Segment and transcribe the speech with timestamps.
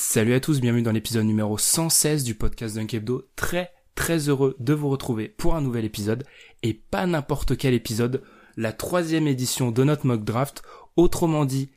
[0.00, 3.26] Salut à tous, bienvenue dans l'épisode numéro 116 du podcast Dunk Hebdo.
[3.34, 6.22] Très très heureux de vous retrouver pour un nouvel épisode
[6.62, 8.22] et pas n'importe quel épisode,
[8.56, 10.62] la troisième édition de notre mock draft.
[10.94, 11.72] Autrement dit,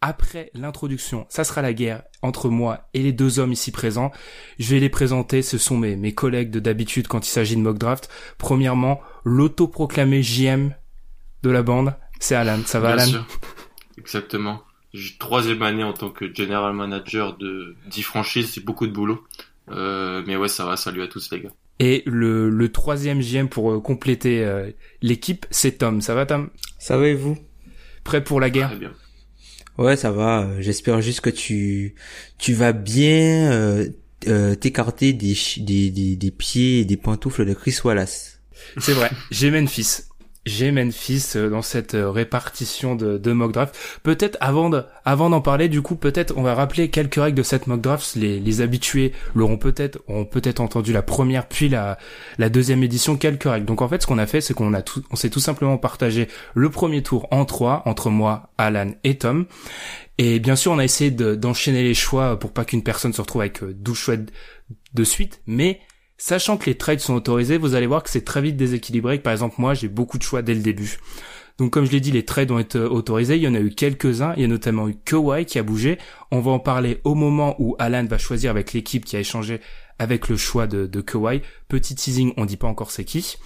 [0.00, 4.12] après l'introduction, ça sera la guerre entre moi et les deux hommes ici présents.
[4.60, 7.60] Je vais les présenter, ce sont mes, mes collègues de d'habitude quand il s'agit de
[7.60, 8.08] mock draft.
[8.38, 10.76] Premièrement, l'autoproclamé JM
[11.42, 12.60] de la bande, c'est Alan.
[12.66, 13.26] Ça va Bien Alan sûr.
[13.98, 14.62] Exactement.
[14.94, 19.24] J'ai troisième année en tant que general manager de 10 franchises, c'est beaucoup de boulot.
[19.70, 21.50] Euh, mais ouais, ça va, salut à tous les gars.
[21.80, 24.70] Et le, le troisième JM pour euh, compléter euh,
[25.02, 26.00] l'équipe, c'est Tom.
[26.00, 26.48] Ça va Tom?
[26.78, 27.36] Ça va et vous?
[28.04, 28.68] Prêt pour la guerre?
[28.68, 28.92] Très bien.
[29.78, 30.48] Ouais, ça va.
[30.60, 31.96] J'espère juste que tu
[32.38, 33.88] tu vas bien euh,
[34.28, 38.40] euh, t'écarter des des des pieds et des pantoufles de Chris Wallace.
[38.78, 39.10] C'est vrai.
[39.32, 40.02] J'ai Memphis.
[40.46, 43.76] J'ai Memphis euh, dans cette euh, répartition de, de mock draft.
[44.02, 47.42] Peut-être avant de, avant d'en parler, du coup, peut-être on va rappeler quelques règles de
[47.42, 48.14] cette mock draft.
[48.14, 51.98] Les, habitués l'auront peut-être, ont peut-être entendu la première puis la,
[52.50, 53.16] deuxième édition.
[53.16, 53.64] Quelques règles.
[53.66, 55.78] Donc en fait, ce qu'on a fait, c'est qu'on a tout, on s'est tout simplement
[55.78, 59.46] partagé le premier tour en trois entre moi, Alan et Tom.
[60.18, 63.20] Et bien sûr, on a essayé de- d'enchaîner les choix pour pas qu'une personne se
[63.20, 64.26] retrouve avec euh, 12 choix de,
[64.92, 65.80] de suite, mais
[66.16, 69.18] Sachant que les trades sont autorisés, vous allez voir que c'est très vite déséquilibré.
[69.18, 70.98] Par exemple, moi, j'ai beaucoup de choix dès le début.
[71.58, 73.36] Donc, comme je l'ai dit, les trades ont été autorisés.
[73.36, 74.32] Il y en a eu quelques-uns.
[74.36, 75.98] Il y a notamment eu Kawhi qui a bougé.
[76.30, 79.60] On va en parler au moment où Alan va choisir avec l'équipe qui a échangé
[79.98, 81.04] avec le choix de, de.
[81.68, 83.36] Petit teasing, on dit pas encore c'est qui.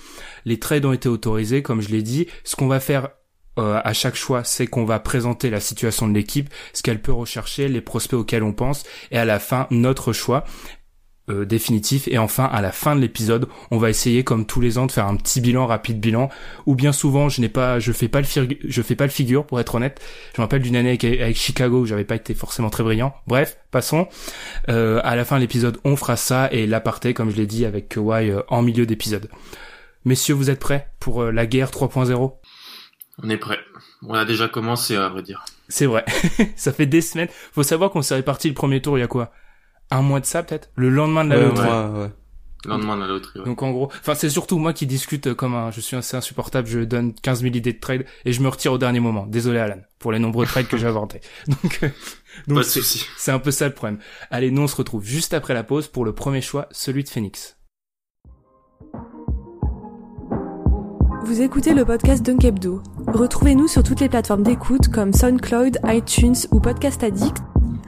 [0.46, 2.26] Les trades ont été autorisés, comme je l'ai dit.
[2.44, 3.10] Ce qu'on va faire
[3.58, 7.12] euh, à chaque choix, c'est qu'on va présenter la situation de l'équipe, ce qu'elle peut
[7.12, 10.44] rechercher, les prospects auxquels on pense, et à la fin, notre choix
[11.28, 12.08] euh, définitif.
[12.08, 14.92] Et enfin, à la fin de l'épisode, on va essayer, comme tous les ans, de
[14.92, 16.30] faire un petit bilan, rapide bilan.
[16.66, 18.26] Ou bien souvent, je n'ai pas, je fais pas le
[18.64, 20.00] je fais pas le figure, pour être honnête.
[20.34, 23.14] Je me rappelle d'une année avec, avec Chicago où j'avais pas été forcément très brillant.
[23.26, 24.08] Bref, passons.
[24.68, 27.64] Euh, à la fin de l'épisode, on fera ça et l'aparté, comme je l'ai dit,
[27.64, 29.28] avec Kawhi euh, en milieu d'épisode.
[30.04, 32.34] Messieurs, vous êtes prêts pour euh, la guerre 3.0
[33.22, 33.58] On est prêt.
[34.02, 35.44] On a déjà commencé, à vrai dire.
[35.68, 36.04] C'est vrai.
[36.56, 37.28] ça fait des semaines.
[37.52, 39.32] Faut savoir qu'on s'est réparti le premier tour il y a quoi?
[39.90, 41.68] Un mois de ça peut-être Le lendemain de la Ouais, loterie.
[41.68, 42.10] ouais.
[42.66, 43.44] Lendemain de la loterie, ouais.
[43.46, 46.66] Donc en gros, enfin c'est surtout moi qui discute comme un, je suis assez insupportable,
[46.66, 49.26] je donne 15 000 idées de trade et je me retire au dernier moment.
[49.26, 51.20] Désolé Alan pour les nombreux trades que j'ai inventés.
[51.46, 51.88] Donc, euh,
[52.48, 53.06] donc Pas de c'est, souci.
[53.16, 53.98] c'est un peu ça le problème.
[54.30, 57.08] Allez, nous on se retrouve juste après la pause pour le premier choix, celui de
[57.08, 57.56] Phoenix.
[61.24, 62.82] Vous écoutez le podcast Dunk Hebdo.
[63.06, 67.36] Retrouvez-nous sur toutes les plateformes d'écoute comme SoundCloud, iTunes ou Podcast Addict,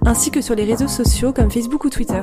[0.06, 2.22] ainsi que sur les réseaux sociaux comme Facebook ou Twitter.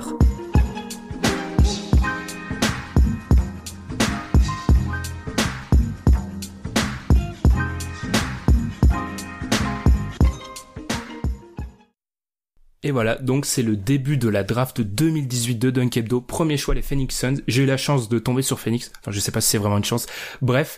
[12.88, 16.22] Et voilà, donc c'est le début de la draft 2018 de Dunk Hebdo.
[16.22, 17.42] Premier choix, les Phoenix Suns.
[17.46, 18.94] J'ai eu la chance de tomber sur Phoenix.
[19.01, 20.06] Enfin, je sais pas si c'est vraiment une chance.
[20.42, 20.78] Bref,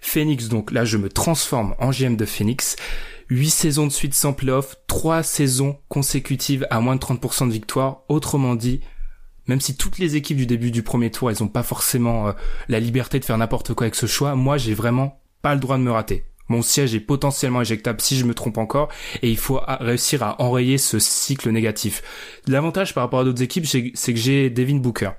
[0.00, 2.76] Phoenix, donc là, je me transforme en GM de Phoenix.
[3.30, 8.02] 8 saisons de suite sans playoff, 3 saisons consécutives à moins de 30% de victoire.
[8.08, 8.80] Autrement dit,
[9.46, 12.32] même si toutes les équipes du début du premier tour, elles ont pas forcément euh,
[12.68, 15.76] la liberté de faire n'importe quoi avec ce choix, moi, j'ai vraiment pas le droit
[15.78, 16.24] de me rater.
[16.48, 18.88] Mon siège est potentiellement éjectable si je me trompe encore
[19.20, 22.02] et il faut a- réussir à enrayer ce cycle négatif.
[22.46, 25.10] L'avantage par rapport à d'autres équipes, c'est que j'ai Devin Booker.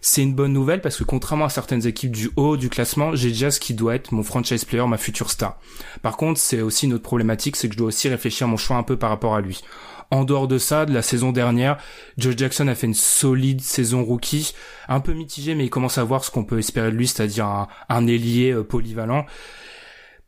[0.00, 3.28] C'est une bonne nouvelle parce que contrairement à certaines équipes du haut du classement, j'ai
[3.28, 5.58] déjà ce qui doit être mon franchise player, ma future star.
[6.02, 8.56] Par contre, c'est aussi une autre problématique, c'est que je dois aussi réfléchir à mon
[8.56, 9.62] choix un peu par rapport à lui.
[10.10, 11.78] En dehors de ça, de la saison dernière,
[12.16, 14.54] Joe Jackson a fait une solide saison rookie,
[14.88, 17.46] un peu mitigé, mais il commence à voir ce qu'on peut espérer de lui, c'est-à-dire
[17.46, 19.26] un, un ailier euh, polyvalent.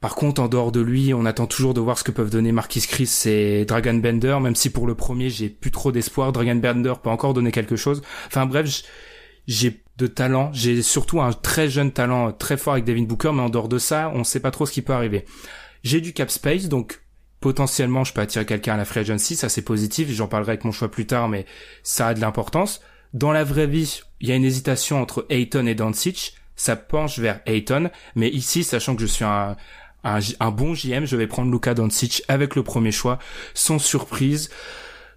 [0.00, 2.52] Par contre, en dehors de lui, on attend toujours de voir ce que peuvent donner
[2.52, 6.32] Marquis Chris et Dragon Bender, même si pour le premier, j'ai plus trop d'espoir.
[6.32, 8.02] Dragon Bender peut encore donner quelque chose.
[8.28, 8.84] Enfin bref,
[9.48, 10.50] j'ai de talent.
[10.52, 13.78] J'ai surtout un très jeune talent très fort avec Devin Booker, mais en dehors de
[13.78, 15.24] ça, on sait pas trop ce qui peut arriver.
[15.82, 17.00] J'ai du cap space, donc
[17.40, 20.64] potentiellement je peux attirer quelqu'un à la free agency, ça c'est positif, j'en parlerai avec
[20.64, 21.46] mon choix plus tard, mais
[21.82, 22.80] ça a de l'importance.
[23.14, 27.18] Dans la vraie vie, il y a une hésitation entre Ayton et Doncic, ça penche
[27.18, 29.56] vers Ayton, mais ici, sachant que je suis un,
[30.04, 33.18] un, un bon JM, je vais prendre Luka Doncic avec le premier choix,
[33.54, 34.50] sans surprise,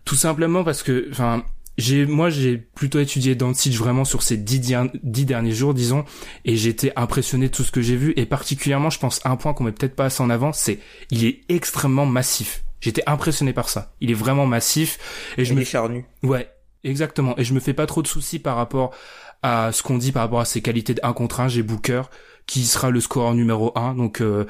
[0.05, 1.43] tout simplement parce que, enfin,
[1.81, 4.59] j'ai moi j'ai plutôt étudié Doncic vraiment sur ces dix,
[5.03, 6.05] dix derniers jours disons
[6.45, 9.35] et j'ai été impressionné de tout ce que j'ai vu et particulièrement je pense un
[9.35, 10.79] point qu'on met peut-être pas assez en avant c'est
[11.09, 12.63] il est extrêmement massif.
[12.79, 13.93] J'étais impressionné par ça.
[14.01, 14.97] Il est vraiment massif
[15.37, 16.05] et je Il me est charnu.
[16.23, 16.49] ouais
[16.83, 17.37] exactement.
[17.37, 18.93] Et je me fais pas trop de soucis par rapport
[19.43, 22.03] à ce qu'on dit par rapport à ses qualités de 1 contre 1 j'ai Booker
[22.47, 24.45] qui sera le scoreur numéro 1 donc euh,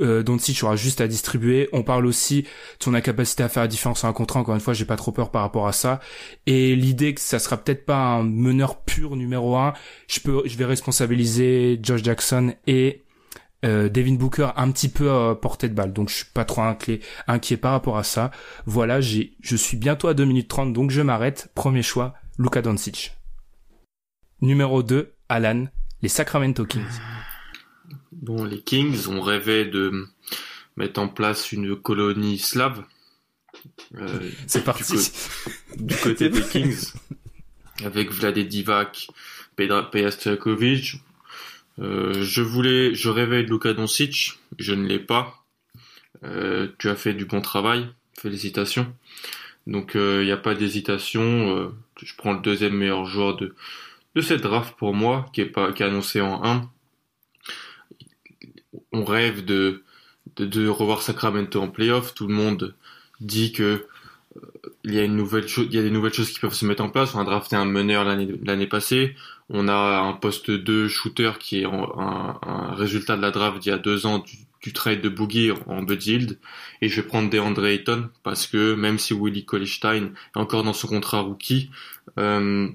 [0.00, 1.68] euh, Doncic aura juste à distribuer.
[1.72, 2.48] On parle aussi de
[2.84, 4.40] son incapacité à faire la différence en un contre un.
[4.40, 6.00] Encore une fois, j'ai pas trop peur par rapport à ça.
[6.46, 9.74] Et l'idée que ça sera peut-être pas un meneur pur numéro un,
[10.08, 13.04] je peux, je vais responsabiliser Josh Jackson et
[13.64, 15.92] euh, Devin Booker un petit peu à portée de balle.
[15.92, 18.30] Donc je suis pas trop inquiet, inquiet par rapport à ça.
[18.66, 21.50] Voilà, j'ai, je suis bientôt à 2 minutes 30, donc je m'arrête.
[21.54, 23.14] Premier choix, Luka Doncic.
[24.42, 25.66] Numéro 2, Alan,
[26.02, 26.82] les Sacramento Kings.
[28.22, 30.06] Bon, les Kings ont rêvé de
[30.76, 32.84] mettre en place une colonie slave.
[33.96, 35.10] Euh, C'est parti.
[35.76, 36.92] du côté des Kings,
[37.84, 39.08] avec Vlade Divac,
[39.54, 39.90] Pedra.
[41.78, 45.44] Euh, je voulais, je rêvais de Luka Doncic, je ne l'ai pas.
[46.24, 47.86] Euh, tu as fait du bon travail,
[48.18, 48.94] félicitations.
[49.66, 51.56] Donc il n'y a pas d'hésitation.
[51.56, 51.68] euh,
[52.02, 53.54] je prends le deuxième meilleur joueur de
[54.14, 56.70] de cette draft pour moi, qui est pas qui est annoncé en 1
[58.96, 59.82] on rêve de,
[60.36, 62.14] de, revoir Sacramento en playoff.
[62.14, 62.74] Tout le monde
[63.20, 63.86] dit que
[64.36, 64.50] euh,
[64.84, 66.82] il y a une nouvelle il y a des nouvelles choses qui peuvent se mettre
[66.82, 67.14] en place.
[67.14, 69.14] On a drafté un meneur l'année passée.
[69.48, 73.70] On a un poste 2 shooter qui est en- un, résultat de la draft d'il
[73.70, 76.38] y a deux ans du, trade de Boogie en Bud Yield.
[76.82, 80.72] Et je vais prendre DeAndre Ayton parce que même si Willie Colestein est encore dans
[80.72, 81.70] son contrat rookie,
[82.18, 82.68] euh,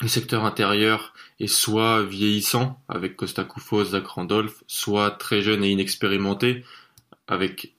[0.00, 5.70] le secteur intérieur est soit vieillissant avec Costa Koufos, Zach Randolph, soit très jeune et
[5.70, 6.64] inexpérimenté
[7.28, 7.72] avec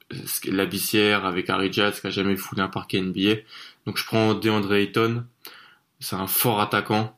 [0.45, 3.41] Labissière, avec Harry Giles qui a jamais foulé un parquet NBA.
[3.85, 5.25] Donc je prends DeAndre Ayton.
[6.00, 7.17] C'est un fort attaquant.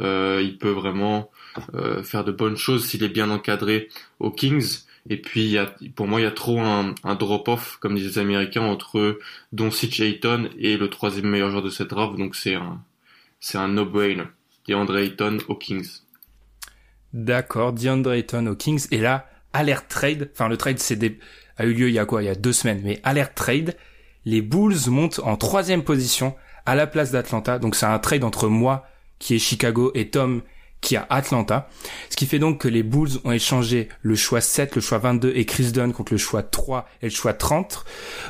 [0.00, 1.30] Euh, il peut vraiment
[1.74, 3.88] euh, faire de bonnes choses s'il est bien encadré
[4.20, 4.80] aux Kings.
[5.08, 8.16] Et puis y a, pour moi il y a trop un, un drop-off comme disent
[8.16, 9.18] les Américains entre
[9.52, 12.18] Doncic Ayton et le troisième meilleur joueur de cette draft.
[12.18, 12.82] Donc c'est un
[13.40, 14.24] c'est un no-brainer.
[14.66, 14.96] DeAndre.
[17.12, 18.56] D'accord, DeAndre Ayton.
[18.90, 20.30] Et là, alert trade.
[20.32, 21.18] Enfin, le trade des...
[21.56, 22.22] a eu lieu il y a quoi?
[22.22, 22.80] Il y a deux semaines.
[22.82, 23.76] Mais alert trade.
[24.24, 26.34] Les Bulls montent en troisième position
[26.64, 27.58] à la place d'Atlanta.
[27.58, 28.86] Donc c'est un trade entre moi
[29.18, 30.42] qui est Chicago et Tom
[30.80, 31.68] qui à Atlanta.
[32.10, 35.32] Ce qui fait donc que les Bulls ont échangé le choix 7, le choix 22
[35.34, 37.84] et Chris Dunn contre le choix 3 et le choix 30.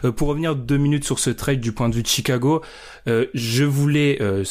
[0.05, 2.63] Euh, pour revenir deux minutes sur ce trade du point de vue de Chicago,
[3.09, 4.43] euh, je voulais euh,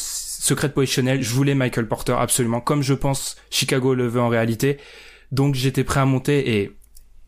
[0.46, 4.78] secret positionnel, je voulais Michael Porter absolument, comme je pense Chicago le veut en réalité.
[5.32, 6.76] Donc j'étais prêt à monter et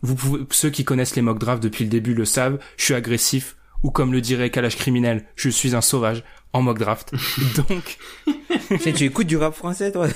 [0.03, 2.95] vous pouvez, ceux qui connaissent les mock drafts depuis le début le savent, je suis
[2.95, 6.23] agressif ou comme le dirait Kalash criminel, je suis un sauvage
[6.53, 7.13] en mock draft.
[7.57, 7.99] Donc
[8.95, 10.07] tu écoutes du rap français, toi?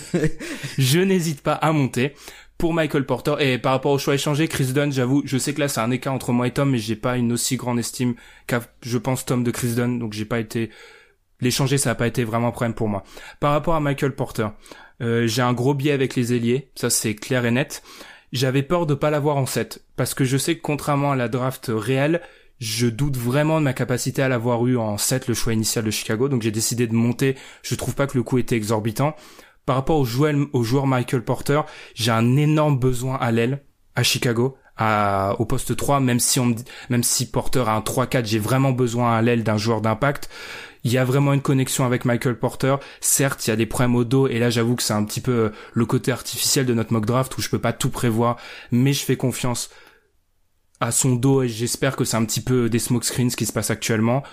[0.78, 2.14] Je n'hésite pas à monter
[2.56, 5.58] pour Michael Porter et par rapport au choix échangé Chris Dunn j'avoue je sais que
[5.58, 8.14] là c'est un écart entre moi et Tom mais j'ai pas une aussi grande estime
[8.46, 10.70] qu'a je pense Tom de Chris Dunn donc j'ai pas été
[11.42, 13.04] l'échanger ça a pas été vraiment un problème pour moi.
[13.40, 14.48] Par rapport à Michael Porter
[15.02, 17.82] euh, j'ai un gros biais avec les ailiers ça c'est clair et net.
[18.32, 21.28] J'avais peur de pas l'avoir en 7 parce que je sais que contrairement à la
[21.28, 22.22] draft réelle
[22.58, 25.90] je doute vraiment de ma capacité à l'avoir eu en 7 le choix initial de
[25.90, 26.28] Chicago.
[26.28, 27.34] Donc j'ai décidé de monter.
[27.62, 29.16] Je trouve pas que le coût était exorbitant.
[29.66, 31.62] Par rapport au joueur, Michael Porter,
[31.94, 33.64] j'ai un énorme besoin à l'aile
[33.96, 34.56] à Chicago,
[35.38, 38.38] au poste 3, même si on me dit- même si Porter a un 3-4, j'ai
[38.38, 40.30] vraiment besoin à l'aile d'un joueur d'impact.
[40.84, 42.76] Il y a vraiment une connexion avec Michael Porter.
[43.00, 45.20] Certes, il y a des problèmes au dos et là j'avoue que c'est un petit
[45.20, 48.36] peu euh, le côté artificiel de notre mock draft où je peux pas tout prévoir,
[48.70, 49.70] mais je fais confiance
[50.80, 53.52] à son dos et j'espère que c'est un petit peu des smoke screens qui se
[53.52, 54.24] passent actuellement.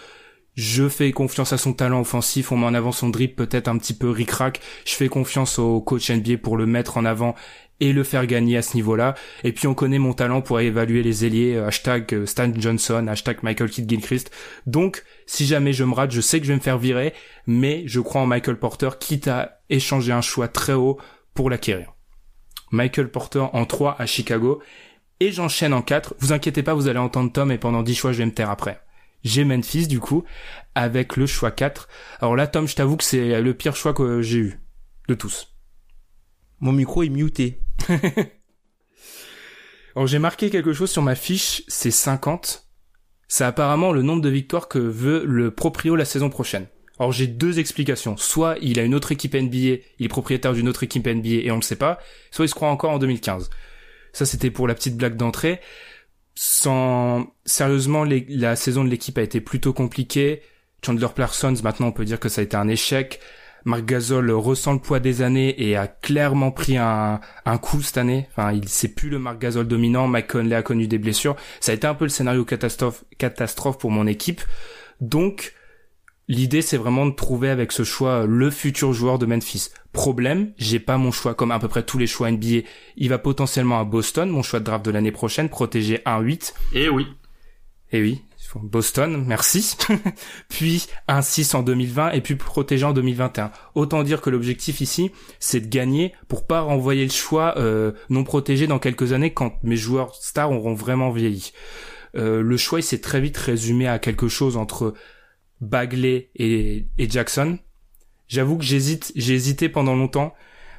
[0.62, 3.78] Je fais confiance à son talent offensif, on met en avant son drip peut-être un
[3.78, 4.60] petit peu ric-rac.
[4.86, 7.34] Je fais confiance au coach NBA pour le mettre en avant
[7.80, 9.16] et le faire gagner à ce niveau-là.
[9.46, 13.08] Et puis on connaît mon talent pour évaluer les ailiers, euh, hashtag euh, Stan Johnson,
[13.08, 14.32] hashtag Michael Kidd Gilchrist.
[14.66, 17.14] Donc si jamais je me rate, je sais que je vais me faire virer,
[17.48, 21.00] mais je crois en Michael Porter, quitte à échanger un choix très haut
[21.36, 21.94] pour l'acquérir.
[22.72, 24.62] Michael Porter en 3 à Chicago,
[25.22, 26.16] et j'enchaîne en 4.
[26.20, 28.50] Vous inquiétez pas, vous allez entendre Tom, et pendant 10 choix, je vais me taire
[28.50, 28.82] après.
[29.24, 30.24] J'ai Memphis, du coup,
[30.76, 31.88] avec le choix 4.
[32.22, 34.60] Alors là, Tom, je t'avoue que c'est le pire choix que j'ai eu.
[35.08, 35.56] De tous.
[36.60, 37.62] Mon micro est muté.
[39.96, 42.68] Alors j'ai marqué quelque chose sur ma fiche, c'est 50.
[43.28, 46.68] C'est apparemment le nombre de victoires que veut le proprio la saison prochaine.
[47.00, 48.18] Alors j'ai deux explications.
[48.18, 49.58] Soit il a une autre équipe NBA,
[50.00, 52.00] il est propriétaire d'une autre équipe NBA et on le sait pas,
[52.32, 53.50] soit il se croit encore en 2015.
[54.14, 55.60] Ça c'était pour la petite blague d'entrée.
[56.42, 60.42] Sans sérieusement, la saison de l'équipe a été plutôt compliquée.
[60.82, 63.20] Chandler Parsons, maintenant on peut dire que ça a été un échec.
[63.66, 67.98] Marc Gasol ressent le poids des années et a clairement pris un, un coup cette
[67.98, 68.30] année.
[68.32, 70.08] Enfin, il c'est plus le Marc Gasol dominant.
[70.08, 71.36] Mike Conley a connu des blessures.
[71.60, 74.40] Ça a été un peu le scénario catastrophe, catastrophe pour mon équipe.
[75.02, 75.54] Donc,
[76.30, 79.70] l'idée c'est vraiment de trouver avec ce choix le futur joueur de Memphis.
[79.92, 82.62] Problème, j'ai pas mon choix comme à peu près tous les choix NBA.
[82.96, 86.54] Il va potentiellement à Boston, mon choix de draft de l'année prochaine, protégé 1-8.
[86.74, 87.08] Et oui.
[87.92, 88.22] Et oui,
[88.56, 89.76] Boston, merci.
[90.50, 93.52] puis un 6 en 2020 et puis protégé en 2021.
[93.74, 98.24] Autant dire que l'objectif ici, c'est de gagner pour pas renvoyer le choix euh, non
[98.24, 101.52] protégé dans quelques années quand mes joueurs stars auront vraiment vieilli.
[102.16, 104.96] Euh, le choix il s'est très vite résumé à quelque chose entre
[105.62, 107.58] Bagley et, et Jackson.
[108.28, 110.34] J'avoue que j'hésite, j'ai hésité pendant longtemps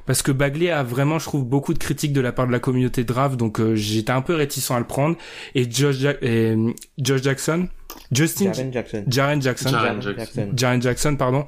[0.05, 2.59] parce que Bagley a vraiment, je trouve, beaucoup de critiques de la part de la
[2.59, 5.15] communauté draft, donc euh, j'étais un peu réticent à le prendre.
[5.53, 6.55] Et Josh, et,
[6.97, 7.67] Josh Jackson,
[8.11, 9.03] Justin, Jaren Jackson.
[9.07, 10.51] Jaren Jackson, Jaren Jackson.
[10.55, 11.45] Jaren Jackson, pardon.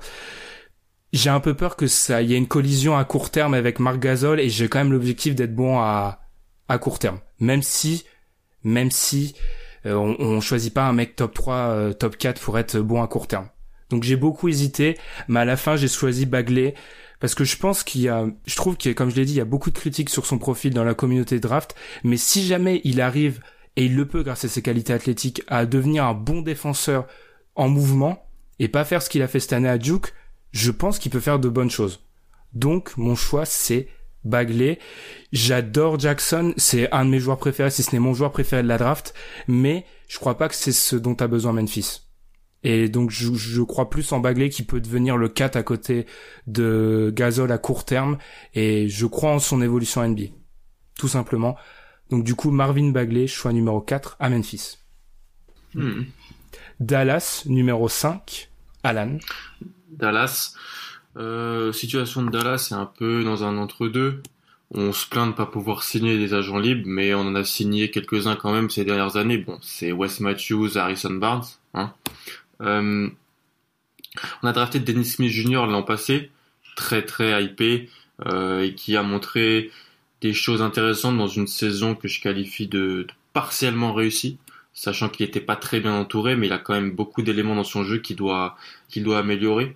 [1.14, 3.80] J'ai un peu peur que ça, il y ait une collision à court terme avec
[3.80, 6.20] Marc Gasol et j'ai quand même l'objectif d'être bon à
[6.70, 8.06] à court terme, même si,
[8.64, 9.36] même si
[9.86, 13.08] on, on choisit pas un mec top 3, euh, top 4 pour être bon à
[13.08, 13.48] court terme.
[13.90, 14.98] Donc j'ai beaucoup hésité,
[15.28, 16.74] mais à la fin j'ai choisi Bagley
[17.20, 19.38] parce que je pense qu'il y a, je trouve qu'il comme je l'ai dit, il
[19.38, 22.82] y a beaucoup de critiques sur son profil dans la communauté draft, mais si jamais
[22.84, 23.40] il arrive,
[23.76, 27.08] et il le peut grâce à ses qualités athlétiques, à devenir un bon défenseur
[27.56, 28.28] en mouvement,
[28.60, 30.14] et pas faire ce qu'il a fait cette année à Duke,
[30.52, 32.06] je pense qu'il peut faire de bonnes choses.
[32.54, 33.88] Donc, mon choix, c'est
[34.26, 34.80] Bagley.
[35.32, 38.68] J'adore Jackson, c'est un de mes joueurs préférés, si ce n'est mon joueur préféré de
[38.68, 39.14] la draft,
[39.48, 42.02] mais je crois pas que c'est ce dont a besoin Memphis.
[42.64, 46.06] Et donc je, je, crois plus en Bagley qui peut devenir le 4 à côté
[46.48, 48.18] de Gasol à court terme
[48.54, 50.28] et je crois en son évolution NBA.
[50.98, 51.58] Tout simplement.
[52.10, 54.78] Donc du coup Marvin Bagley, choix numéro 4 à Memphis.
[55.74, 56.04] Hmm.
[56.80, 58.50] Dallas numéro 5,
[58.84, 59.18] Alan.
[59.90, 60.54] Dallas.
[61.18, 64.22] Euh, situation de Dallas, c'est un peu dans un entre-deux.
[64.72, 67.92] On se plaint de pas pouvoir signer des agents libres, mais on en a signé
[67.92, 69.38] quelques-uns quand même ces dernières années.
[69.38, 71.46] Bon, c'est Wes Matthews, Harrison Barnes.
[71.76, 71.94] Hein.
[72.62, 73.08] Euh,
[74.42, 75.66] on a drafté Dennis Smith Jr.
[75.68, 76.32] l'an passé,
[76.76, 77.90] très très hypé,
[78.26, 79.72] euh, et qui a montré
[80.22, 84.38] des choses intéressantes dans une saison que je qualifie de, partiellement réussie,
[84.74, 87.64] sachant qu'il n'était pas très bien entouré, mais il a quand même beaucoup d'éléments dans
[87.64, 88.56] son jeu qu'il doit,
[88.90, 89.76] qu'il doit améliorer.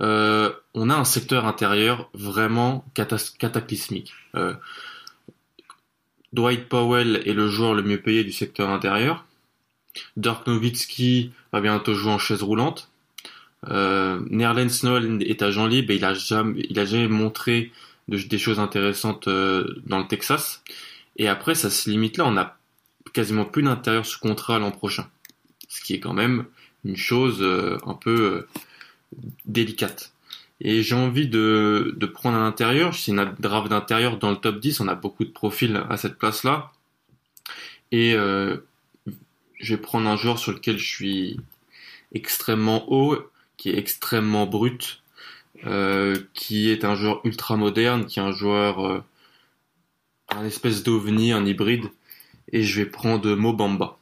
[0.00, 4.12] Euh, on a un secteur intérieur vraiment cataclysmique.
[4.34, 4.54] Euh,
[6.32, 9.24] Dwight Powell est le joueur le mieux payé du secteur intérieur.
[10.16, 12.88] Dirk Nowitzki va bientôt jouer en chaise roulante.
[13.68, 17.72] Euh, Nerlens est agent libre et il a jamais, il montré
[18.08, 20.62] des choses intéressantes euh, dans le Texas.
[21.16, 22.26] Et après, ça se limite là.
[22.26, 22.56] On a
[23.12, 25.08] quasiment plus d'intérieur sous contrat l'an prochain.
[25.68, 26.46] Ce qui est quand même
[26.84, 27.44] une chose
[27.84, 28.46] un peu
[29.46, 30.12] délicate.
[30.60, 32.94] Et j'ai envie de, de prendre un intérieur.
[32.94, 34.80] C'est une draft d'intérieur dans le top 10.
[34.80, 36.72] On a beaucoup de profils à cette place-là.
[37.92, 38.58] Et euh,
[39.58, 41.40] je vais prendre un joueur sur lequel je suis
[42.12, 43.16] extrêmement haut,
[43.56, 45.02] qui est extrêmement brut,
[45.66, 49.04] euh, qui est un joueur ultra moderne, qui est un joueur, euh,
[50.28, 51.86] un espèce d'ovni, un hybride,
[52.52, 53.98] et je vais prendre Mobamba.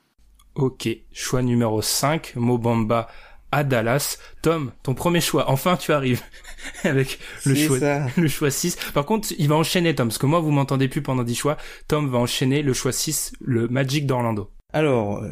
[0.54, 3.08] Ok, choix numéro 5, Mobamba
[3.52, 4.18] à Dallas.
[4.42, 6.22] Tom, ton premier choix, enfin tu arrives
[6.84, 7.78] avec le choix,
[8.16, 8.76] le choix 6.
[8.94, 11.56] Par contre, il va enchaîner Tom, parce que moi vous m'entendez plus pendant 10 choix.
[11.86, 14.50] Tom va enchaîner le choix 6, le Magic d'Orlando.
[14.72, 15.30] Alors, euh,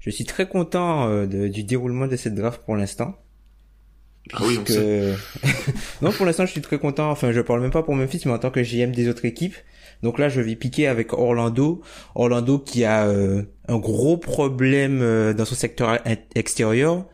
[0.00, 3.16] je suis très content euh, du déroulement de cette draft pour l'instant.
[4.32, 5.14] Ah oui, on sait.
[6.02, 7.10] non, pour l'instant, je suis très content.
[7.10, 9.54] Enfin, je parle même pas pour Memphis, mais en tant que GM des autres équipes.
[10.02, 11.80] Donc là, je vais piquer avec Orlando.
[12.14, 15.00] Orlando qui a euh, un gros problème
[15.32, 15.98] dans son secteur
[16.34, 17.06] extérieur,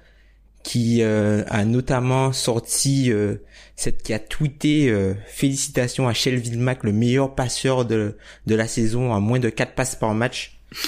[0.62, 3.36] qui euh, a notamment sorti euh,
[3.76, 8.16] cette qui a tweeté euh, félicitations à Shelville Mack le meilleur passeur de
[8.46, 10.58] de la saison à moins de 4 passes par match.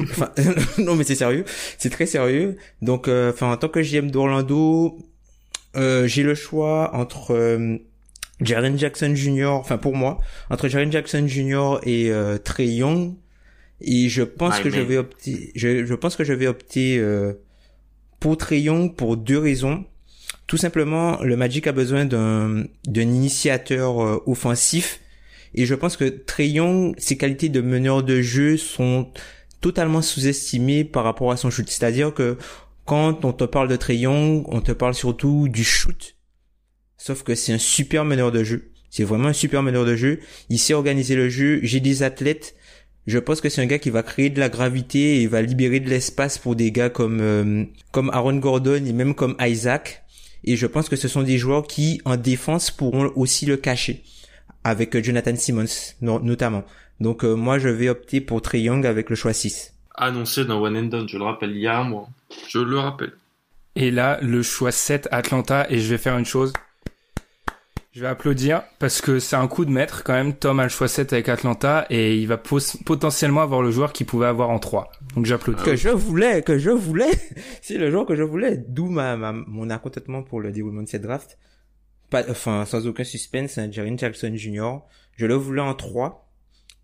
[0.00, 0.32] Enfin,
[0.78, 1.44] non mais c'est sérieux,
[1.78, 2.56] c'est très sérieux.
[2.82, 4.98] Donc enfin en tant que GM d'Orlando,
[5.76, 7.78] j'ai le choix entre
[8.40, 9.50] Jaren Jackson Jr.
[9.50, 10.18] enfin pour moi,
[10.50, 11.78] entre Jaren Jackson Jr.
[11.84, 12.10] et
[12.42, 13.14] Trey Young
[13.80, 17.00] et je pense que je vais opter je, je pense que je vais opter
[18.20, 19.84] pour Trey Young pour deux raisons.
[20.46, 25.00] Tout simplement, le Magic a besoin d'un initiateur euh, offensif
[25.54, 29.10] et je pense que Trey Young, ses qualités de meneur de jeu sont
[29.60, 31.68] totalement sous-estimées par rapport à son shoot.
[31.68, 32.36] C'est-à-dire que
[32.84, 36.16] quand on te parle de Trey Young, on te parle surtout du shoot.
[36.96, 38.72] Sauf que c'est un super meneur de jeu.
[38.90, 40.20] C'est vraiment un super meneur de jeu.
[40.48, 41.60] Il sait organiser le jeu.
[41.62, 42.54] J'ai des athlètes
[43.08, 45.80] je pense que c'est un gars qui va créer de la gravité et va libérer
[45.80, 50.04] de l'espace pour des gars comme euh, comme Aaron Gordon et même comme Isaac.
[50.44, 54.02] Et je pense que ce sont des joueurs qui, en défense, pourront aussi le cacher
[54.62, 56.64] avec euh, Jonathan Simmons notamment.
[57.00, 59.74] Donc euh, moi, je vais opter pour Trey Young avec le choix 6.
[59.94, 62.08] Annoncé dans One and Done, je le rappelle, il y a un mois.
[62.48, 63.12] Je le rappelle.
[63.74, 66.52] Et là, le choix 7, Atlanta, et je vais faire une chose.
[67.98, 70.32] Je vais applaudir parce que c'est un coup de maître quand même.
[70.32, 74.06] Tom a le choix 7 avec Atlanta et il va potentiellement avoir le joueur qu'il
[74.06, 74.92] pouvait avoir en 3.
[75.16, 75.64] Donc j'applaudis.
[75.64, 77.10] Que je voulais, que je voulais.
[77.60, 78.56] c'est le joueur que je voulais.
[78.68, 81.38] D'où ma, mon accontentement pour le déroulement de cette draft.
[82.08, 84.76] Pas, enfin, sans aucun suspense, hein, Jaren Jackson Jr.
[85.16, 86.30] Je le voulais en 3.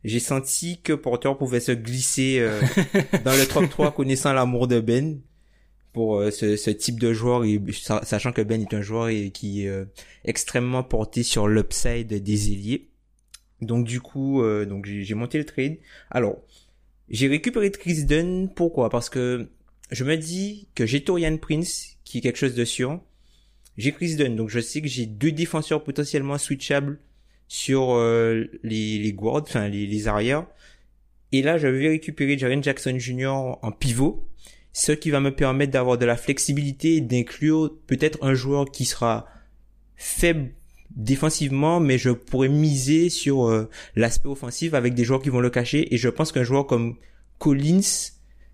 [0.02, 2.60] J'ai senti que Porter pouvait se glisser euh,
[3.24, 5.20] dans le top 3 connaissant l'amour de Ben
[5.94, 7.44] pour euh, ce, ce, type de joueur,
[8.02, 9.86] sachant que Ben est un joueur qui est euh,
[10.24, 12.90] extrêmement porté sur l'upside des ailiers.
[13.62, 15.78] Donc du coup, euh, donc j'ai monté le trade.
[16.10, 16.42] Alors,
[17.08, 18.50] j'ai récupéré Chris Dunn.
[18.54, 18.90] Pourquoi?
[18.90, 19.48] Parce que
[19.90, 23.00] je me dis que j'ai Torian Prince, qui est quelque chose de sûr.
[23.78, 26.98] J'ai Chris Dunn, donc je sais que j'ai deux défenseurs potentiellement switchables
[27.46, 27.96] sur
[28.62, 30.46] les, les guards, enfin les, les arrières.
[31.30, 33.58] Et là, je vais récupérer Jaren Jackson Jr.
[33.62, 34.28] en pivot
[34.74, 39.26] ce qui va me permettre d'avoir de la flexibilité d'inclure peut-être un joueur qui sera
[39.96, 40.50] faible
[40.90, 45.48] défensivement, mais je pourrais miser sur euh, l'aspect offensif avec des joueurs qui vont le
[45.48, 45.94] cacher.
[45.94, 46.96] Et je pense qu'un joueur comme
[47.38, 48.10] Collins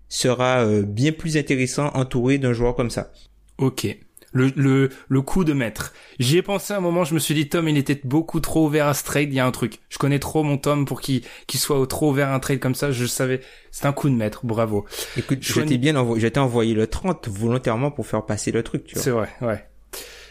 [0.09, 3.11] sera euh, bien plus intéressant entouré d'un joueur comme ça.
[3.57, 3.97] Ok
[4.31, 5.93] le, le, le coup de maître.
[6.19, 8.87] J'y ai pensé un moment, je me suis dit, Tom, il était beaucoup trop ouvert
[8.87, 9.79] à ce trade, il y a un truc.
[9.89, 12.75] Je connais trop mon Tom pour qu'il qu'il soit trop ouvert à un trade comme
[12.75, 13.41] ça, je savais,
[13.71, 14.85] c'est un coup de maître, bravo.
[15.17, 18.95] Écoute, je t'ai bien envoyé, envoyé le 30 volontairement pour faire passer le truc, tu
[18.95, 19.03] vois.
[19.03, 19.65] C'est vrai, ouais.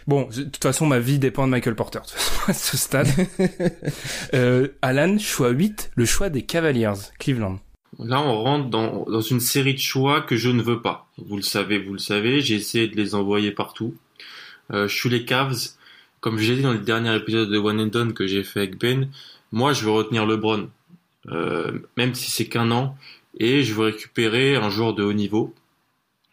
[0.07, 2.01] Bon, de toute façon, ma vie dépend de Michael Porter,
[2.49, 3.09] à ce stade.
[4.35, 7.59] euh, Alan, choix 8, le choix des Cavaliers, Cleveland.
[7.99, 11.09] Là, on rentre dans, une série de choix que je ne veux pas.
[11.19, 12.41] Vous le savez, vous le savez.
[12.41, 13.95] J'ai essayé de les envoyer partout.
[14.73, 15.71] Euh, je suis les Cavs.
[16.21, 18.79] Comme j'ai dit dans le dernier épisode de One and Done que j'ai fait avec
[18.79, 19.11] Ben,
[19.53, 20.69] moi, je veux retenir LeBron.
[21.29, 22.97] Euh, même si c'est qu'un an.
[23.39, 25.55] Et je veux récupérer un joueur de haut niveau.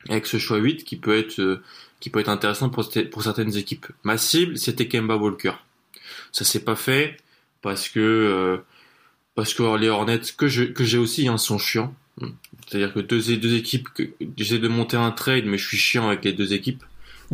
[0.09, 1.61] Avec ce choix 8 qui peut être, euh,
[1.99, 3.87] qui peut être intéressant pour, certaines équipes.
[4.03, 5.53] Ma cible, c'était Kemba Walker.
[6.31, 7.17] Ça s'est pas fait
[7.61, 8.61] parce que,
[9.37, 11.93] parce que les Hornets que je que j'ai aussi hein, sont chiants.
[12.67, 16.07] C'est-à-dire que deux deux équipes que j'essaie de monter un trade mais je suis chiant
[16.07, 16.83] avec les deux équipes.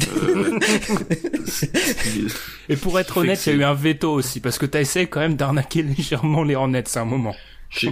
[0.02, 0.60] Euh...
[2.70, 4.82] Et pour être honnête, il y a eu un veto aussi parce que tu as
[4.82, 7.36] essayé quand même d'arnaquer légèrement les Hornets à un moment.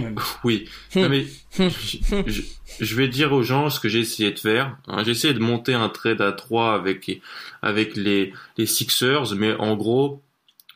[0.44, 1.26] Oui, non, mais
[1.58, 2.42] je,
[2.80, 4.76] je, vais dire aux gens ce que j'ai essayé de faire.
[4.86, 7.20] Hein, j'ai essayé de monter un trade à 3 avec
[7.62, 10.22] avec les les Sixers, mais en gros,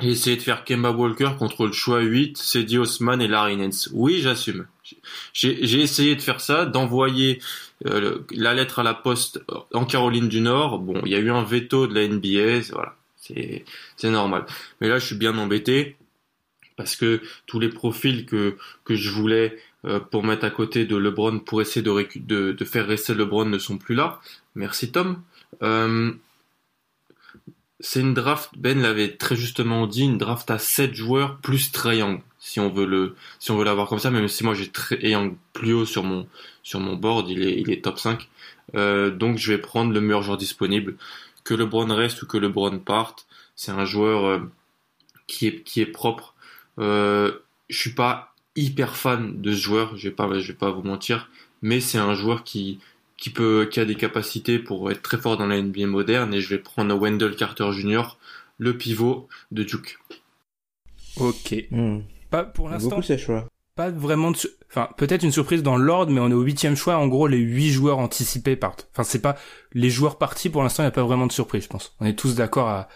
[0.00, 3.88] j'ai essayé de faire Kemba Walker contre le choix 8, Cedi Osman et Larry Nance.
[3.92, 4.66] Oui, j'assume.
[5.32, 7.40] J'ai essayé de faire ça, d'envoyer
[7.86, 10.78] euh, la lettre à la poste en Caroline du Nord.
[10.78, 13.64] Bon, il y a eu un veto de la NBA, voilà, c'est
[14.10, 14.46] normal.
[14.80, 15.96] Mais là, je suis bien embêté
[16.76, 20.96] parce que tous les profils que que je voulais euh, pour mettre à côté de
[20.96, 24.20] LeBron pour essayer de, de, de faire rester LeBron ne sont plus là.
[24.54, 25.22] Merci Tom.
[25.62, 26.12] Euh,
[27.80, 32.22] c'est une draft, Ben l'avait très justement dit, une draft à 7 joueurs plus Triangle,
[32.38, 35.36] si on veut le, si on veut l'avoir comme ça, même si moi j'ai Triangle
[35.52, 36.26] plus haut sur mon,
[36.62, 38.28] sur mon board, il est, il est top 5.
[38.74, 40.96] Euh, donc je vais prendre le meilleur joueur disponible.
[41.44, 44.40] Que le LeBron reste ou que le LeBron parte, c'est un joueur euh,
[45.26, 46.34] qui est, qui est propre.
[46.78, 47.32] Euh,
[47.68, 50.82] je suis pas hyper fan de ce joueur, je vais pas, je vais pas vous
[50.82, 51.30] mentir,
[51.62, 52.80] mais c'est un joueur qui,
[53.16, 56.40] qui peut, qui a des capacités pour être très fort dans la NBA moderne et
[56.40, 58.18] je vais prendre Wendell Carter Jr.,
[58.58, 59.98] le pivot de Duke.
[61.16, 61.54] Ok.
[61.70, 62.00] Hmm.
[62.30, 62.90] Pas pour l'instant.
[62.90, 63.48] Beaucoup ces choix.
[63.74, 64.38] pas vraiment de,
[64.70, 66.96] enfin peut-être une surprise dans l'ordre, mais on est au huitième choix.
[66.96, 68.88] En gros, les huit joueurs anticipés partent.
[68.92, 69.36] Enfin, c'est pas
[69.72, 70.82] les joueurs partis pour l'instant.
[70.82, 71.94] Il n'y a pas vraiment de surprise, je pense.
[72.00, 72.88] On est tous d'accord à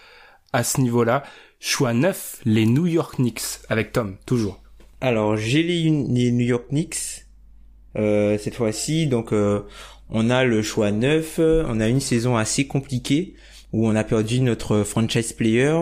[0.53, 1.23] à ce niveau-là.
[1.59, 4.63] Choix 9, les New York Knicks avec Tom, toujours.
[5.01, 7.27] Alors j'ai les, les, New York Knicks
[7.97, 9.07] euh, cette fois-ci.
[9.07, 9.63] Donc euh,
[10.11, 11.41] on a le choix 9.
[11.69, 13.35] On a une saison assez compliquée
[13.73, 15.75] où on a perdu notre franchise player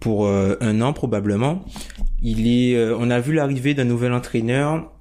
[0.00, 1.64] pour euh, un an probablement.
[2.22, 4.92] Il est, euh, on a vu l'arrivée d'un nouvel entraîneur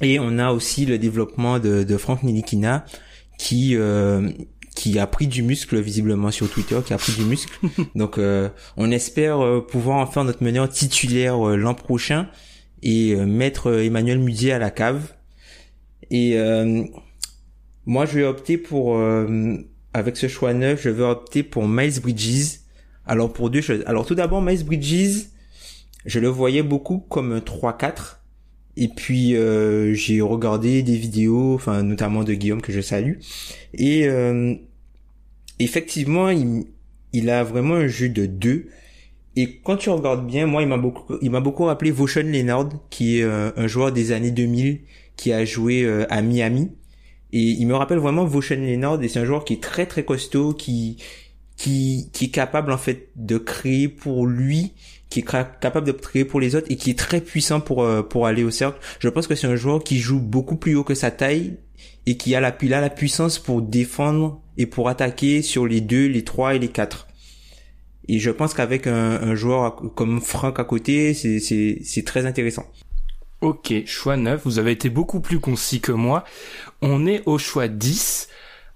[0.00, 2.84] et on a aussi le développement de, de Frank Nilikina
[3.38, 4.30] qui euh,
[4.74, 7.52] qui a pris du muscle visiblement sur Twitter, qui a pris du muscle.
[7.94, 8.18] Donc
[8.76, 12.28] on espère pouvoir en faire notre meneur titulaire l'an prochain
[12.82, 15.12] et mettre Emmanuel Mudier à la cave.
[16.10, 16.38] Et
[17.86, 18.96] moi je vais opter pour
[19.94, 22.60] avec ce choix neuf, je vais opter pour Miles Bridges.
[23.06, 23.82] Alors pour deux choses.
[23.86, 25.26] Alors tout d'abord Miles Bridges,
[26.06, 28.18] je le voyais beaucoup comme un 3-4.
[28.76, 33.18] Et puis euh, j'ai regardé des vidéos, enfin notamment de Guillaume que je salue.
[33.74, 34.54] Et euh,
[35.58, 36.64] effectivement, il,
[37.12, 38.68] il, a vraiment un jeu de 2.
[39.34, 42.70] Et quand tu regardes bien, moi il m'a beaucoup, il m'a beaucoup rappelé Vauchon Leonard,
[42.88, 44.80] qui est euh, un joueur des années 2000
[45.16, 46.70] qui a joué à Miami.
[47.32, 50.04] Et il me rappelle vraiment Vauchon Leonard et c'est un joueur qui est très très
[50.04, 50.98] costaud, qui
[51.56, 54.72] qui qui est capable en fait de créer pour lui
[55.08, 58.02] qui est capable de créer pour les autres et qui est très puissant pour euh,
[58.02, 58.78] pour aller au cercle.
[58.98, 61.58] Je pense que c'est un joueur qui joue beaucoup plus haut que sa taille
[62.06, 66.54] et qui a la, puissance pour défendre et pour attaquer sur les deux, les trois
[66.54, 67.06] et les quatre.
[68.08, 72.66] Et je pense qu'avec un, un, joueur comme Franck à côté, c'est très intéressant.
[73.42, 76.22] Ok, choix 9, vous avez été beaucoup plus concis que moi.
[76.80, 78.28] On est au choix 10.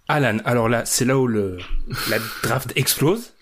[0.08, 1.58] Alan, alors là, c'est là où le
[2.10, 3.34] la draft explose.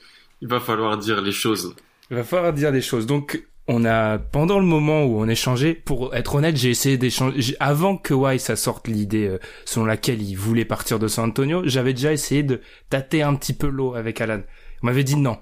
[0.42, 1.74] Il va falloir dire les choses.
[2.10, 3.06] Il va falloir dire des choses.
[3.06, 7.56] Donc, on a, pendant le moment où on échangeait, pour être honnête, j'ai essayé d'échanger,
[7.58, 11.62] avant que Wai ça sorte l'idée euh, selon laquelle il voulait partir de San Antonio,
[11.64, 12.60] j'avais déjà essayé de
[12.90, 14.42] tâter un petit peu l'eau avec Alan.
[14.82, 15.38] On m'avait dit non,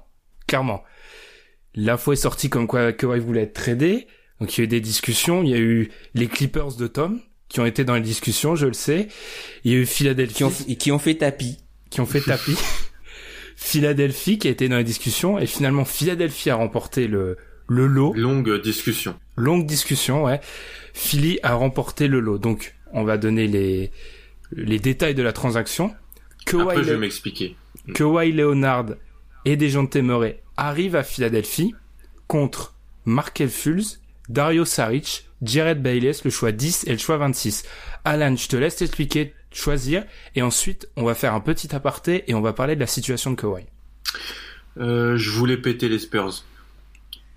[0.47, 0.85] clairement.
[1.75, 4.07] L'info est sortie comme quoi Kawhi voulait être tradé.
[4.43, 7.21] Donc il y a eu des discussions, il y a eu les Clippers de Tom
[7.49, 9.07] qui ont été dans les discussions, je le sais.
[9.63, 11.59] Il y a eu Philadelphie qui ont, qui ont fait tapis,
[11.91, 12.57] qui ont fait tapis.
[13.57, 17.37] Philadelphie qui a été dans les discussions et finalement Philadelphie a remporté le
[17.69, 18.15] le lot.
[18.15, 19.15] Longue discussion.
[19.37, 20.41] Longue discussion, ouais.
[20.93, 22.39] Philly a remporté le lot.
[22.39, 23.93] Donc on va donner les
[24.51, 25.95] les détails de la transaction.
[26.47, 27.55] Kawhi Après, je vais m'expliquer.
[27.95, 28.87] Kawhi Leonard
[29.45, 31.77] et Dejounte Murray arrivent à Philadelphie
[32.27, 32.75] contre
[33.05, 37.65] Markel Fultz, Dario Saric, Jared Bayless, le choix 10 et le choix 26.
[38.05, 40.05] Alan, je te laisse t'expliquer choisir.
[40.35, 43.31] Et ensuite, on va faire un petit aparté et on va parler de la situation
[43.31, 43.65] de Kawhi.
[44.79, 46.45] Euh, je voulais péter les Spurs.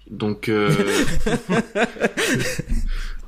[0.10, 0.72] Donc, euh,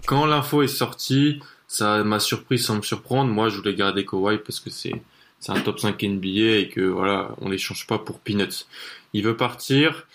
[0.05, 3.31] quand l'info est sortie, ça m'a surpris sans me surprendre.
[3.31, 5.01] Moi, je voulais garder Kawhi parce que c'est
[5.39, 8.65] c'est un top 5 NBA et que voilà, on l'échange pas pour peanuts.
[9.13, 10.07] Il veut partir.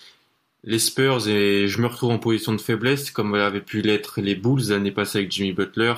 [0.65, 4.35] Les Spurs et je me retrouve en position de faiblesse comme avait pu l'être les
[4.35, 5.93] Bulls l'année passée avec Jimmy Butler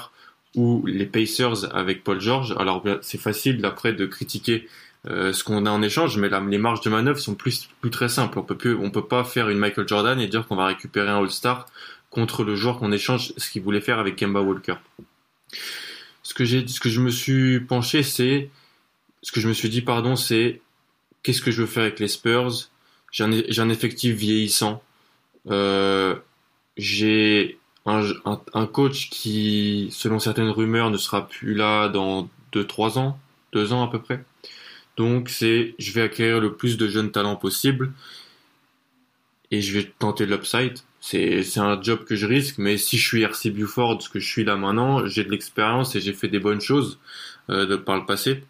[0.55, 2.55] ou les Pacers avec Paul George.
[2.57, 4.67] Alors c'est facile d'après de critiquer
[5.07, 8.09] euh, ce qu'on a en échange, mais les marges de manœuvre sont plus plus très
[8.09, 8.39] simples.
[8.39, 11.09] On peut plus, on peut pas faire une Michael Jordan et dire qu'on va récupérer
[11.09, 11.67] un All-Star
[12.09, 14.75] contre le joueur qu'on échange, ce qu'il voulait faire avec Kemba Walker.
[16.23, 18.49] Ce que j'ai, ce que je me suis penché, c'est,
[19.21, 20.61] ce que je me suis dit, pardon, c'est
[21.21, 22.69] qu'est-ce que je veux faire avec les Spurs?
[23.11, 24.81] J'ai un, un effectif vieillissant.
[25.49, 26.15] Euh,
[26.77, 33.19] j'ai un, coach qui, selon certaines rumeurs, ne sera plus là dans 2-3 ans,
[33.53, 34.23] 2 ans à peu près.
[34.97, 37.93] Donc c'est, je vais acquérir le plus de jeunes talents possible
[39.51, 40.79] et je vais tenter l'upside.
[40.99, 44.19] C'est, c'est un job que je risque, mais si je suis RC Buford, ce que
[44.19, 46.97] je suis là maintenant, j'ai de l'expérience et j'ai fait des bonnes choses
[47.51, 48.43] euh, par le passé.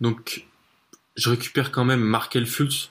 [0.00, 0.46] Donc
[1.16, 2.90] je récupère quand même Markel Fultz,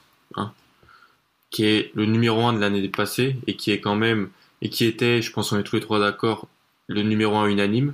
[1.53, 4.29] qui est le numéro 1 de l'année passée et qui est quand même
[4.63, 6.47] et qui était, je pense qu'on est tous les trois d'accord,
[6.87, 7.93] le numéro un unanime.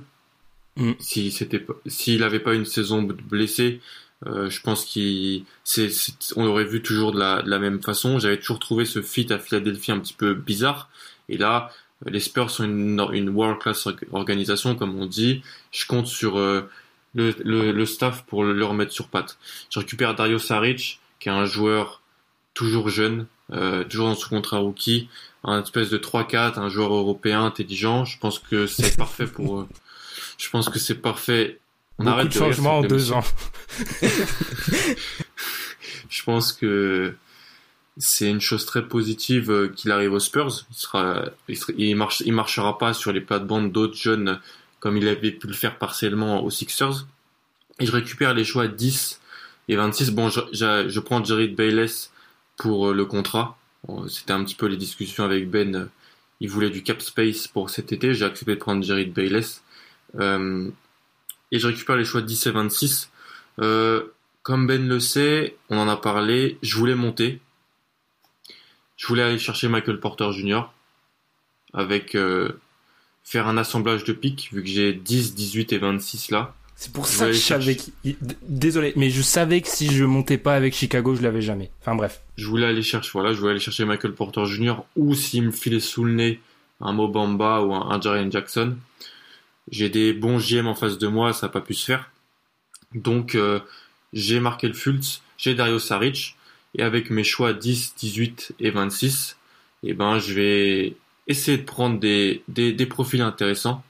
[0.76, 0.92] Mm.
[0.98, 3.80] Si c'était, s'il n'avait pas une saison blessée,
[4.26, 8.18] euh, je pense qu'on on aurait vu toujours de la, de la même façon.
[8.18, 10.88] J'avais toujours trouvé ce fit à Philadelphie un petit peu bizarre.
[11.28, 11.70] Et là,
[12.06, 15.42] les Spurs sont une, une world class organisation, comme on dit.
[15.70, 16.62] Je compte sur euh,
[17.14, 19.38] le, le, le, staff pour le remettre sur patte.
[19.68, 22.00] Je récupère Dario Saric, qui est un joueur
[22.54, 25.08] toujours jeune, euh, toujours dans son contrat rookie,
[25.44, 28.04] un espèce de 3-4, un joueur européen intelligent.
[28.04, 29.60] Je pense que c'est parfait pour.
[29.60, 29.68] Euh,
[30.38, 31.58] je pense que c'est parfait.
[31.98, 33.24] On Beaucoup arrête de changement en deux ans.
[36.08, 37.14] je pense que
[37.98, 40.64] c'est une chose très positive euh, qu'il arrive aux Spurs.
[40.70, 44.40] Il sera, il, sera- il marche, il marchera pas sur les plates-bandes d'autres jeunes
[44.78, 47.06] comme il avait pu le faire partiellement aux Sixers.
[47.80, 49.20] Et je récupère les choix 10
[49.68, 50.10] et 26.
[50.12, 52.09] Bon, je, je, je prends Jared Bayless
[52.60, 53.56] pour euh, le contrat.
[53.88, 55.74] Bon, C'était un petit peu les discussions avec Ben.
[55.74, 55.86] euh,
[56.40, 58.12] Il voulait du cap space pour cet été.
[58.14, 59.62] J'ai accepté de prendre Jared Bayless.
[60.16, 60.70] Euh,
[61.50, 63.10] et je récupère les choix 10 et 26.
[63.60, 64.04] Euh,
[64.42, 67.40] comme Ben le sait, on en a parlé, je voulais monter.
[68.96, 70.64] Je voulais aller chercher Michael Porter Jr.
[71.72, 72.60] avec euh,
[73.24, 76.54] faire un assemblage de pics vu que j'ai 10, 18 et 26 là.
[76.82, 78.16] C'est pour ça que je savais D-
[78.48, 81.70] Désolé, mais je savais que si je montais pas avec Chicago, je l'avais jamais.
[81.82, 82.22] Enfin bref.
[82.38, 84.76] Je voulais aller chercher voilà, je voulais aller chercher Michael Porter Jr.
[84.96, 86.40] ou s'il me filait sous le nez
[86.80, 88.78] un Mobamba ou un, un Jaren Jackson.
[89.70, 92.10] J'ai des bons GM en face de moi, ça n'a pas pu se faire.
[92.94, 93.60] Donc euh,
[94.14, 96.36] j'ai marqué le Fultz, j'ai Dario Saric
[96.74, 99.36] et avec mes choix 10, 18 et 26,
[99.82, 103.84] eh ben je vais essayer de prendre des, des, des profils intéressants.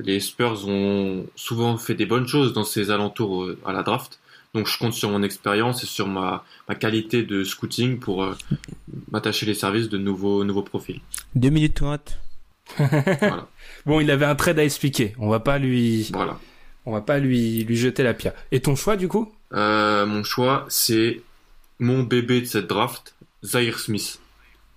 [0.00, 4.20] Les Spurs ont souvent fait des bonnes choses dans ces alentours euh, à la draft.
[4.54, 8.34] Donc je compte sur mon expérience et sur ma, ma qualité de scouting pour euh,
[9.10, 11.00] m'attacher les services de nouveaux, nouveaux profils.
[11.34, 12.18] 2 minutes 30.
[12.76, 13.48] Voilà.
[13.86, 15.14] Bon, il avait un trade à expliquer.
[15.18, 16.38] On va pas lui, voilà.
[16.86, 18.34] on va pas lui, lui jeter la pierre.
[18.52, 19.32] Et ton choix, du coup?
[19.52, 21.20] Euh, mon choix, c'est
[21.80, 24.20] mon bébé de cette draft, Zaire Smith,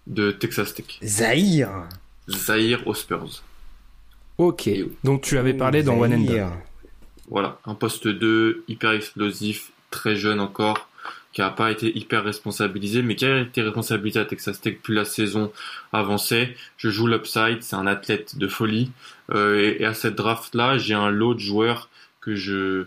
[0.07, 0.97] de Texas Tech.
[1.03, 1.69] Zahir.
[2.27, 3.43] Zaire aux Spurs.
[4.37, 4.69] Ok.
[5.03, 6.49] Donc tu avais parlé dans One and Done.
[7.29, 10.89] Voilà, un poste 2, hyper explosif, très jeune encore,
[11.33, 14.93] qui a pas été hyper responsabilisé, mais qui a été responsabilisé à Texas Tech plus
[14.93, 15.51] la saison
[15.91, 16.55] avançait.
[16.77, 18.91] Je joue l'upside, c'est un athlète de folie.
[19.31, 21.89] Euh, et, et à cette draft-là, j'ai un lot de joueurs
[22.21, 22.85] que je...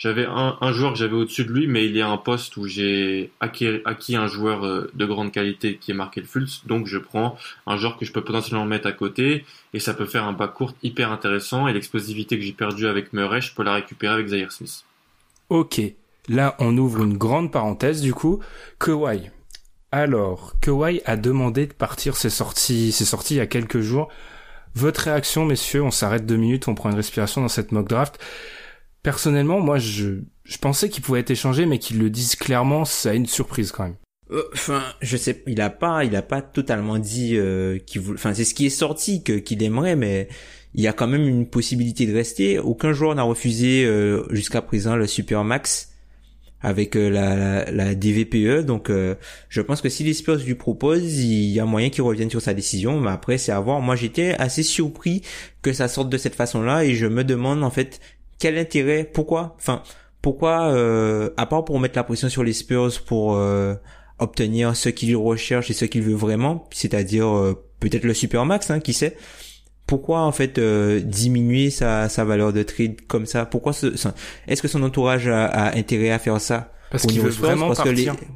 [0.00, 2.66] J'avais un, joueur que j'avais au-dessus de lui, mais il y a un poste où
[2.66, 6.96] j'ai acquis, un joueur euh, de grande qualité qui est marqué le Fultz, donc je
[6.96, 7.36] prends
[7.66, 10.48] un joueur que je peux potentiellement mettre à côté, et ça peut faire un bas
[10.48, 14.28] court hyper intéressant, et l'explosivité que j'ai perdue avec Murray, je peux la récupérer avec
[14.28, 14.86] Zaire Smith.
[15.50, 15.82] Ok.
[16.30, 18.40] Là, on ouvre une grande parenthèse, du coup.
[18.78, 19.28] Kawhi.
[19.92, 24.08] Alors, Kawhi a demandé de partir, c'est sorti, c'est sorti il y a quelques jours.
[24.74, 28.18] Votre réaction, messieurs, on s'arrête deux minutes, on prend une respiration dans cette mock draft.
[29.02, 33.10] Personnellement, moi, je, je pensais qu'il pouvait être échangé, mais qu'ils le disent clairement, ça
[33.10, 33.96] a une surprise quand même.
[34.30, 38.18] Euh, Enfin, je sais, il a pas, il a pas totalement dit euh, qu'il voulait.
[38.18, 40.28] Enfin, c'est ce qui est sorti que qu'il aimerait, mais
[40.74, 42.58] il y a quand même une possibilité de rester.
[42.58, 45.88] Aucun joueur n'a refusé euh, jusqu'à présent le Supermax
[46.62, 48.64] avec euh, la, la, la DVPE.
[48.64, 49.14] Donc, euh,
[49.48, 52.42] je pense que si les Spurs lui proposent, il y a moyen qu'il revienne sur
[52.42, 53.00] sa décision.
[53.00, 53.80] Mais après, c'est à voir.
[53.80, 55.22] Moi, j'étais assez surpris
[55.62, 58.00] que ça sorte de cette façon-là, et je me demande en fait
[58.40, 59.82] quel intérêt, pourquoi, enfin,
[60.22, 63.74] pourquoi, euh, à part pour mettre la pression sur les Spurs pour euh,
[64.18, 68.80] obtenir ce qu'il recherche et ce qu'il veut vraiment, c'est-à-dire euh, peut-être le supermax, hein,
[68.80, 69.16] qui sait.
[69.86, 73.44] Pourquoi en fait euh, diminuer sa, sa valeur de trade comme ça?
[73.44, 73.86] Pourquoi ce,
[74.46, 77.66] est-ce que son entourage a, a intérêt à faire ça Parce qu'il veut Spurs, vraiment
[77.68, 78.26] parce que les- partir.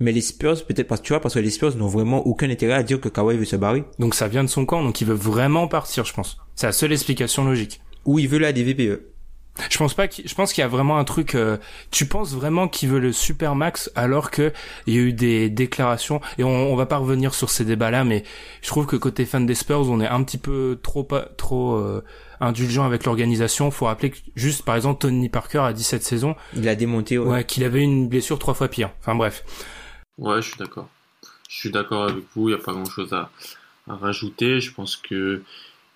[0.00, 2.50] Mais les Spurs, peut-être parce que tu vois, parce que les Spurs n'ont vraiment aucun
[2.50, 3.84] intérêt à dire que Kawhi veut se barrer.
[4.00, 6.38] Donc ça vient de son camp, donc il veut vraiment partir, je pense.
[6.56, 7.80] C'est la seule explication logique.
[8.04, 9.11] Ou il veut la DVPE.
[9.70, 11.58] Je pense pas qu'il, je pense qu'il y a vraiment un truc, euh,
[11.90, 14.50] tu penses vraiment qu'il veut le super max alors que
[14.86, 17.90] il y a eu des déclarations et on, on va pas revenir sur ces débats
[17.90, 18.24] là mais
[18.62, 21.74] je trouve que côté fan des Spurs on est un petit peu trop pas- trop
[21.74, 22.02] euh,
[22.40, 23.70] indulgent avec l'organisation.
[23.70, 27.18] Faut rappeler que juste par exemple Tony Parker a dit cette saison Il a démonté.
[27.18, 27.28] ouais.
[27.28, 28.90] ouais, qu'il avait une blessure trois fois pire.
[29.00, 29.44] Enfin bref.
[30.16, 30.88] Ouais, je suis d'accord.
[31.50, 33.30] Je suis d'accord avec vous, il n'y a pas grand-chose à,
[33.86, 34.60] à rajouter.
[34.60, 35.42] Je pense que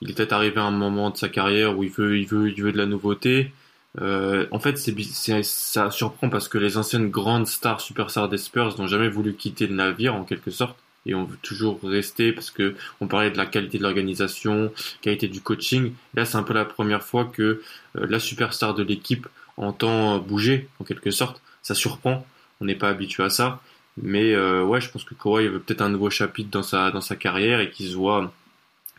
[0.01, 2.51] il est peut-être arrivé à un moment de sa carrière où il veut, il veut,
[2.51, 3.53] il veut de la nouveauté.
[4.01, 8.79] Euh, en fait, c'est, ça surprend parce que les anciennes grandes stars, superstars des Spurs
[8.79, 12.51] n'ont jamais voulu quitter le navire en quelque sorte et on veut toujours rester parce
[12.51, 15.93] que on parlait de la qualité de l'organisation, qualité du coaching.
[16.15, 20.69] Là, c'est un peu la première fois que euh, la superstar de l'équipe entend bouger
[20.81, 21.41] en quelque sorte.
[21.63, 22.27] Ça surprend.
[22.61, 23.61] On n'est pas habitué à ça.
[23.97, 27.01] Mais euh, ouais, je pense que Kawhi veut peut-être un nouveau chapitre dans sa dans
[27.01, 28.31] sa carrière et qu'il se voit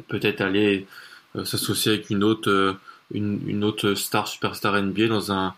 [0.07, 0.87] peut-être aller
[1.35, 2.73] euh, s'associer avec une autre euh,
[3.11, 5.53] une, une autre star superstar NBA dans un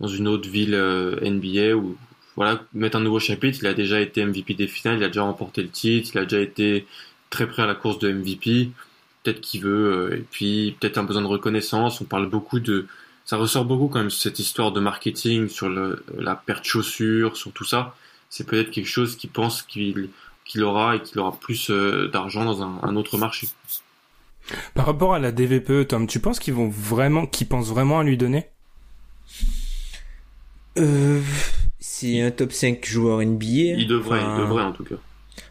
[0.00, 1.96] dans une autre ville euh, NBA ou
[2.36, 3.58] voilà mettre un nouveau chapitre.
[3.62, 6.24] Il a déjà été MVP des finales, il a déjà remporté le titre, il a
[6.24, 6.86] déjà été
[7.30, 8.70] très près à la course de MVP.
[9.22, 12.00] Peut-être qu'il veut et puis peut-être un besoin de reconnaissance.
[12.00, 12.86] On parle beaucoup de
[13.24, 17.52] ça ressort beaucoup quand même cette histoire de marketing sur le, la perte chaussure, sur
[17.52, 17.94] tout ça.
[18.30, 20.10] C'est peut-être quelque chose qu'il pense qu'il
[20.44, 23.48] qu'il aura et qu'il aura plus euh, d'argent dans un, un autre marché.
[24.74, 28.02] Par rapport à la DVPE, Tom, tu penses qu'ils vont vraiment, qu'ils pensent vraiment à
[28.02, 28.46] lui donner?
[30.78, 31.20] Euh,
[31.78, 33.46] c'est un top 5 joueur NBA.
[33.46, 34.96] Il devrait, Enfin, il devrait en tout cas.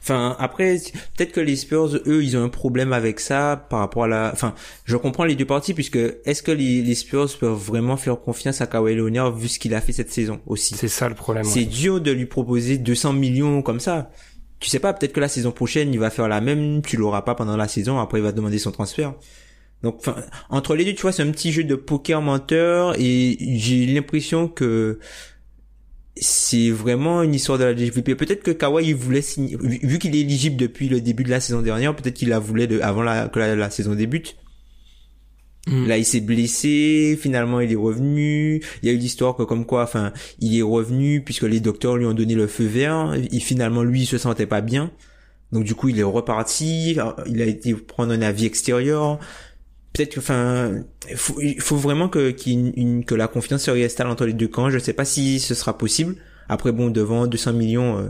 [0.02, 0.78] Enfin, après,
[1.16, 4.32] peut-être que les Spurs, eux, ils ont un problème avec ça par rapport à la.
[4.34, 8.20] Enfin, je comprends les deux parties puisque est-ce que les, les Spurs peuvent vraiment faire
[8.20, 10.76] confiance à Kawhi Leonard vu ce qu'il a fait cette saison aussi?
[10.76, 11.44] C'est ça le problème.
[11.44, 11.66] C'est ouais.
[11.66, 14.10] dur de lui proposer 200 millions comme ça.
[14.62, 17.24] Tu sais pas, peut-être que la saison prochaine, il va faire la même, tu l'auras
[17.24, 19.16] pas pendant la saison, après il va demander son transfert.
[19.82, 20.04] Donc,
[20.50, 24.48] entre les deux, tu vois, c'est un petit jeu de poker menteur et j'ai l'impression
[24.48, 25.00] que
[26.16, 28.14] c'est vraiment une histoire de la JVP.
[28.14, 31.40] Peut-être que Kawhi il voulait signer, vu qu'il est éligible depuis le début de la
[31.40, 34.36] saison dernière, peut-être qu'il la voulait avant que la saison débute.
[35.72, 35.88] Mm.
[35.88, 37.18] Là, il s'est blessé.
[37.20, 38.62] Finalement, il est revenu.
[38.84, 41.98] Il y a eu l'histoire que, comme quoi, enfin, il est revenu puisque les docteurs
[41.98, 43.14] lui ont donné le feu vert.
[43.32, 44.92] Et finalement, lui, il se sentait pas bien.
[45.52, 46.98] Donc, du coup, il est reparti.
[47.28, 49.20] Il a été prendre un avis extérieur.
[49.94, 50.84] Peut-être que, enfin,
[51.42, 54.70] il faut, vraiment que, que la confiance se réinstalle entre les deux camps.
[54.70, 56.16] Je sais pas si ce sera possible.
[56.48, 58.10] Après, bon, devant 200 millions, euh,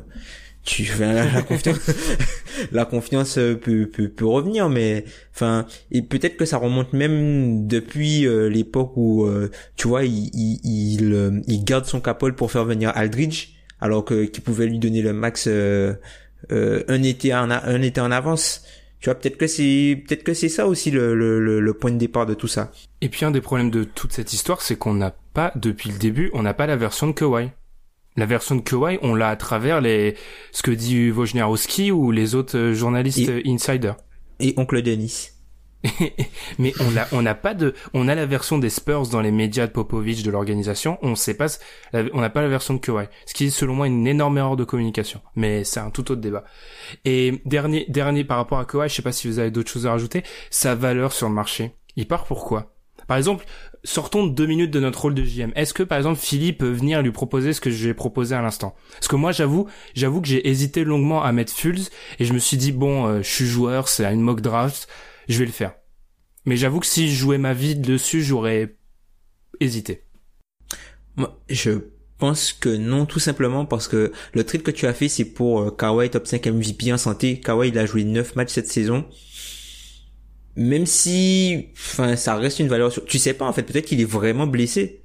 [0.64, 1.80] tu, enfin, la, la confiance,
[2.72, 7.68] la confiance euh, peut, peut, peut revenir, mais, enfin, et peut-être que ça remonte même
[7.68, 12.36] depuis euh, l'époque où, euh, tu vois, il, il, il, euh, il garde son capole
[12.36, 15.94] pour faire venir Aldridge, alors que qu'il pouvait lui donner le max euh,
[16.52, 18.64] euh, un été en a- un été en avance.
[19.00, 21.90] Tu vois, peut-être que c'est peut-être que c'est ça aussi le, le, le, le point
[21.90, 22.72] de départ de tout ça.
[23.02, 25.98] Et puis un des problèmes de toute cette histoire, c'est qu'on n'a pas, depuis le
[25.98, 27.50] début, on n'a pas la version de Kawhi.
[28.18, 30.16] La version de Kawhi, on l'a à travers les,
[30.52, 33.96] ce que dit Wojnarowski ou les autres euh, journalistes Et- euh, insiders.
[34.40, 35.30] Et oncle Denis.
[36.60, 39.32] Mais on l'a, on n'a pas de, on a la version des Spurs dans les
[39.32, 41.00] médias de Popovich de l'organisation.
[41.02, 41.48] On sait pas,
[41.94, 43.06] on n'a pas la version de Kawhi.
[43.26, 45.22] Ce qui est selon moi une énorme erreur de communication.
[45.36, 46.44] Mais c'est un tout autre débat.
[47.06, 49.88] Et dernier, dernier par rapport à Kawhi, je sais pas si vous avez d'autres choses
[49.88, 50.24] à rajouter.
[50.52, 51.72] Sa valeur sur le marché.
[51.96, 52.74] Il part pourquoi?
[53.08, 53.46] Par exemple,
[53.84, 55.52] sortons de deux minutes de notre rôle de JM.
[55.56, 58.36] Est-ce que par exemple Philippe peut venir lui proposer ce que je lui ai proposé
[58.36, 58.76] à l'instant?
[58.94, 61.90] Parce que moi j'avoue, j'avoue que j'ai hésité longuement à mettre Fulz
[62.20, 64.88] et je me suis dit bon, euh, je suis joueur, c'est une mock draft,
[65.28, 65.74] je vais le faire.
[66.46, 68.76] Mais j'avoue que si je jouais ma vie dessus, j'aurais
[69.60, 70.04] hésité.
[71.16, 71.72] Moi, je
[72.18, 75.62] pense que non, tout simplement parce que le trade que tu as fait, c'est pour
[75.62, 77.40] euh, Kawhi top 5 MVP en santé.
[77.40, 79.06] Kawhi, il a joué 9 matchs cette saison.
[80.56, 82.92] Même si, enfin, ça reste une valeur.
[83.06, 85.02] Tu sais pas, en fait, peut-être qu'il est vraiment blessé.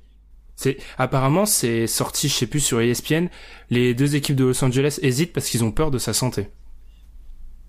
[0.56, 3.26] C'est apparemment c'est sorti, je sais plus sur ESPN.
[3.70, 6.48] Les deux équipes de Los Angeles hésitent parce qu'ils ont peur de sa santé.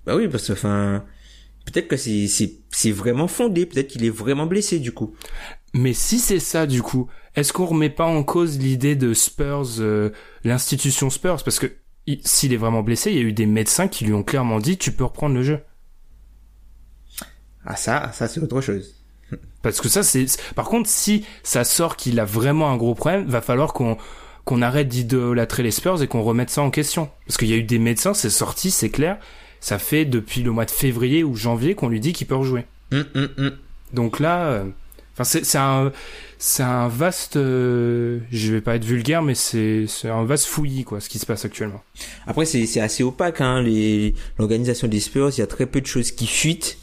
[0.06, 1.04] Bah oui, parce que, enfin,
[1.66, 3.66] peut-être que c'est, c'est, c'est vraiment fondé.
[3.66, 5.16] Peut-être qu'il est vraiment blessé, du coup.
[5.74, 9.80] Mais si c'est ça, du coup, est-ce qu'on remet pas en cause l'idée de Spurs,
[9.80, 10.12] euh,
[10.44, 11.44] l'institution Spurs?
[11.44, 11.68] Parce que
[12.08, 14.60] il- s'il est vraiment blessé, il y a eu des médecins qui lui ont clairement
[14.60, 15.60] dit tu peux reprendre le jeu.
[17.68, 18.96] Ah, ça, ça, c'est autre chose.
[19.62, 20.26] Parce que ça, c'est.
[20.56, 23.98] Par contre, si ça sort qu'il a vraiment un gros problème, va falloir qu'on
[24.46, 27.10] qu'on arrête d'idolâtrer les Spurs et qu'on remette ça en question.
[27.28, 29.18] Parce qu'il y a eu des médecins, c'est sorti, c'est clair.
[29.60, 32.66] Ça fait depuis le mois de février ou janvier qu'on lui dit qu'il peut rejouer.
[32.94, 33.52] Hum, hum, hum.
[33.92, 34.64] Donc là, euh,
[35.14, 35.92] enfin c'est c'est un
[36.38, 37.36] c'est un vaste.
[37.36, 41.20] euh, je vais pas être vulgaire, mais c'est c'est un vaste fouillis quoi, ce qui
[41.20, 41.84] se passe actuellement.
[42.26, 45.32] Après, c'est, c'est assez opaque, hein, les, l'organisation des Spurs.
[45.36, 46.78] Il y a très peu de choses qui fuitent.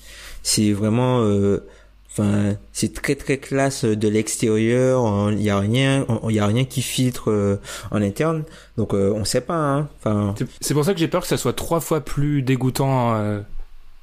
[0.46, 1.66] C'est vraiment, euh,
[2.10, 5.32] enfin, c'est très très classe de l'extérieur.
[5.32, 7.56] Il y a rien, il y a rien qui filtre euh,
[7.90, 8.44] en interne.
[8.76, 9.88] Donc, euh, on sait pas, hein.
[9.98, 13.40] Enfin, C'est- pour ça que j'ai peur que ça soit trois fois plus dégoûtant euh,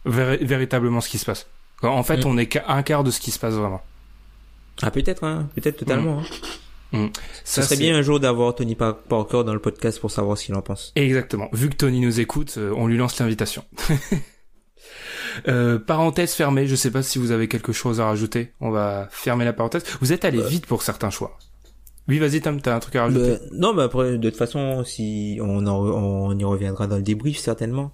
[0.07, 1.45] véri- véritablement ce qui se passe.
[1.83, 2.27] En fait, Mm.
[2.27, 3.81] on est qu'à un quart de ce qui se passe vraiment.
[4.81, 6.21] ah peut-être, hein, peut-être totalement.
[6.93, 7.09] hein.
[7.45, 10.45] Ça serait bien un jour d'avoir Tony Par- Parker dans le podcast pour savoir ce
[10.45, 10.91] qu'il en pense.
[10.95, 11.47] Exactement.
[11.53, 13.63] Vu que Tony nous écoute, euh, on lui lance l'invitation.
[15.47, 18.51] Euh, parenthèse fermée, je sais pas si vous avez quelque chose à rajouter.
[18.59, 19.83] On va fermer la parenthèse.
[20.01, 21.37] Vous êtes allé vite pour certains choix.
[22.07, 23.33] Oui, vas-y Tom, t'as un truc à rajouter.
[23.33, 27.03] Bah, non, mais après, de toute façon, si on, en, on y reviendra dans le
[27.03, 27.91] débrief certainement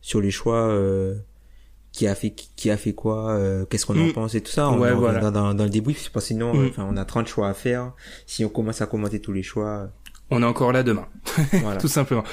[0.00, 1.16] sur les choix, euh,
[1.90, 4.12] qui a fait qui a fait quoi, euh, qu'est-ce qu'on en Mm.
[4.12, 4.68] pense et tout ça.
[4.68, 5.30] On Ouais, en reviendra voilà.
[5.30, 6.58] dans, dans le débrief parce que sinon, Mm.
[6.64, 7.92] euh, enfin, on a 30 choix à faire.
[8.26, 9.88] Si on commence à commenter tous les choix,
[10.30, 11.06] On est encore là demain.
[11.52, 11.78] voilà.
[11.78, 12.24] Tout simplement.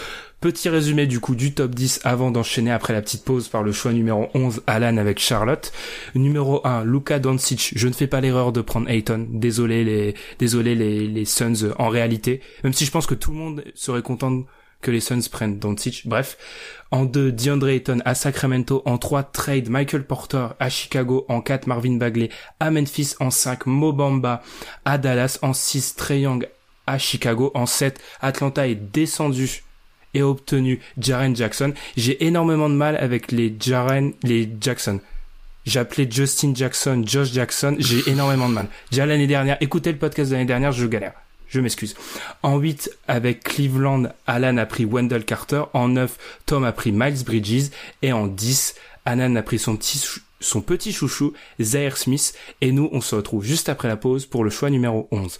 [0.41, 3.71] Petit résumé du coup du top 10 avant d'enchaîner après la petite pause par le
[3.71, 5.71] choix numéro 11 Alan avec Charlotte.
[6.13, 7.73] Numéro 1 Luka Doncic.
[7.75, 9.27] Je ne fais pas l'erreur de prendre Ayton.
[9.31, 12.41] Désolé les désolé les les Suns euh, en réalité.
[12.63, 14.43] Même si je pense que tout le monde serait content
[14.81, 16.03] que les Suns prennent Doncic.
[16.05, 16.38] Bref.
[16.91, 18.84] En 2 DeAndre Ayton à Sacramento.
[18.86, 21.25] En 3 trade Michael Porter à Chicago.
[21.29, 22.29] En 4 Marvin Bagley
[22.60, 23.15] à Memphis.
[23.19, 24.43] En 5 Mobamba
[24.84, 25.39] à Dallas.
[25.41, 26.47] En 6 Trey Young
[26.88, 27.51] à Chicago.
[27.53, 29.63] En 7 Atlanta est descendu
[30.13, 31.73] et a obtenu Jaren Jackson.
[31.97, 34.99] J'ai énormément de mal avec les Jaren, les Jackson.
[35.65, 38.67] J'appelais Justin Jackson, Josh Jackson, j'ai énormément de mal.
[38.91, 41.13] Déjà l'année dernière, écoutez le podcast de l'année dernière, je galère.
[41.47, 41.95] je m'excuse.
[42.43, 45.63] En 8, avec Cleveland, Alan a pris Wendell Carter.
[45.73, 47.71] En 9, Tom a pris Miles Bridges.
[48.03, 48.75] Et en 10,
[49.05, 50.03] Alan a pris son petit,
[50.39, 52.36] son petit chouchou, Zaire Smith.
[52.61, 55.39] Et nous, on se retrouve juste après la pause pour le choix numéro 11.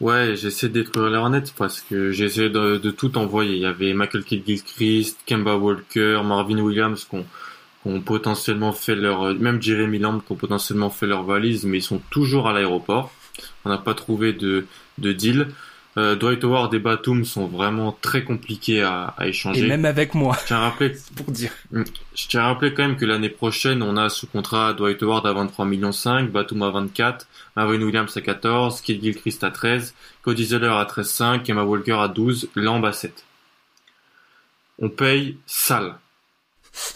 [0.00, 3.56] ouais, j'essaie de détruire les Hornets parce que j'essaie de, tout envoyer.
[3.56, 9.62] Il y avait Michael Kidd-Gilchrist, Kemba Walker, Marvin Williams qui ont, potentiellement fait leur, même
[9.62, 13.12] Jeremy Lamb qui ont potentiellement fait leur valise, mais ils sont toujours à l'aéroport.
[13.64, 14.66] On n'a pas trouvé de
[14.98, 15.48] deal.
[15.98, 19.64] Euh, Dwight Howard et Batum sont vraiment très compliqués à, à échanger.
[19.64, 20.36] Et même avec moi.
[20.42, 21.52] Je tiens à rappeler, pour dire.
[21.70, 21.84] Mm.
[22.14, 25.26] Je tiens à rappeler quand même que l'année prochaine, on a sous contrat Dwight Howard
[25.26, 27.26] à 23 millions 5, Batum à 24,
[27.56, 32.08] Marvin Williams à 14, Kid Gilchrist à 13, Cody Zeller à 13,5, Emma Walker à
[32.08, 33.24] 12, Lamb à 7.
[34.78, 35.94] On paye sale.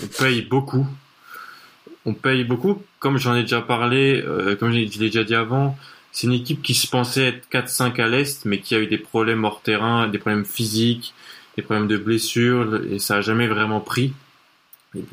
[0.03, 0.87] On paye beaucoup.
[2.05, 2.83] On paye beaucoup.
[2.99, 5.79] Comme j'en ai déjà parlé, euh, comme je l'ai déjà dit avant,
[6.13, 8.99] c'est une équipe qui se pensait être 4-5 à l'Est, mais qui a eu des
[8.99, 11.15] problèmes hors terrain, des problèmes physiques,
[11.57, 14.13] des problèmes de blessures, et ça a jamais vraiment pris.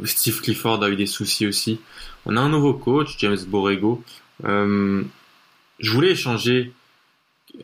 [0.05, 1.79] Steve Clifford a eu des soucis aussi.
[2.25, 4.03] On a un nouveau coach, James Borrego.
[4.43, 5.03] Euh,
[5.79, 6.73] je voulais échanger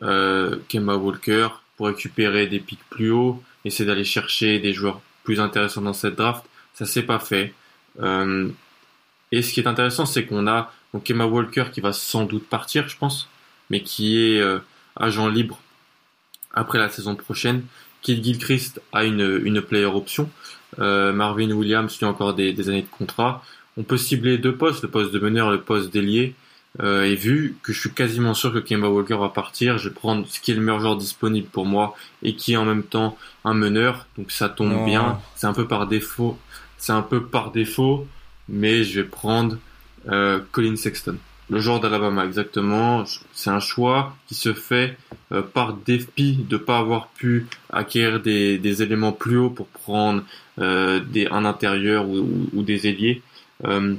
[0.02, 5.40] euh, Kemba Walker pour récupérer des pics plus hauts, essayer d'aller chercher des joueurs plus
[5.40, 6.44] intéressants dans cette draft.
[6.74, 7.52] Ça s'est pas fait.
[8.00, 8.48] Euh,
[9.32, 12.48] et ce qui est intéressant, c'est qu'on a donc Emma Walker qui va sans doute
[12.48, 13.28] partir, je pense,
[13.68, 14.60] mais qui est euh,
[14.96, 15.60] agent libre
[16.54, 17.64] après la saison prochaine.
[18.00, 20.30] Kid Gilchrist a une, une player option.
[20.78, 23.42] Euh, Marvin Williams lui a encore des, des, années de contrat.
[23.76, 26.34] On peut cibler deux postes, le poste de meneur, le poste d'ailier.
[26.80, 29.94] Euh, et vu que je suis quasiment sûr que Kemba Walker va partir, je vais
[29.94, 32.84] prendre ce qui est le meilleur joueur disponible pour moi et qui est en même
[32.84, 34.06] temps un meneur.
[34.16, 35.18] Donc ça tombe bien.
[35.34, 36.38] C'est un peu par défaut.
[36.78, 38.06] C'est un peu par défaut,
[38.48, 39.56] mais je vais prendre
[40.08, 41.16] euh, Colin Sexton.
[41.50, 43.04] Le joueur d'Alabama, exactement.
[43.34, 44.96] C'est un choix qui se fait
[45.30, 50.22] euh, par défi de pas avoir pu acquérir des, éléments plus hauts pour prendre
[50.58, 53.20] euh, des, un intérieur ou, des ailiers
[53.64, 53.94] euh,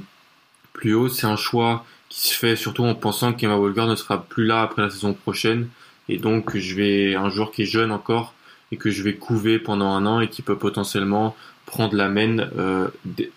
[0.72, 1.08] plus haut.
[1.08, 4.62] C'est un choix qui se fait surtout en pensant qu'Emma Walker ne sera plus là
[4.62, 5.68] après la saison prochaine.
[6.08, 8.34] Et donc, je vais un joueur qui est jeune encore
[8.72, 12.38] et que je vais couver pendant un an et qui peut potentiellement prendre la main
[12.58, 12.88] euh,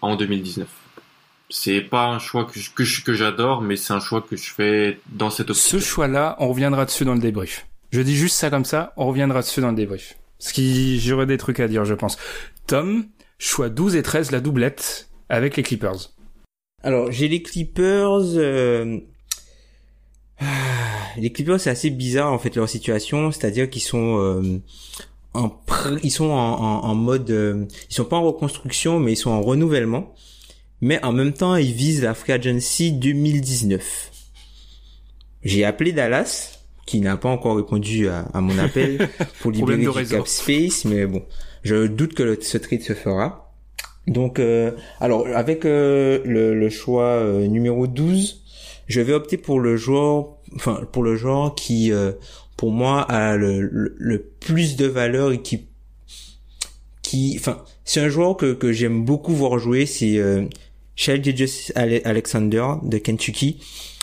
[0.01, 0.67] en 2019
[1.49, 4.35] c'est pas un choix que je, que, je, que j'adore, mais c'est un choix que
[4.35, 5.65] je fais dans cette optique.
[5.65, 7.67] Ce choix-là, on reviendra dessus dans le débrief.
[7.91, 10.15] Je dis juste ça comme ça, on reviendra dessus dans le débrief.
[10.37, 12.17] Ce qui, j'aurais des trucs à dire, je pense.
[12.67, 13.05] Tom,
[13.39, 16.11] choix 12 et 13, la doublette, avec les Clippers.
[16.83, 18.99] Alors, j'ai les Clippers, euh...
[21.17, 24.59] les Clippers, c'est assez bizarre, en fait, leur situation, c'est-à-dire qu'ils sont, euh,
[25.33, 25.97] en pr...
[26.03, 27.65] ils sont en, en, en mode, euh...
[27.89, 30.13] ils sont pas en reconstruction, mais ils sont en renouvellement
[30.81, 34.11] mais en même temps, ils visent la Free Agency 2019.
[35.43, 39.09] J'ai appelé Dallas, qui n'a pas encore répondu à, à mon appel
[39.41, 41.23] pour libérer du cap space, mais bon,
[41.63, 43.53] je doute que le, ce trade se fera.
[44.07, 48.43] Donc, euh, alors avec euh, le, le, choix euh, numéro 12,
[48.87, 52.13] je vais opter pour le joueur, enfin pour le joueur qui, euh,
[52.57, 55.67] pour moi, a le, le, le, plus de valeur et qui,
[57.03, 60.45] qui, enfin, c'est un joueur que, que j'aime beaucoup voir jouer, c'est euh,
[60.99, 61.21] Shell
[62.03, 63.57] Alexander de Kentucky.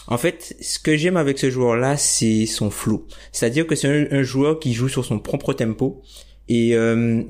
[0.09, 3.07] En fait, ce que j'aime avec ce joueur-là, c'est son flow.
[3.33, 6.01] C'est-à-dire que c'est un, joueur qui joue sur son propre tempo
[6.49, 7.23] et euh,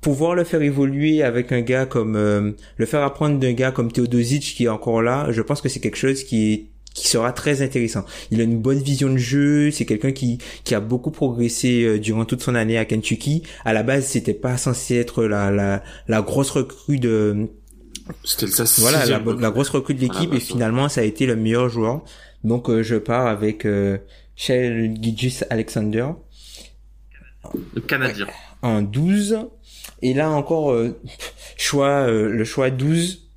[0.00, 3.92] pouvoir le faire évoluer avec un gars comme euh, le faire apprendre d'un gars comme
[3.92, 7.60] Teodosic qui est encore là, je pense que c'est quelque chose qui qui sera très
[7.60, 8.06] intéressant.
[8.30, 11.98] Il a une bonne vision de jeu, c'est quelqu'un qui qui a beaucoup progressé euh,
[11.98, 13.42] durant toute son année à Kentucky.
[13.66, 17.50] À la base, c'était pas censé être la, la grosse recrue de
[18.24, 18.46] c'était
[18.78, 22.02] voilà la, la, grosse recrue de l'équipe et finalement ça a été le meilleur joueur.
[22.44, 23.98] Donc euh, je pars avec euh,
[24.36, 26.06] Shell Gidgis Alexander.
[27.74, 28.26] Le Canadien.
[28.62, 29.38] En 12
[30.02, 30.98] et là encore euh,
[31.56, 33.28] choix euh, le choix 12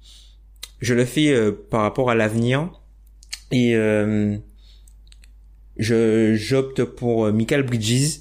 [0.81, 2.69] je le fais euh, par rapport à l'avenir
[3.51, 4.37] et euh,
[5.77, 8.19] je j'opte pour Michael Bridges.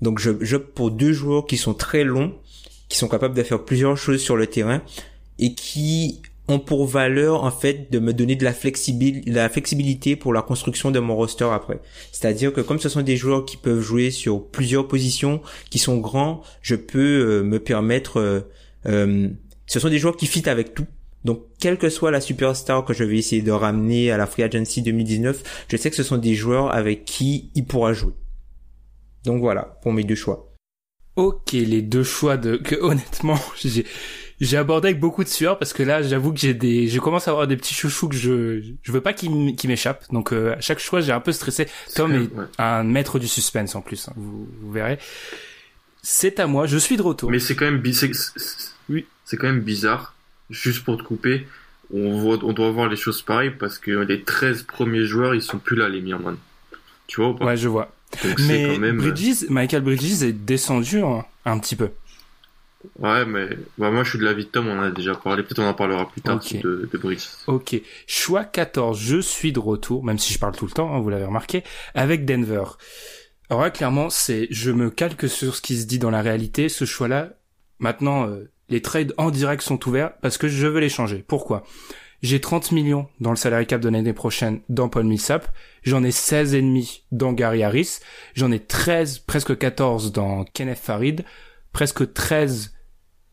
[0.00, 2.34] Donc je j'opte pour deux joueurs qui sont très longs,
[2.88, 4.82] qui sont capables de faire plusieurs choses sur le terrain
[5.42, 10.14] et qui ont pour valeur en fait de me donner de la flexibilité, la flexibilité
[10.14, 11.80] pour la construction de mon roster après.
[12.12, 15.98] C'est-à-dire que comme ce sont des joueurs qui peuvent jouer sur plusieurs positions, qui sont
[15.98, 18.20] grands, je peux euh, me permettre.
[18.20, 18.40] Euh,
[18.86, 19.28] euh,
[19.66, 20.86] ce sont des joueurs qui fit avec tout.
[21.24, 24.42] Donc, quelle que soit la superstar que je vais essayer de ramener à la Free
[24.42, 28.14] Agency 2019, je sais que ce sont des joueurs avec qui il pourra jouer.
[29.24, 30.52] Donc voilà, pour mes deux choix.
[31.14, 33.84] Ok, les deux choix de que honnêtement, j'ai
[34.42, 37.28] j'ai abordé avec beaucoup de sueur parce que là, j'avoue que j'ai des, je commence
[37.28, 40.04] à avoir des petits chouchous que je, je veux pas qu'ils m'échappent.
[40.12, 41.68] Donc euh, à chaque choix, j'ai un peu stressé.
[41.94, 42.28] Tom est
[42.58, 44.08] un maître du suspense en plus.
[44.08, 44.98] Hein, vous, vous, verrez.
[46.02, 46.66] C'est à moi.
[46.66, 47.30] Je suis de retour.
[47.30, 47.80] Mais c'est quand même,
[48.88, 50.14] oui, c'est quand même bizarre.
[50.50, 51.46] Juste pour te couper,
[51.94, 55.42] on, voit, on doit voir les choses pareilles parce que les 13 premiers joueurs, ils
[55.42, 56.36] sont plus là, les Mirman.
[57.06, 57.44] Tu vois ou pas?
[57.44, 57.92] Ouais, je vois.
[58.48, 58.98] Mais même...
[58.98, 61.90] Bridges, Michael Bridges est descendu hein, un petit peu.
[62.98, 65.42] Ouais, mais bah, moi je suis de l'avis de Tom, on en a déjà parlé,
[65.42, 67.28] peut-être on en parlera plus tard de, de Bridges.
[67.46, 71.00] Ok, choix 14, je suis de retour, même si je parle tout le temps, hein,
[71.00, 71.64] vous l'avez remarqué,
[71.94, 72.64] avec Denver.
[73.50, 76.68] Alors là, clairement, c'est, je me calque sur ce qui se dit dans la réalité,
[76.68, 77.30] ce choix-là,
[77.78, 81.24] maintenant, euh, les trades en direct sont ouverts parce que je veux les changer.
[81.26, 81.64] Pourquoi?
[82.22, 85.48] J'ai 30 millions dans le salary cap de l'année prochaine dans Paul Millsap,
[85.82, 87.98] j'en ai 16 et demi dans Gary Harris,
[88.34, 91.24] j'en ai 13, presque 14 dans Kenneth Farid,
[91.72, 92.74] presque 13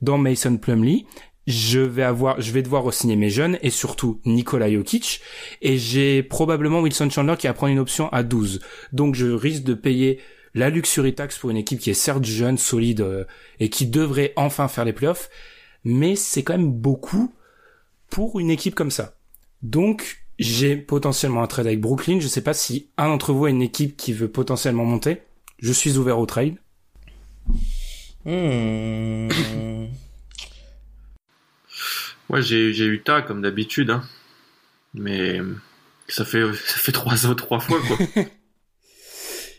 [0.02, 1.06] dans Mason Plumlee.
[1.48, 5.22] Je vais avoir, je vais devoir re-signer mes jeunes et surtout Nikola Jokic.
[5.62, 8.60] Et j'ai probablement Wilson Chandler qui va prendre une option à 12.
[8.94, 10.20] Donc je risque de payer
[10.54, 13.26] la luxury tax pour une équipe qui est certes jeune, solide euh,
[13.60, 15.30] et qui devrait enfin faire les playoffs.
[15.84, 17.34] Mais c'est quand même beaucoup
[18.10, 19.16] pour une équipe comme ça.
[19.62, 22.20] Donc j'ai potentiellement un trade avec Brooklyn.
[22.20, 25.22] Je sais pas si un d'entre vous a une équipe qui veut potentiellement monter.
[25.60, 26.56] Je suis ouvert au trade.
[28.26, 29.30] Hmm.
[32.30, 34.04] ouais, j'ai, j'ai eu ta comme d'habitude, hein.
[34.94, 35.40] Mais
[36.08, 37.98] ça fait ça fait trois autres trois fois quoi.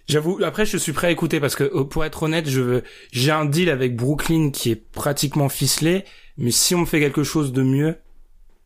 [0.09, 2.83] J'avoue, après je suis prêt à écouter parce que euh, pour être honnête, je veux,
[3.13, 6.05] j'ai un deal avec Brooklyn qui est pratiquement ficelé,
[6.37, 7.97] mais si on me fait quelque chose de mieux,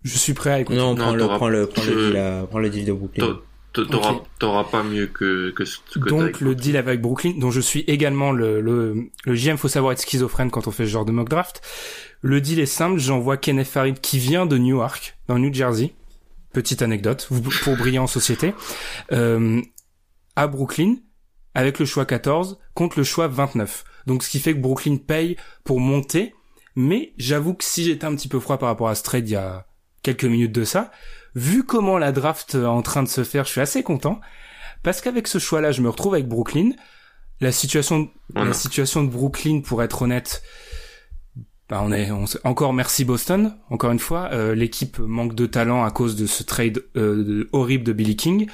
[0.03, 0.78] je suis prêt à écouter.
[0.78, 3.40] Non, prends, le, prends, le, prends, le, deal, prends le deal de Brooklyn.
[4.38, 7.80] T'auras pas mieux que, que ce que Donc le deal avec Brooklyn, dont je suis
[7.80, 11.12] également le, le, le GM, faut savoir être schizophrène quand on fait ce genre de
[11.12, 11.60] mock draft.
[12.20, 15.92] Le deal est simple, j'envoie Kenneth Farid qui vient de Newark, dans New Jersey.
[16.52, 17.28] Petite anecdote,
[17.62, 18.54] pour briller en société.
[19.12, 19.60] Euh,
[20.36, 20.96] à Brooklyn,
[21.54, 23.84] avec le choix 14, contre le choix 29.
[24.06, 26.34] Donc ce qui fait que Brooklyn paye pour monter.
[26.76, 29.32] Mais j'avoue que si j'étais un petit peu froid par rapport à ce trade il
[29.32, 29.66] y a
[30.05, 30.92] quelques minutes de ça,
[31.34, 34.20] vu comment la draft est en train de se faire, je suis assez content
[34.84, 36.70] parce qu'avec ce choix-là, je me retrouve avec Brooklyn.
[37.40, 40.42] La situation, la situation de Brooklyn, pour être honnête,
[41.68, 42.11] bah on est
[42.44, 43.57] encore merci Boston.
[43.70, 47.82] Encore une fois, euh, l'équipe manque de talent à cause de ce trade euh, horrible
[47.82, 48.46] de Billy King.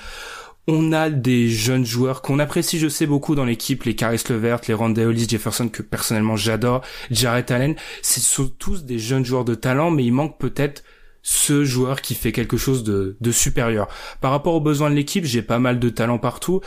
[0.68, 4.61] On a des jeunes joueurs qu'on apprécie, je sais beaucoup dans l'équipe, les Caris Levert,
[4.68, 7.74] les Rondé Hollis Jefferson que personnellement j'adore, Jarrett Allen.
[8.03, 8.22] C'est
[8.59, 10.84] tous des jeunes joueurs de talent, mais il manque peut-être
[11.22, 13.88] ce joueur qui fait quelque chose de, de supérieur.
[14.20, 16.60] Par rapport aux besoins de l'équipe, j'ai pas mal de talent partout,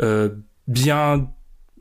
[0.00, 0.30] euh,
[0.68, 1.28] bien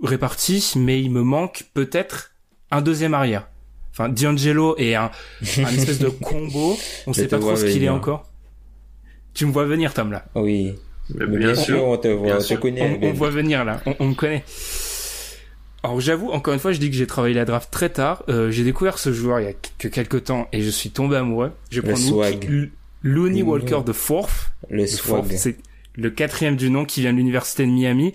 [0.03, 2.31] répartis, mais il me manque peut-être
[2.71, 3.47] un deuxième arrière.
[3.91, 5.09] Enfin, D'Angelo est un,
[5.41, 6.77] un espèce de combo.
[7.07, 8.29] On sait pas trop ce qu'il est encore.
[9.33, 10.25] Tu me vois venir, Tom, là.
[10.35, 10.75] Oui.
[11.09, 12.99] bien, sûr, on te voit, on, connaît.
[13.01, 13.81] On, voit venir, là.
[13.85, 14.43] On, on me connaît.
[15.85, 18.23] Alors j'avoue, encore une fois, je dis que j'ai travaillé la draft très tard.
[18.27, 21.15] Euh, j'ai découvert ce joueur il y a que quelques temps et je suis tombé
[21.15, 21.51] amoureux.
[21.69, 22.71] Je prends swag.
[23.03, 24.51] Looney Walker de fourth.
[24.67, 25.31] Le swag.
[25.37, 25.57] C'est
[25.93, 28.13] le quatrième du nom qui vient de l'université de Miami.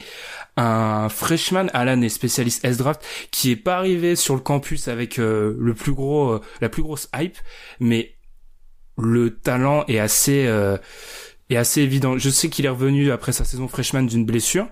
[0.56, 5.54] Un freshman à l'année spécialiste S-Draft qui est pas arrivé sur le campus avec euh,
[5.56, 7.38] le plus gros, euh, la plus grosse hype,
[7.78, 8.16] mais
[8.98, 10.50] le talent est assez,
[11.50, 12.18] est assez évident.
[12.18, 14.66] Je sais qu'il est revenu après sa saison freshman d'une blessure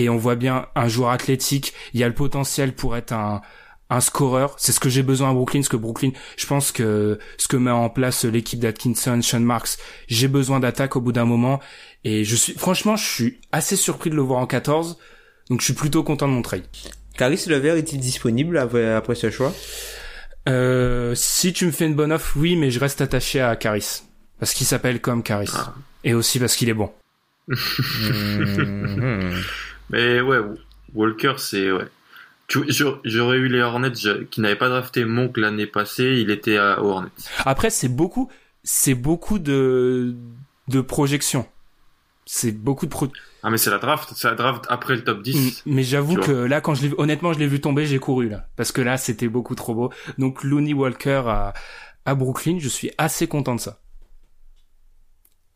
[0.00, 3.42] et on voit bien un joueur athlétique, il y a le potentiel pour être un
[3.90, 7.18] un scoreur, c'est ce que j'ai besoin à Brooklyn, ce que Brooklyn, je pense que
[7.38, 11.24] ce que met en place l'équipe d'Atkinson, Sean Marks, j'ai besoin d'attaque au bout d'un
[11.24, 11.58] moment
[12.04, 14.96] et je suis franchement, je suis assez surpris de le voir en 14.
[15.50, 16.62] Donc je suis plutôt content de mon trade.
[17.18, 19.52] Caris Levert est-il disponible après, ce choix?
[20.48, 24.02] Euh, si tu me fais une bonne offre, oui, mais je reste attaché à Caris.
[24.38, 25.50] Parce qu'il s'appelle comme Caris.
[25.52, 25.74] Ah.
[26.04, 26.92] Et aussi parce qu'il est bon.
[29.90, 30.38] Mais ouais,
[30.94, 31.86] Walker, c'est ouais.
[32.48, 33.92] J'aurais eu les Hornets
[34.30, 37.10] qui n'avaient pas drafté Monk l'année passée, il était à Hornets.
[37.44, 38.28] Après, c'est beaucoup,
[38.64, 40.16] c'est beaucoup de
[40.68, 41.46] de projections.
[42.26, 43.08] C'est beaucoup de pro...
[43.42, 45.62] Ah mais c'est la draft, c'est la draft après le top 10.
[45.66, 48.46] Mais j'avoue que là quand je l'ai honnêtement, je l'ai vu tomber, j'ai couru là
[48.56, 49.92] parce que là, c'était beaucoup trop beau.
[50.18, 51.54] Donc Looney Walker à
[52.04, 53.80] à Brooklyn, je suis assez content de ça.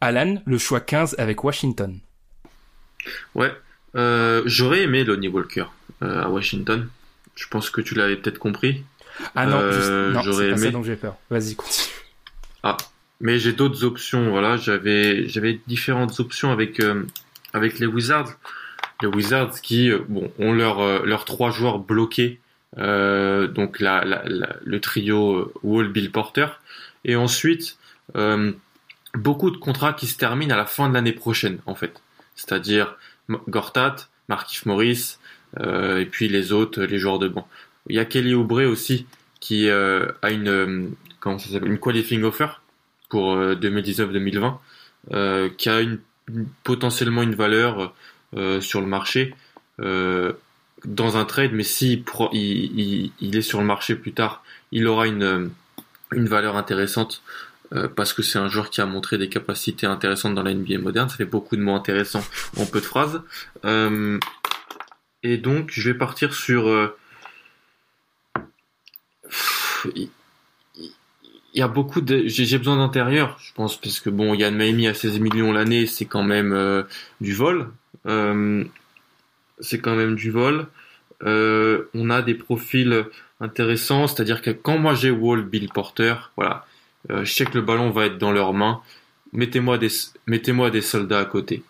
[0.00, 2.00] Alan, le choix 15 avec Washington.
[3.34, 3.52] Ouais,
[3.96, 5.66] euh, j'aurais aimé Lonnie Walker
[6.02, 6.88] euh, à Washington.
[7.36, 8.84] Je pense que tu l'avais peut-être compris.
[9.34, 10.70] Ah non, Euh, non j'aurais ça aimé.
[10.72, 11.16] dont j'ai peur.
[11.30, 11.86] Vas-y, continue.
[12.62, 12.76] Ah,
[13.20, 14.30] mais j'ai d'autres options.
[14.30, 17.04] Voilà, j'avais j'avais différentes options avec euh,
[17.52, 18.32] avec les Wizards.
[19.02, 22.40] Les Wizards qui bon ont leurs leurs trois joueurs bloqués.
[22.76, 26.46] Donc la, la, la- le trio Wall, Bill Porter,
[27.04, 27.76] et ensuite
[29.14, 32.00] beaucoup de contrats qui se terminent à la fin de l'année prochaine en fait.
[32.34, 32.96] C'est-à-dire
[33.48, 33.96] Gortat,
[34.28, 35.18] Markif Morris,
[35.60, 37.46] euh, et puis les autres, les joueurs de banc.
[37.88, 39.06] Il y a Kelly Oubre aussi
[39.40, 40.88] qui euh, a une euh,
[41.62, 42.48] une qualifying offer
[43.08, 44.54] pour euh, 2019-2020
[45.12, 45.80] euh, qui a
[46.62, 47.94] potentiellement une valeur
[48.60, 49.32] sur le marché
[49.78, 55.06] dans un trade mais si pro- il, est sur le marché plus tard il aura
[55.06, 55.50] une
[56.12, 57.22] une valeur intéressante
[57.72, 60.78] euh, parce que c'est un joueur qui a montré des capacités intéressantes dans la NBA
[60.78, 61.08] moderne.
[61.08, 62.24] Ça fait beaucoup de mots intéressants
[62.58, 63.22] en peu de phrases.
[63.64, 64.18] Euh,
[65.22, 66.96] et donc je vais partir sur euh,
[69.94, 70.10] il
[71.54, 74.94] y a beaucoup de j'ai besoin d'intérieur je pense parce que bon Yann Miami à
[74.94, 76.84] 16 millions l'année c'est quand même
[77.20, 77.70] du vol.
[79.60, 80.66] C'est quand même du vol.
[81.22, 83.06] On a des profils
[83.40, 86.66] intéressants c'est à dire que quand moi j'ai Wall Bill Porter voilà
[87.10, 88.80] je sais que le ballon va être dans leurs mains
[89.32, 89.88] mettez-moi des
[90.26, 91.62] mettez-moi des soldats à côté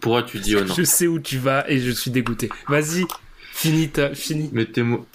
[0.00, 0.74] pourquoi tu dis oh non?
[0.76, 2.50] Je sais où tu vas et je suis dégoûté.
[2.68, 3.04] Vas-y,
[3.52, 4.50] finis ta, finis.
[4.52, 5.06] mettez-moi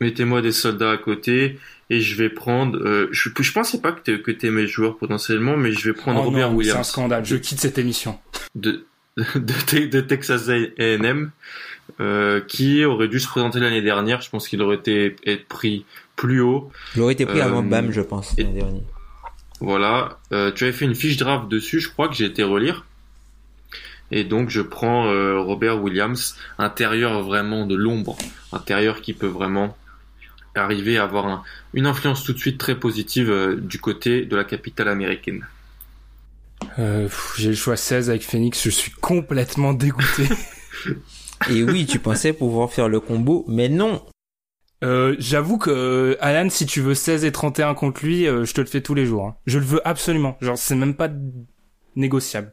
[0.00, 1.58] mettez-moi des soldats à côté
[1.90, 5.56] et je vais prendre euh, je, je pensais pas que t'es que mes joueurs potentiellement
[5.56, 7.24] mais je vais prendre Oh Robert non, c'est un scandale.
[7.24, 8.18] Je quitte cette émission.
[8.54, 8.86] de,
[9.16, 11.30] de, Te- de Texas A&M
[12.00, 15.84] euh, qui aurait dû se présenter l'année dernière je pense qu'il aurait été être pris
[16.16, 18.82] plus haut Il aurait été pris Euh, avant Bam, je pense, et- l'an dernier.
[19.60, 22.84] Voilà, euh, tu avais fait une fiche draft dessus, je crois que j'ai été relire.
[24.10, 28.16] Et donc je prends euh, Robert Williams, intérieur vraiment de l'ombre,
[28.52, 29.76] intérieur qui peut vraiment
[30.54, 34.36] arriver à avoir un- une influence tout de suite très positive euh, du côté de
[34.36, 35.46] la capitale américaine.
[36.78, 38.62] Euh, j'ai le choix 16 avec Phoenix.
[38.62, 40.28] Je suis complètement dégoûté.
[41.50, 44.02] Et oui, tu pensais pouvoir faire le combo, mais non.
[44.82, 48.52] Euh, j'avoue que euh, Alan, si tu veux 16 et 31 contre lui, euh, je
[48.54, 49.26] te le fais tous les jours.
[49.26, 49.36] hein.
[49.46, 50.36] Je le veux absolument.
[50.40, 51.08] Genre, c'est même pas
[51.96, 52.52] négociable.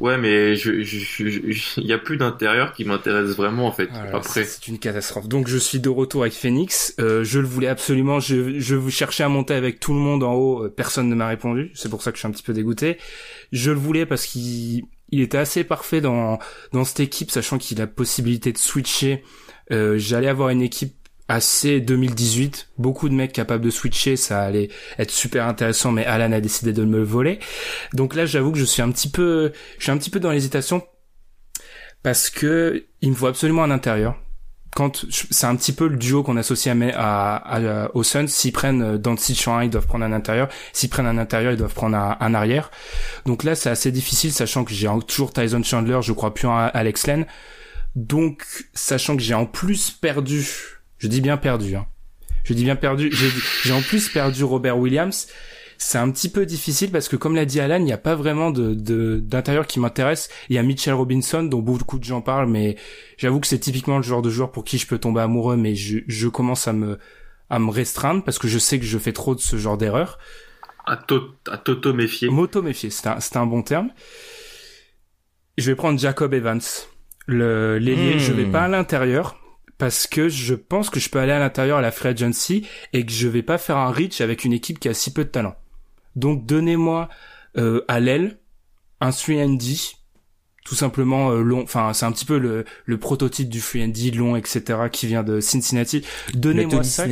[0.00, 3.72] Ouais, mais je, je, je- je- il y a plus d'intérieur qui m'intéresse vraiment en
[3.72, 3.86] fait.
[3.90, 5.28] Voilà, Après, c'est une catastrophe.
[5.28, 6.94] Donc je suis de retour avec Phoenix.
[7.00, 8.20] Euh, je le voulais absolument.
[8.20, 10.68] Je, je vous cherchais à monter avec tout le monde en haut.
[10.68, 11.70] Personne ne m'a répondu.
[11.74, 12.98] C'est pour ça que je suis un petit peu dégoûté.
[13.52, 16.38] Je le voulais parce qu'il il était assez parfait dans
[16.72, 19.22] dans cette équipe, sachant qu'il a la possibilité de switcher.
[19.72, 20.94] Euh, J'allais avoir une équipe
[21.28, 26.30] assez 2018, beaucoup de mecs capables de switcher, ça allait être super intéressant, mais Alan
[26.32, 27.40] a décidé de me le voler.
[27.94, 30.30] Donc là, j'avoue que je suis un petit peu, je suis un petit peu dans
[30.30, 30.86] l'hésitation
[32.02, 34.16] parce que il me faut absolument un intérieur.
[34.76, 38.52] Quand c'est un petit peu le duo qu'on associe à, à, à- aux Suns, s'ils
[38.52, 40.48] prennent euh, Doncic en un, ils doivent prendre un intérieur.
[40.74, 42.70] S'ils prennent un intérieur, ils doivent prendre un, un arrière.
[43.24, 46.56] Donc là, c'est assez difficile, sachant que j'ai toujours Tyson Chandler, je crois plus en
[46.56, 47.24] Alex Len.
[47.94, 50.46] Donc, sachant que j'ai en plus perdu,
[50.98, 51.86] je dis bien perdu, hein.
[52.44, 53.10] Je dis bien perdu,
[53.64, 55.26] j'ai en plus perdu Robert Williams.
[55.78, 58.14] C'est un petit peu difficile parce que comme l'a dit Alan, il n'y a pas
[58.14, 60.28] vraiment de de- d'intérieur qui m'intéresse.
[60.48, 62.76] Il y a Mitchell Robinson dont beaucoup de gens parlent, mais
[63.18, 65.74] j'avoue que c'est typiquement le genre de joueur pour qui je peux tomber amoureux, mais
[65.74, 66.98] je, je commence à me
[67.50, 70.18] à me restreindre parce que je sais que je fais trop de ce genre d'erreur.
[70.86, 72.28] à, to- à Toto méfier.
[72.28, 73.90] M'auto méfier, c'est un, c'est un bon terme.
[75.58, 76.60] Je vais prendre Jacob Evans,
[77.26, 78.16] le l'ailier.
[78.16, 78.18] Hmm.
[78.18, 79.36] Je vais pas à l'intérieur
[79.78, 83.04] parce que je pense que je peux aller à l'intérieur à la free agency et
[83.04, 85.28] que je vais pas faire un reach avec une équipe qui a si peu de
[85.30, 85.54] talent.
[86.16, 87.08] Donc donnez-moi
[87.56, 88.38] euh, à l'aile
[89.00, 89.94] un 3D
[90.64, 94.34] tout simplement euh, long enfin c'est un petit peu le, le prototype du 3D long
[94.34, 96.04] etc qui vient de Cincinnati.
[96.34, 97.04] Donnez-moi ça.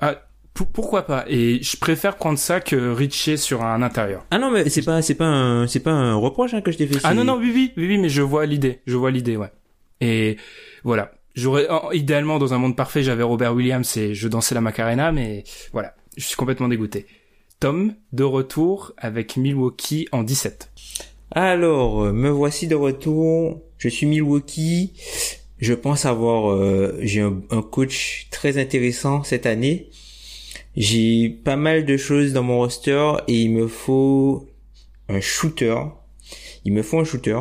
[0.00, 0.22] Ah,
[0.54, 1.24] pour- pourquoi pas?
[1.28, 4.24] Et je préfère prendre ça que reacher sur un intérieur.
[4.30, 6.78] Ah non, mais c'est pas, c'est pas un, c'est pas un reproche hein, que je
[6.78, 6.98] t'ai fait.
[7.04, 8.80] Ah non non oui oui oui oui mais je vois l'idée.
[8.86, 9.50] Je vois l'idée ouais.
[10.00, 10.36] Et
[10.84, 11.12] voilà.
[11.34, 15.44] J'aurais idéalement dans un monde parfait j'avais Robert Williams et je dansais la Macarena mais
[15.72, 15.94] voilà.
[16.16, 17.06] Je suis complètement dégoûté
[17.60, 20.70] Tom de retour avec Milwaukee en 17
[21.30, 23.60] Alors, euh, me voici de retour.
[23.76, 24.94] Je suis Milwaukee.
[25.58, 29.90] Je pense avoir, euh, j'ai un, coach très intéressant cette année.
[30.74, 34.48] J'ai pas mal de choses dans mon roster et il me faut
[35.10, 35.76] un shooter.
[36.64, 37.40] Il me faut un shooter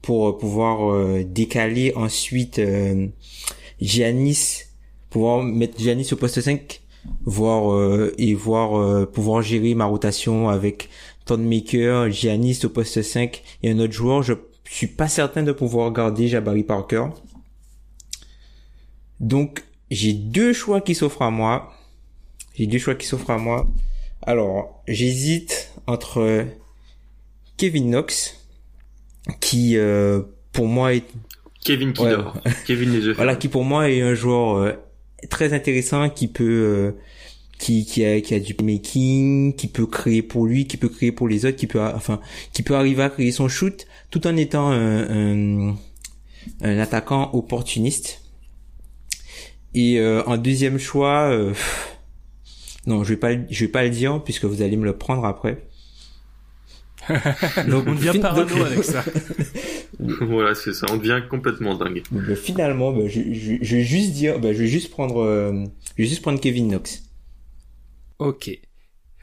[0.00, 3.06] pour euh, pouvoir décaler ensuite euh,
[3.80, 4.64] Giannis,
[5.08, 6.81] pouvoir mettre Giannis au poste 5
[7.24, 10.88] voir euh, et voir euh, pouvoir gérer ma rotation avec
[11.30, 14.22] Maker, Giannis au poste 5 et un autre joueur.
[14.22, 14.34] Je
[14.68, 17.06] suis pas certain de pouvoir garder Jabari Parker.
[19.20, 21.72] Donc j'ai deux choix qui s'offrent à moi.
[22.54, 23.66] J'ai deux choix qui s'offrent à moi.
[24.22, 26.46] Alors j'hésite entre
[27.56, 28.38] Kevin Knox
[29.40, 30.22] qui euh,
[30.52, 31.04] pour moi est
[31.64, 32.04] Kevin qui
[32.66, 34.76] Kevin les yeux Voilà qui pour moi est un joueur
[35.30, 36.94] très intéressant qui peut
[37.58, 41.12] qui qui a qui a du making, qui peut créer pour lui, qui peut créer
[41.12, 42.20] pour les autres, qui peut enfin
[42.52, 45.76] qui peut arriver à créer son shoot tout en étant un, un,
[46.60, 48.22] un attaquant opportuniste.
[49.74, 51.54] Et euh, en deuxième choix, euh,
[52.86, 55.24] non, je vais pas je vais pas le dire puisque vous allez me le prendre
[55.24, 55.64] après.
[57.68, 59.04] donc on devient parano avec ça.
[60.20, 62.02] voilà, c'est ça, on devient complètement dingue.
[62.36, 65.64] Finalement, ben, je, je, je, vais juste dire, ben, je vais juste prendre, euh,
[65.96, 67.02] je vais juste prendre Kevin Knox.
[68.18, 68.50] Ok.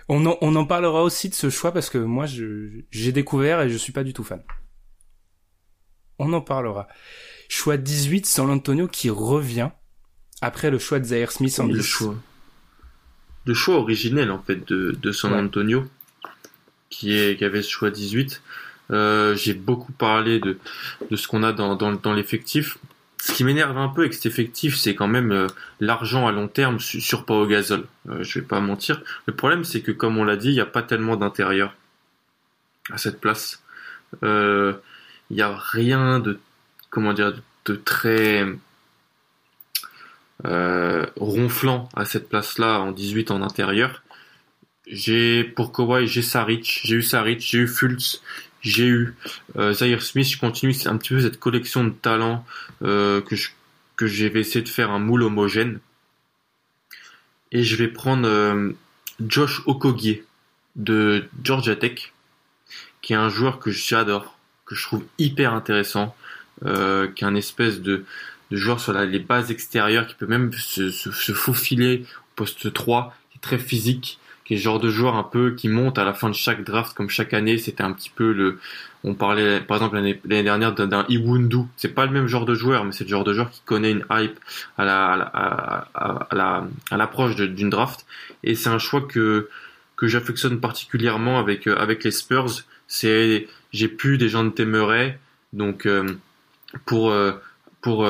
[0.10, 3.70] On en, on en parlera aussi de ce choix parce que moi j'ai découvert et
[3.70, 4.42] je suis pas du tout fan.
[6.18, 6.88] On en parlera.
[7.48, 9.70] Choix 18, San Antonio qui revient
[10.42, 12.16] après le choix de Zaire Smith en le choix.
[13.46, 15.86] Le choix originel en fait de, de San Antonio
[16.90, 18.42] qui avait ce choix 18.
[18.92, 20.58] Euh, j'ai beaucoup parlé de,
[21.16, 22.78] ce qu'on a dans, l'effectif
[23.22, 25.48] ce qui m'énerve un peu avec cet effectif, c'est quand même euh,
[25.80, 27.86] l'argent à long terme sur, Pau Gasol.
[28.10, 29.02] Euh, je vais pas mentir.
[29.26, 31.76] Le problème, c'est que comme on l'a dit, il n'y a pas tellement d'intérieur
[32.92, 33.62] à cette place.
[34.24, 34.74] Euh,
[35.30, 36.40] il n'y a rien de
[36.90, 37.34] comment dire
[37.66, 38.48] de très
[41.18, 44.02] ronflant à cette place-là en 18 en intérieur.
[44.90, 48.24] J'ai pour Kawhi, j'ai Saric, j'ai eu Saric, j'ai eu Fultz,
[48.62, 49.14] j'ai eu
[49.56, 52.44] euh, Zaire Smith, je continue un petit peu cette collection de talents
[52.82, 53.50] euh, que je,
[53.96, 55.80] que j'ai essayé de faire un moule homogène.
[57.52, 58.72] Et je vais prendre euh,
[59.20, 60.24] Josh Okogie
[60.76, 62.12] de Georgia Tech,
[63.04, 66.16] qui est un joueur que j'adore, que je trouve hyper intéressant,
[66.66, 68.06] euh, qui est un espèce de,
[68.50, 72.74] de joueur sur les bases extérieures, qui peut même se, se, se faufiler au poste
[72.74, 74.20] 3, qui est très physique,
[74.50, 76.64] qui est le genre de joueur un peu qui monte à la fin de chaque
[76.64, 77.60] draft comme chaque année.
[77.60, 78.58] C'était un petit peu le,
[79.04, 81.68] on parlait par exemple l'année dernière d'un Iwundu.
[81.78, 83.92] C'est pas le même genre de joueur, mais c'est le genre de joueur qui connaît
[83.92, 84.40] une hype
[84.80, 85.12] à la
[85.94, 88.08] à la à l'approche d'une draft.
[88.42, 89.50] Et c'est un choix que
[89.96, 92.64] que j'affectionne particulièrement avec euh, avec les Spurs.
[92.92, 95.20] J'ai plus des gens de Temeray,
[95.54, 96.16] donc euh,
[96.88, 97.34] pour euh,
[97.82, 98.04] pour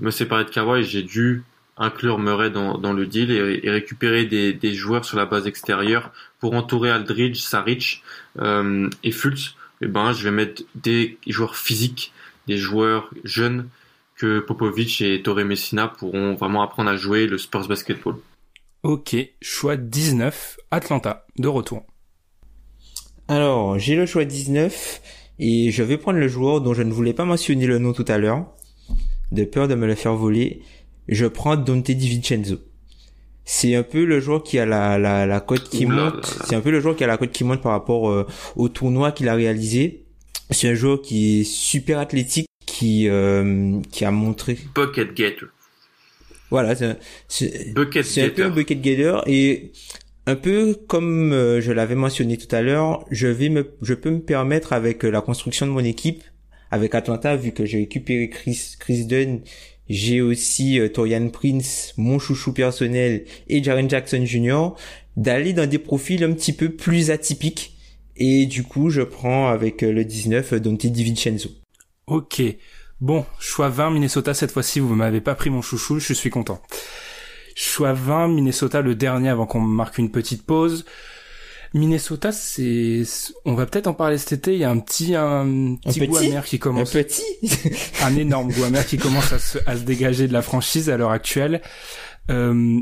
[0.00, 1.44] me séparer de Kawhi, j'ai dû
[1.80, 6.12] inclure Murray dans, dans le deal et, récupérer des, des, joueurs sur la base extérieure
[6.38, 8.02] pour entourer Aldridge, Saric
[8.38, 9.56] euh, et Fultz.
[9.82, 12.12] Et eh ben, je vais mettre des joueurs physiques,
[12.46, 13.70] des joueurs jeunes
[14.14, 18.16] que Popovic et Torre Messina pourront vraiment apprendre à jouer le sports basketball.
[18.82, 21.86] Ok, choix 19, Atlanta, de retour.
[23.28, 25.00] Alors, j'ai le choix 19
[25.38, 28.04] et je vais prendre le joueur dont je ne voulais pas mentionner le nom tout
[28.06, 28.44] à l'heure,
[29.32, 30.62] de peur de me le faire voler
[31.10, 32.58] je prends Dante DiVincenzo.
[33.44, 36.24] C'est un peu le joueur qui a la, la, la cote qui monte.
[36.46, 38.68] C'est un peu le joueur qui a la cote qui monte par rapport euh, au
[38.68, 40.04] tournoi qu'il a réalisé.
[40.50, 44.58] C'est un joueur qui est super athlétique, qui euh, qui a montré.
[44.74, 45.46] Bucket getter.
[46.50, 46.96] Voilà, c'est un,
[47.28, 49.72] c'est un peu un bucket getter et
[50.26, 54.10] un peu comme euh, je l'avais mentionné tout à l'heure, je vais me, je peux
[54.10, 56.22] me permettre avec la construction de mon équipe,
[56.70, 59.40] avec Atlanta, vu que j'ai récupéré Chris, Chris Dunn
[59.90, 64.68] j'ai aussi euh, Torian Prince, mon chouchou personnel, et Jaren Jackson Jr.,
[65.16, 67.76] d'aller dans des profils un petit peu plus atypiques.
[68.16, 71.50] Et du coup, je prends avec euh, le 19 euh, Dante DiVincenzo.
[72.06, 72.40] Ok.
[73.00, 76.62] Bon, choix 20 Minnesota cette fois-ci, vous m'avez pas pris mon chouchou, je suis content.
[77.56, 80.84] Choix 20 Minnesota le dernier avant qu'on marque une petite pause.
[81.72, 83.02] Minnesota, c'est,
[83.44, 84.54] on va peut-être en parler cet été.
[84.54, 86.96] Il y a un petit, un petit, goût amer qui commence.
[86.96, 87.22] Un petit.
[88.02, 90.96] un énorme goût amer qui commence à se, à se dégager de la franchise à
[90.96, 91.62] l'heure actuelle.
[92.30, 92.80] Euh,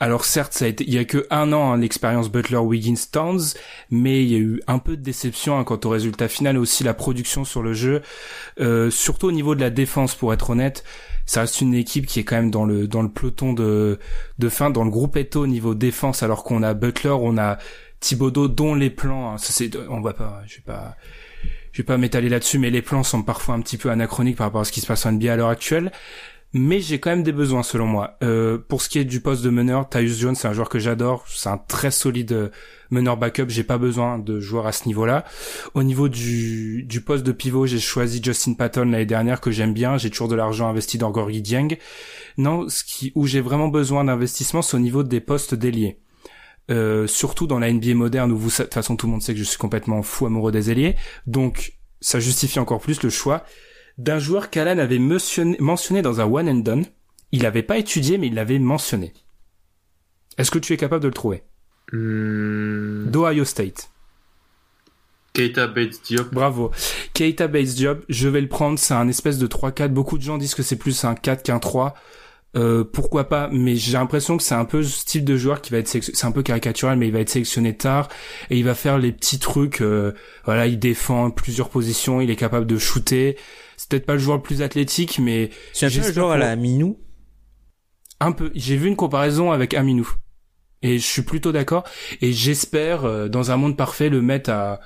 [0.00, 2.94] alors certes, ça a été, il y a que un an hein, l'expérience Butler Wiggins
[3.12, 3.54] Towns,
[3.90, 6.58] mais il y a eu un peu de déception hein, quant au résultat final et
[6.58, 8.02] aussi la production sur le jeu,
[8.58, 10.84] euh, surtout au niveau de la défense pour être honnête
[11.26, 13.98] ça reste une équipe qui est quand même dans le dans le peloton de
[14.38, 17.58] de fin dans le groupe Eto au niveau défense alors qu'on a Butler on a
[18.04, 20.94] Thibodeau dont les plans, hein, c'est, on va pas, je vais pas,
[21.72, 24.48] je vais pas m'étaler là-dessus, mais les plans sont parfois un petit peu anachroniques par
[24.48, 25.90] rapport à ce qui se passe en NBA à l'heure actuelle.
[26.52, 28.18] Mais j'ai quand même des besoins selon moi.
[28.22, 30.78] Euh, pour ce qui est du poste de meneur, Tyus Jones, c'est un joueur que
[30.78, 31.24] j'adore.
[31.28, 32.48] C'est un très solide euh,
[32.90, 33.46] meneur backup.
[33.48, 35.24] J'ai pas besoin de joueurs à ce niveau-là.
[35.72, 39.96] Au niveau du, poste de pivot, j'ai choisi Justin Patton l'année dernière que j'aime bien.
[39.96, 41.76] J'ai toujours de l'argent investi dans Gorgui Dieng.
[42.36, 45.98] Non, ce qui où j'ai vraiment besoin d'investissement, c'est au niveau des postes d'ailier.
[46.70, 49.34] Euh, surtout dans la NBA moderne où vous, de toute façon, tout le monde sait
[49.34, 50.96] que je suis complètement fou amoureux des ailiers.
[51.26, 53.44] Donc, ça justifie encore plus le choix
[53.98, 56.84] d'un joueur qu'Alan avait mentionné, mentionné dans un one and done.
[57.32, 59.12] Il n'avait pas étudié, mais il l'avait mentionné.
[60.38, 61.42] Est-ce que tu es capable de le trouver?
[61.92, 63.90] Hmm, D'Ohio State.
[65.34, 66.32] Keita Bates Diop.
[66.32, 66.70] Bravo.
[67.12, 69.88] Keita Bates Job, je vais le prendre, c'est un espèce de 3-4.
[69.88, 71.94] Beaucoup de gens disent que c'est plus un 4 qu'un 3.
[72.56, 75.72] Euh, pourquoi pas, mais j'ai l'impression que c'est un peu ce type de joueur qui
[75.72, 78.08] va être sélectionné, c'est un peu caricatural, mais il va être sélectionné tard
[78.48, 80.12] et il va faire les petits trucs, euh,
[80.44, 83.36] voilà, il défend plusieurs positions, il est capable de shooter.
[83.76, 86.38] C'est peut-être pas le joueur le plus athlétique, mais C'est un peu le genre à
[86.38, 86.98] la Minou.
[88.20, 88.52] un peu.
[88.54, 90.08] J'ai vu une comparaison avec Aminou.
[90.82, 91.84] Et je suis plutôt d'accord.
[92.20, 94.80] Et j'espère, euh, dans un monde parfait, le mettre à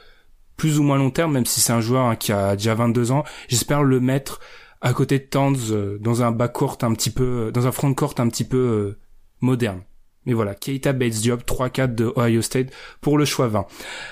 [0.57, 3.13] plus ou moins long terme, même si c'est un joueur hein, qui a déjà 22
[3.13, 4.41] ans, j'espère le mettre
[4.81, 8.15] à côté de Towns euh, dans un backcourt un petit peu, euh, dans un frontcourt
[8.19, 8.99] un petit peu euh,
[9.41, 9.83] moderne.
[10.27, 12.69] Mais voilà, Keita Bates Diop, 3-4 de Ohio State
[13.01, 13.67] pour le choix 20.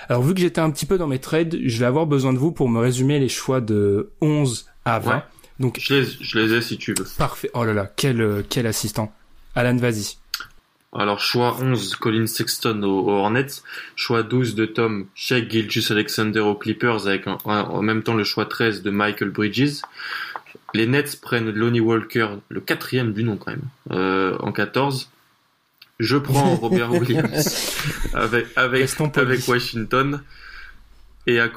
[0.09, 2.39] Alors vu que j'étais un petit peu dans mes trades, je vais avoir besoin de
[2.39, 5.14] vous pour me résumer les choix de 11 à 20.
[5.14, 5.23] Ouais.
[5.59, 7.07] Donc Je les, je les ai si tu veux.
[7.19, 7.51] parfait.
[7.55, 9.12] Oh là là, quel, euh, quel assistant.
[9.55, 10.17] Alan, vas-y.
[10.95, 13.62] Alors, choix 11, Colin Sexton aux, Hornets.
[13.97, 18.25] Choix 12 de Tom Shea Gilgis Alexander aux Clippers avec en, en même temps le
[18.25, 19.83] choix 13 de Michael Bridges.
[20.77, 25.11] Les Nets prennent Lonnie Walker, le quatrième du nom quand même, euh, en 14.
[25.99, 27.74] Je prends Robert Williams
[28.12, 28.47] avec,
[29.49, 30.20] Washington.
[31.27, 31.51] Et à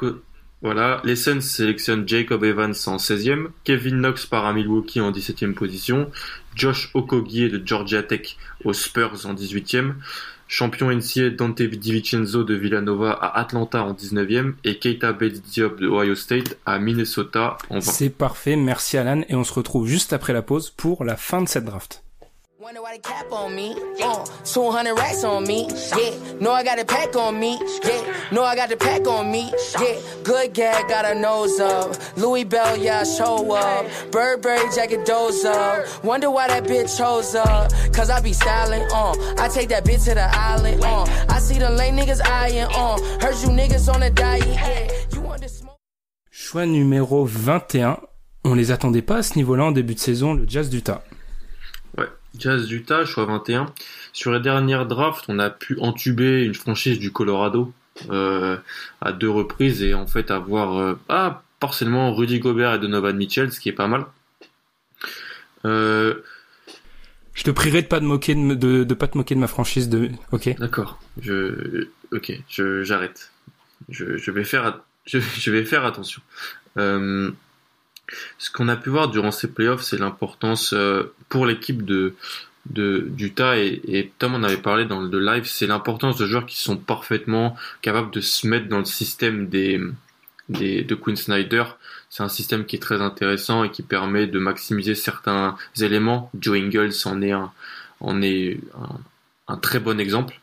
[0.62, 5.54] voilà, les Suns sélectionnent Jacob Evans en 16e, Kevin Knox part à Milwaukee en 17e
[5.54, 6.10] position,
[6.56, 9.96] Josh Okogie de Georgia Tech aux Spurs en 18e,
[10.50, 15.88] champion NCAA Dante DiVincenzo de Villanova à Atlanta en 19e et Keita Bates Diop de
[15.88, 17.82] Ohio State à Minnesota en 20.
[17.82, 21.42] C'est parfait, merci Alan, et on se retrouve juste après la pause pour la fin
[21.42, 22.04] de cette draft.
[22.62, 23.74] Wonder why they cap on me.
[24.04, 25.70] Uh, 200 racks on me.
[25.98, 27.58] Yeah, know I got a pack on me.
[27.86, 29.50] Yeah, know I got the pack on me.
[29.80, 31.96] Yeah, good gag, got a nose up.
[32.18, 33.86] Louis Bell, yeah, I show up.
[34.12, 36.04] Burberry jacket, doze up.
[36.04, 37.72] Wonder why that bitch chose up.
[37.94, 39.16] Cause I be styling, uh.
[39.38, 41.06] I take that bitch to the island, uh.
[41.30, 42.98] I see the lame niggas eyeing, uh.
[43.22, 44.92] Heard you niggas on a diet, yeah.
[45.14, 45.78] You want to smoke?
[46.30, 48.00] Choix numéro 21.
[48.44, 51.02] On les attendait pas à ce niveau-là en début de saison, le Jazz d'Utah.
[52.38, 53.74] Jazz d'Utah, choix 21.
[54.14, 57.74] Sur les dernières drafts, on a pu entuber une franchise du Colorado
[58.10, 58.58] euh,
[59.02, 63.52] à deux reprises et en fait avoir euh, ah, partiellement Rudy Gobert et Donovan Mitchell,
[63.52, 64.06] ce qui est pas mal.
[65.66, 66.16] Euh,
[67.34, 69.40] Je te prierai de pas te moquer de, me- de, de pas te moquer de
[69.40, 70.56] ma franchise de, ok?
[70.60, 73.32] D'accord, je, ok, je, j'arrête.
[73.90, 76.22] Je, je vais faire, je vais faire attention.
[76.78, 77.32] Euh,
[78.38, 82.16] ce qu'on a pu voir durant ces playoffs, c'est l'importance euh, pour l'équipe de,
[82.70, 86.46] de d'Utah et, et Tom en avait parlé dans le live, c'est l'importance de joueurs
[86.46, 89.80] qui sont parfaitement capables de se mettre dans le système des,
[90.50, 91.64] de Quinn Snyder.
[92.10, 96.32] C'est un système qui est très intéressant et qui permet de maximiser certains éléments.
[96.40, 98.60] Joe Ingles en est
[99.48, 100.40] un, très bon exemple.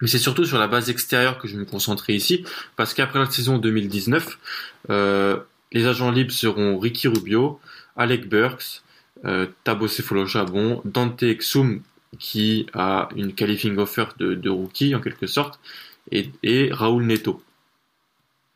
[0.00, 2.44] Mais c'est surtout sur la base extérieure que je me concentrer ici,
[2.76, 4.38] parce qu'après la saison 2019,
[4.88, 5.38] euh,
[5.72, 7.60] les agents libres seront Ricky Rubio,
[7.96, 8.82] Alec Burks,
[9.24, 11.82] euh, Tabo Chabon, Dante Exum,
[12.18, 15.60] qui a une qualifying offer de, rookie en quelque sorte,
[16.10, 17.42] et, Raoul Neto.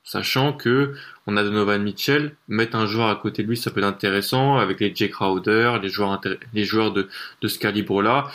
[0.03, 0.95] Sachant que
[1.27, 4.57] on a Donovan Mitchell, mettre un joueur à côté de lui, ça peut être intéressant,
[4.57, 7.09] avec les Jake Crowder, les joueurs, de
[7.49, 8.31] ce calibre-là.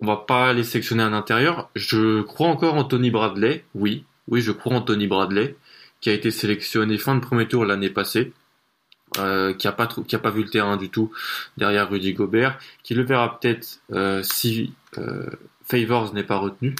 [0.00, 1.70] On va pas les sélectionner à l'intérieur.
[1.74, 5.56] Je crois encore en Tony Bradley, oui, oui, je crois en Tony Bradley,
[6.00, 8.32] qui a été sélectionné fin de premier tour l'année passée,
[9.18, 11.12] euh, qui a pas a pas vu le terrain du tout
[11.56, 15.30] derrière Rudy Gobert, qui le verra peut-être euh, si euh,
[15.64, 16.74] Favors n'est pas retenu.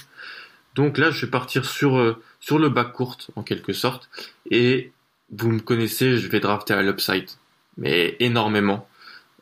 [0.75, 4.11] Donc là, je vais partir sur le bac court en quelque sorte,
[4.51, 4.93] et
[5.31, 7.31] vous me connaissez, je vais drafter à l'upside,
[7.79, 8.87] mais énormément.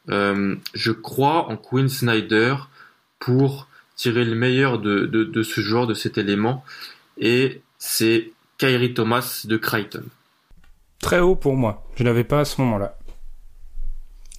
[0.06, 2.54] Je crois en Quinn Snyder
[3.18, 3.66] pour
[3.96, 6.64] tirer le meilleur de, ce joueur, de cet élément,
[7.18, 10.04] et c'est Kyrie Thomas de Creighton.
[11.00, 11.86] Très haut pour moi.
[11.96, 12.98] Je l'avais pas à ce moment-là.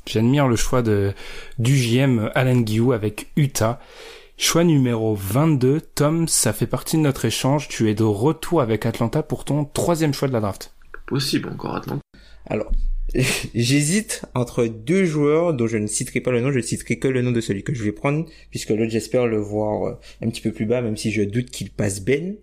[0.05, 1.13] J'admire le choix de,
[1.57, 3.79] du JM Alan Guillou avec Utah.
[4.37, 5.81] Choix numéro 22.
[5.81, 7.67] Tom, ça fait partie de notre échange.
[7.69, 10.73] Tu es de retour avec Atlanta pour ton troisième choix de la draft.
[11.07, 12.01] Possible encore, Atlanta.
[12.45, 12.71] Alors,
[13.55, 17.07] j'hésite entre deux joueurs dont je ne citerai pas le nom, je ne citerai que
[17.07, 20.29] le nom de celui que je vais prendre, puisque l'autre j'espère le voir euh, un
[20.29, 22.35] petit peu plus bas, même si je doute qu'il passe Ben,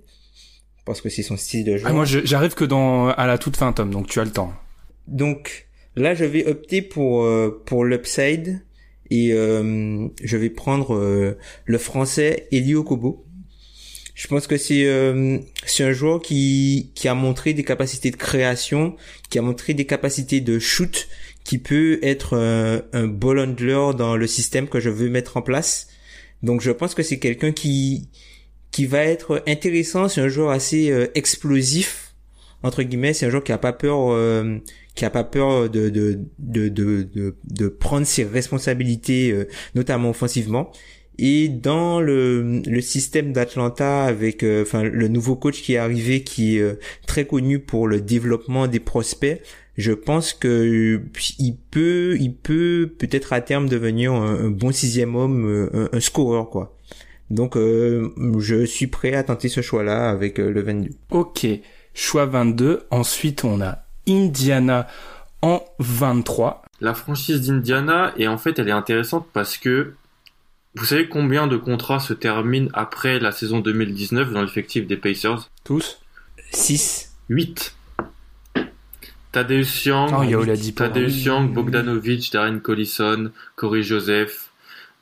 [0.85, 1.85] parce que c'est son style de jeu.
[1.87, 4.53] Ah, moi, j'arrive que dans, à la toute fin, Tom, donc tu as le temps.
[5.07, 5.67] Donc
[5.97, 8.65] là, je vais opter pour euh, pour l'upside
[9.11, 13.27] Et euh, je vais prendre euh, le français Elio Kobo.
[14.15, 18.17] Je pense que c'est euh, c'est un joueur qui qui a montré des capacités de
[18.17, 18.97] création,
[19.31, 21.09] qui a montré des capacités de shoot,
[21.45, 25.43] qui peut être un, un ball handler dans le système que je veux mettre en
[25.43, 25.89] place.
[26.43, 28.09] Donc je pense que c'est quelqu'un qui
[28.73, 30.09] qui va être intéressant.
[30.09, 32.15] C'est un joueur assez euh, explosif
[32.65, 33.13] entre guillemets.
[33.13, 34.59] C'est un joueur qui a pas peur, euh,
[34.97, 39.47] qui a pas peur de de de de de, prendre ses responsabilités, euh,
[39.77, 40.73] notamment offensivement.
[41.19, 46.57] Et dans le, le système d'Atlanta avec enfin le nouveau coach qui est arrivé qui
[46.57, 49.43] est très connu pour le développement des prospects,
[49.77, 51.03] je pense que
[51.39, 56.49] il peut il peut peut-être à terme devenir un, bon sixième homme, un, un scoreur
[56.49, 56.79] quoi.
[57.33, 60.91] Donc euh, je suis prêt à tenter ce choix-là avec euh, le 22.
[61.11, 61.47] Ok,
[61.95, 62.83] choix 22.
[62.91, 64.87] Ensuite, on a Indiana
[65.41, 66.63] en 23.
[66.83, 69.95] La franchise d'Indiana, et en fait, elle est intéressante parce que
[70.75, 75.51] vous savez combien de contrats se terminent après la saison 2019 dans l'effectif des Pacers?
[75.65, 76.01] Tous?
[76.51, 77.15] 6.
[77.31, 77.75] 8.
[79.33, 80.45] Tadeusz Young, Oh.
[80.77, 84.52] Tadeusz Young, Bogdanovic, Darren Collison, Corey Joseph,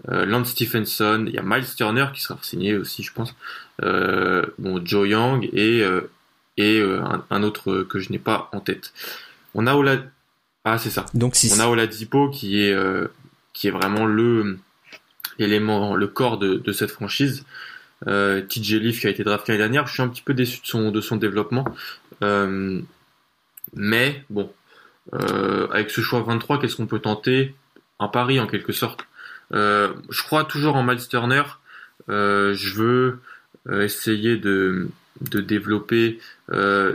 [0.09, 3.35] Lance Stephenson, il y a Miles Turner qui sera signé aussi, je pense.
[3.83, 6.11] Euh, bon, Joe Young et euh,
[6.57, 8.93] et euh, un, un autre que je n'ai pas en tête.
[9.55, 9.99] On a Ola...
[10.65, 11.07] ah c'est ça.
[11.15, 11.57] Donc 6.
[11.57, 13.09] On a Oladipo qui est euh,
[13.53, 14.59] qui est vraiment le
[15.39, 17.45] l'élément, le corps de, de cette franchise.
[18.07, 20.61] Euh, TJ Leaf qui a été drafté l'année dernière, je suis un petit peu déçu
[20.63, 21.65] de son de son développement.
[22.23, 22.81] Euh,
[23.75, 24.53] mais bon,
[25.15, 27.55] euh, avec ce choix 23, qu'est-ce qu'on peut tenter?
[27.99, 29.07] Un pari en quelque sorte.
[29.53, 31.43] Euh, je crois toujours en Miles Turner.
[32.09, 33.19] Euh, je veux
[33.69, 34.89] euh, essayer de,
[35.21, 36.19] de développer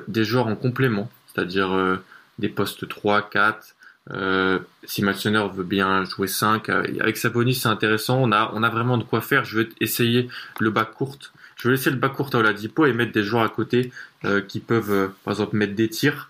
[0.07, 1.99] des joueurs en complément, c'est-à-dire
[2.39, 3.75] des postes 3, 4.
[4.11, 8.19] Euh, si Turner veut bien jouer 5, euh, avec Sabonis c'est intéressant.
[8.21, 9.45] On a, on a vraiment de quoi faire.
[9.45, 10.29] Je veux essayer
[10.59, 11.17] le bac court.
[11.55, 13.91] Je veux laisser le bac court à Oladipo et mettre des joueurs à côté
[14.25, 16.29] euh, qui peuvent, par exemple, mettre des tirs.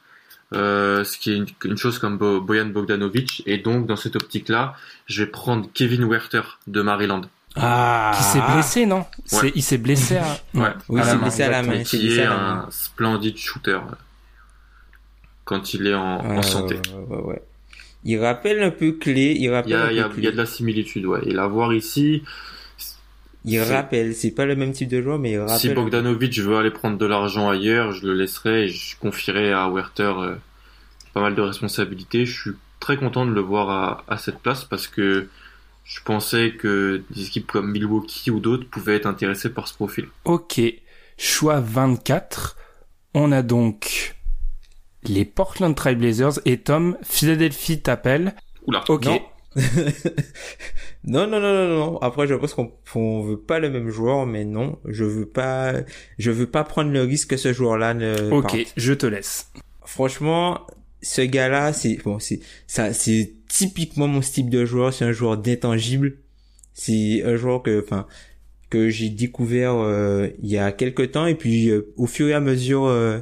[0.55, 3.43] Euh, ce qui est une, une chose comme Bo- Bojan Bogdanovic.
[3.45, 4.75] Et donc, dans cette optique-là,
[5.07, 7.21] je vais prendre Kevin Werther de Maryland.
[7.57, 8.11] Ah.
[8.15, 9.05] Qui s'est blessé, non?
[9.55, 10.37] Il s'est blessé à...
[10.53, 10.69] Ouais.
[10.89, 11.21] Oui, à la c'est main.
[11.23, 11.83] blessé à la main.
[11.83, 13.79] Qui est la un splendide shooter
[15.43, 16.75] quand il est en, santé.
[16.75, 17.41] ouais, ouais, ouais.
[18.03, 20.09] Il rappelle un peu clé, il Il rappelle y a, un il y, peu a,
[20.09, 20.17] clé.
[20.19, 21.21] il y a de la similitude, ouais.
[21.25, 22.23] Et l'avoir ici,
[23.45, 25.57] Il c'est- rappelle, c'est pas le même type de joueur, mais il rappelle.
[25.59, 25.69] si.
[25.69, 30.13] Bogdanovic veut aller prendre de l'argent ailleurs, je le laisserai et je confierai à Werther
[30.19, 30.35] euh,
[31.13, 32.25] pas mal de responsabilités.
[32.25, 35.27] Je suis très content de le voir à, à cette place parce que
[35.83, 40.05] je pensais que des équipes comme Milwaukee ou d'autres pouvaient être intéressées par ce profil.
[40.25, 40.59] Ok,
[41.17, 42.57] choix 24.
[43.13, 44.15] On a donc
[45.03, 48.33] les Portland Trail Blazers et Tom, Philadelphie t'appelle.
[48.67, 48.83] Oula.
[48.89, 49.05] Ok.
[49.05, 49.21] Non.
[51.05, 51.97] non, non, non, non, non.
[51.99, 55.73] Après, je pense qu'on on veut pas le même joueur, mais non, je veux pas,
[56.17, 58.31] je veux pas prendre le risque que ce joueur-là ne.
[58.31, 58.73] Ok, parte.
[58.75, 59.51] je te laisse.
[59.85, 60.67] Franchement,
[61.01, 64.93] ce gars-là, c'est bon, c'est ça, c'est typiquement mon style de joueur.
[64.93, 66.17] C'est un joueur d'intangible.
[66.73, 68.05] C'est un joueur que, enfin,
[68.69, 72.33] que j'ai découvert euh, il y a quelques temps et puis euh, au fur et
[72.33, 73.19] à mesure euh,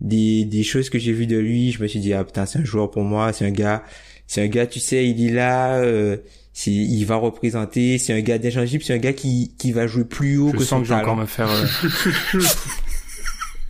[0.00, 2.60] des des choses que j'ai vues de lui, je me suis dit ah putain c'est
[2.60, 3.32] un joueur pour moi.
[3.32, 3.82] C'est un gars,
[4.26, 5.76] c'est un gars, tu sais, il est là.
[5.78, 6.16] Euh,
[6.52, 7.98] c'est, il va représenter.
[7.98, 8.82] C'est un gars d'intangible.
[8.84, 10.90] C'est un gars qui qui va jouer plus haut Je que sens son que je
[10.94, 11.12] vais talent.
[11.12, 11.48] encore me faire...
[11.50, 12.40] euh,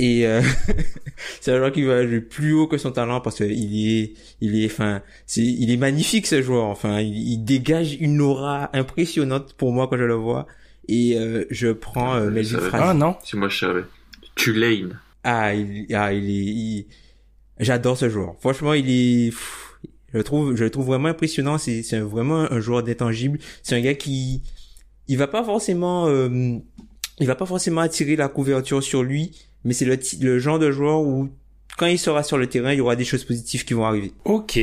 [0.00, 0.42] Et euh,
[1.40, 4.12] c'est un joueur qui va jouer plus haut que son talent parce que il est,
[4.40, 6.64] il est, enfin, c'est, il est magnifique ce joueur.
[6.64, 10.46] Enfin, il, il dégage une aura impressionnante pour moi quand je le vois.
[10.88, 12.68] Et euh, je prends euh, Ah, Melvin va.
[12.68, 12.86] Frazier.
[12.90, 13.84] Ah non Si moi je savais.
[14.34, 14.98] Tulane.
[15.22, 16.86] Ah, il, ah, il est, il-
[17.60, 18.34] j'adore ce joueur.
[18.40, 19.32] Franchement, il est,
[20.14, 21.58] je le trouve, je le trouve vraiment impressionnant.
[21.58, 23.40] C'est, vraiment un joueur d'intangible.
[23.64, 24.42] C'est un gars qui,
[25.08, 26.56] il va pas forcément, euh,
[27.18, 29.32] il va pas forcément attirer la couverture sur lui,
[29.64, 29.84] mais c'est
[30.20, 31.28] le, genre de joueur où
[31.76, 34.12] quand il sera sur le terrain, il y aura des choses positives qui vont arriver.
[34.24, 34.60] Ok.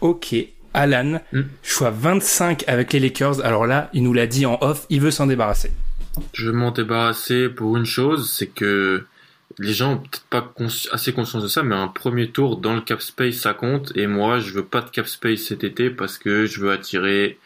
[0.00, 0.36] Ok.
[0.72, 1.42] Alan, Hmm.
[1.64, 3.44] choix 25 avec les Lakers.
[3.44, 5.72] Alors là, il nous l'a dit en off, il veut s'en débarrasser.
[6.32, 9.04] Je vais m'en débarrasser pour une chose, c'est que
[9.62, 12.74] les gens ont peut-être pas consci- assez conscience de ça, mais un premier tour dans
[12.74, 13.92] le cap space ça compte.
[13.94, 17.38] Et moi, je veux pas de cap space cet été parce que je veux attirer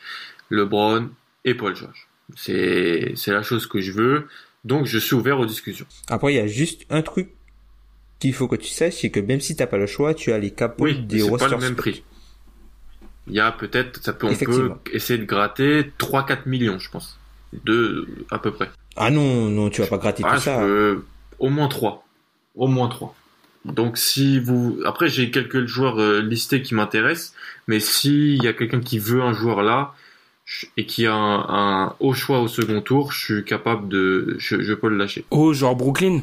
[0.50, 1.10] LeBron
[1.44, 2.08] et Paul George.
[2.36, 4.28] C'est la chose que je veux.
[4.64, 5.86] Donc, je suis ouvert aux discussions.
[6.08, 7.30] Après, il y a juste un truc
[8.18, 10.38] qu'il faut que tu saches, c'est que même si t'as pas le choix, tu as
[10.38, 12.02] les capots Oui, des c'est pas rosters le même prix.
[13.26, 17.18] Il y a peut-être, ça peut, on peut essayer de gratter 3-4 millions, je pense.
[17.64, 18.70] Deux, à peu près.
[18.96, 20.58] Ah non, non, tu vas pas gratter Ah, tout je ça.
[20.60, 21.04] peux-
[21.38, 22.03] au moins 3.
[22.54, 23.14] Au moins 3.
[23.64, 24.78] Donc si vous...
[24.84, 27.34] Après, j'ai quelques joueurs euh, listés qui m'intéressent,
[27.66, 29.94] mais s'il y a quelqu'un qui veut un joueur là,
[30.76, 34.60] et qui a un, un, haut choix au second tour, je suis capable de, je,
[34.60, 35.24] je peux le lâcher.
[35.30, 36.20] Oh, genre Brooklyn?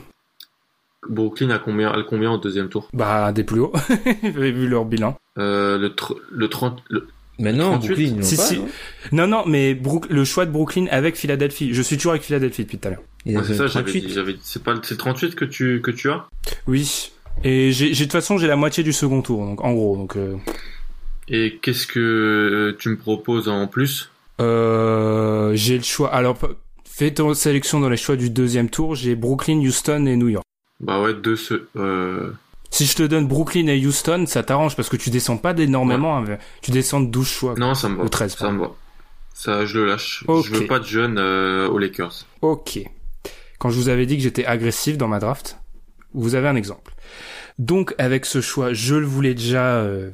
[1.10, 2.88] Brooklyn a combien, combien au deuxième tour?
[2.94, 3.74] Bah, des plus hauts,
[4.24, 5.18] vu leur bilan.
[5.40, 5.96] Euh, le,
[6.30, 7.08] le 30, le,
[7.40, 7.88] mais non, 38?
[7.88, 8.58] Brooklyn, ils l'ont Si, pas, si.
[8.58, 8.68] non
[9.12, 11.74] Non, non, mais Brook- le choix de Brooklyn avec Philadelphie.
[11.74, 13.02] Je suis toujours avec Philadelphie depuis tout à l'heure.
[13.46, 14.02] C'est ça, j'avais 38.
[14.08, 16.26] dit, c'est pas, le- c'est le 38 que tu, que tu as?
[16.68, 17.12] Oui.
[17.44, 19.96] Et j'ai, de toute façon, j'ai la moitié du second tour, donc en gros.
[19.96, 20.36] Donc, euh,
[21.30, 24.10] Et qu'est-ce que euh, tu me proposes en plus?
[24.40, 26.14] euh, j'ai le choix.
[26.14, 26.38] Alors,
[26.86, 28.96] fais ton sélection dans les choix du deuxième tour.
[28.96, 30.46] J'ai Brooklyn, Houston et New York.
[30.80, 32.32] Bah ouais, deux, ce, euh,
[32.72, 36.18] Si je te donne Brooklyn et Houston, ça t'arrange parce que tu descends pas d'énormément.
[36.18, 36.38] hein.
[36.62, 37.54] Tu descends de 12 choix.
[37.58, 38.04] non, ça me va.
[38.04, 38.72] Ou 13, ça me va.
[39.34, 40.24] Ça, je le lâche.
[40.28, 40.46] Ok.
[40.46, 42.26] Je veux pas de jeunes euh, aux Lakers.
[42.42, 42.80] Ok.
[43.60, 45.58] Quand je vous avais dit que j'étais agressif dans ma draft,
[46.14, 46.94] vous avez un exemple.
[47.60, 50.10] Donc avec ce choix, je le voulais déjà euh,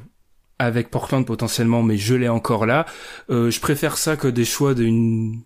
[0.58, 2.86] avec Portland potentiellement, mais je l'ai encore là.
[3.30, 5.42] Euh, je préfère ça que des choix d'une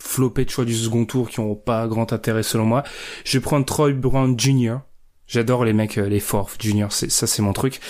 [0.00, 2.84] flopée de choix du second tour qui ont pas grand intérêt selon moi.
[3.24, 4.78] Je vais prendre Troy Brown Jr.
[5.28, 7.80] J'adore les mecs, euh, les forts juniors, ça c'est mon truc.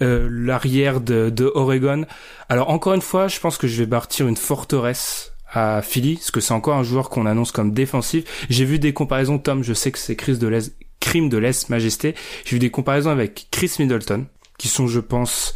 [0.00, 2.06] Euh, L'arrière de, de Oregon.
[2.48, 6.30] Alors encore une fois, je pense que je vais partir une forteresse à Philly, parce
[6.30, 8.46] que c'est encore un joueur qu'on annonce comme défensif.
[8.48, 11.68] J'ai vu des comparaisons, Tom, je sais que c'est Chris de l'Est, crime de l'Est
[11.68, 12.14] Majesté.
[12.44, 14.26] J'ai vu des comparaisons avec Chris Middleton,
[14.58, 15.54] qui sont, je pense,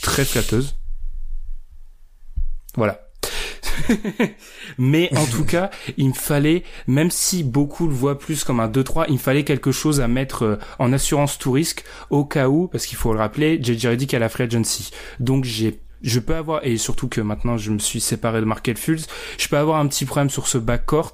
[0.00, 0.76] très flatteuses.
[2.76, 3.07] Voilà.
[4.78, 8.68] Mais en tout cas, il me fallait, même si beaucoup le voient plus comme un
[8.68, 12.48] 2-3, il me fallait quelque chose à mettre euh, en assurance tout risque au cas
[12.48, 14.90] où, parce qu'il faut le rappeler, JJ Redick à la free agency.
[15.20, 18.76] Donc j'ai je peux avoir, et surtout que maintenant je me suis séparé de Markel
[18.76, 21.12] Fultz, je peux avoir un petit problème sur ce backcourt.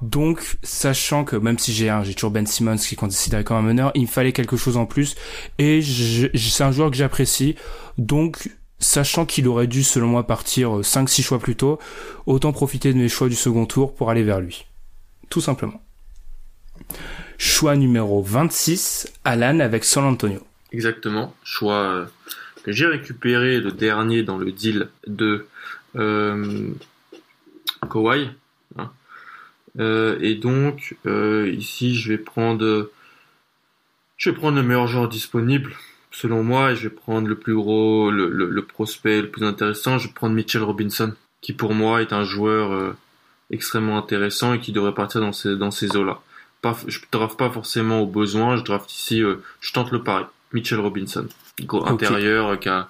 [0.00, 3.56] Donc, sachant que même si j'ai un, j'ai toujours Ben Simmons qui est considéré comme
[3.56, 5.14] un meneur, il me fallait quelque chose en plus.
[5.58, 7.54] Et c'est un joueur que j'apprécie.
[7.98, 8.48] Donc,
[8.82, 11.78] sachant qu'il aurait dû, selon moi, partir 5-6 choix plus tôt,
[12.26, 14.66] autant profiter de mes choix du second tour pour aller vers lui.
[15.30, 15.80] Tout simplement.
[17.38, 20.40] Choix numéro 26, Alan avec San Antonio.
[20.72, 21.34] Exactement.
[21.42, 22.04] Choix euh,
[22.62, 25.46] que j'ai récupéré le dernier dans le deal de
[25.96, 26.70] euh,
[28.76, 28.90] hein.
[29.78, 32.90] Euh, et donc euh, ici je vais prendre
[34.16, 35.74] je vais prendre le meilleur joueur disponible
[36.12, 39.98] selon moi je vais prendre le plus gros le, le, le prospect le plus intéressant.
[39.98, 42.94] Je vais prendre Mitchell Robinson qui pour moi est un joueur euh,
[43.50, 46.20] extrêmement intéressant et qui devrait partir dans ces dans ces eaux là.
[46.60, 50.24] Pas, je draft pas forcément au besoin, je draft ici, euh, je tente le pari.
[50.52, 51.26] Mitchell Robinson,
[51.62, 52.88] gros intérieur euh, qui, a-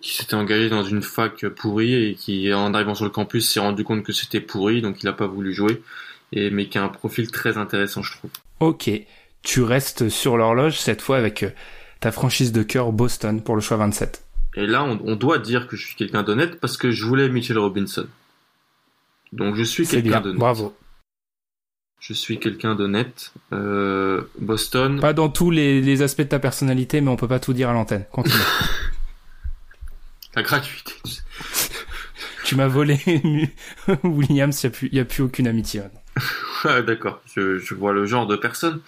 [0.00, 3.58] qui s'était engagé dans une fac pourrie et qui, en arrivant sur le campus, s'est
[3.58, 5.82] rendu compte que c'était pourri, donc il n'a pas voulu jouer.
[6.32, 8.30] Et, mais qui a un profil très intéressant, je trouve.
[8.60, 8.88] Ok,
[9.42, 11.50] tu restes sur l'horloge cette fois avec euh,
[12.00, 14.22] ta franchise de cœur Boston pour le choix 27.
[14.56, 17.28] Et là, on, on doit dire que je suis quelqu'un d'honnête parce que je voulais
[17.28, 18.06] Mitchell Robinson.
[19.32, 20.38] Donc je suis quelqu'un d'honnête.
[20.38, 20.76] bravo.
[22.00, 23.32] Je suis quelqu'un d'honnête.
[23.52, 25.00] Euh, Boston.
[25.00, 27.70] Pas dans tous les, les aspects de ta personnalité, mais on peut pas tout dire
[27.70, 28.04] à l'antenne.
[28.12, 28.34] Continue.
[30.36, 30.92] La gratuité.
[32.44, 33.00] tu m'as volé
[34.04, 35.82] Williams, il y a plus, y a plus aucune amitié.
[36.64, 38.80] Ah, D'accord, je, je vois le genre de personne.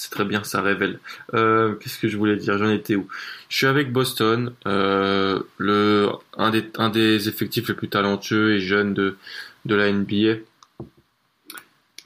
[0.00, 1.00] C'est très bien, ça révèle.
[1.34, 2.56] Euh, Qu'est-ce que je voulais dire?
[2.56, 3.08] J'en étais où?
[3.48, 8.60] Je suis avec Boston, euh, le un des un des effectifs les plus talentueux et
[8.60, 9.16] jeunes de
[9.64, 10.44] de la NBA.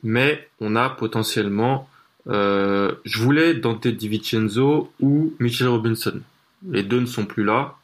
[0.03, 1.87] Mais on a potentiellement,
[2.29, 6.19] euh, je voulais Dante DiVincenzo ou Mitchell Robinson.
[6.67, 7.77] Les deux ne sont plus là.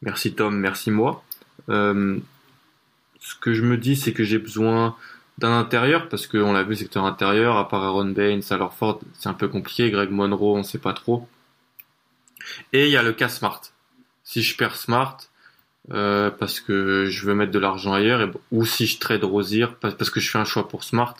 [0.00, 1.22] Merci Tom, merci moi.
[1.68, 4.96] Ce que je me dis, c'est que j'ai besoin
[5.50, 9.34] intérieur parce qu'on l'a vu secteur intérieur à part Aaron Baines alors Ford c'est un
[9.34, 11.28] peu compliqué Greg Monroe on sait pas trop.
[12.72, 13.60] Et il y a le cas Smart
[14.24, 15.18] si je perds Smart
[15.90, 19.66] euh, parce que je veux mettre de l'argent ailleurs et, ou si je trade Rosier
[19.80, 21.16] parce que je fais un choix pour Smart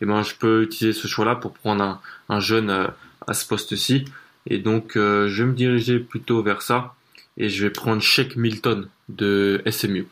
[0.00, 2.86] et ben je peux utiliser ce choix là pour prendre un, un jeune euh,
[3.26, 4.04] à ce poste-ci.
[4.46, 6.94] Et donc euh, je vais me diriger plutôt vers ça
[7.36, 10.06] et je vais prendre Shake Milton de SMU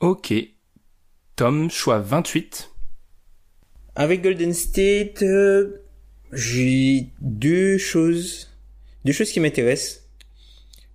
[0.00, 0.34] Ok.
[1.36, 2.70] Tom, choix 28.
[3.96, 5.82] Avec Golden State, euh,
[6.32, 8.50] j'ai deux choses,
[9.04, 10.02] deux choses qui m'intéressent.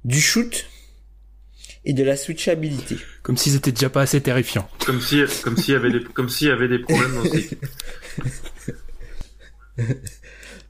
[0.05, 0.65] Du shoot
[1.83, 2.97] et de la switchabilité.
[3.21, 4.69] Comme si c'était déjà pas assez terrifiant.
[4.85, 7.49] Comme si, comme s'il y avait des, comme s'il y avait des problèmes dans ces...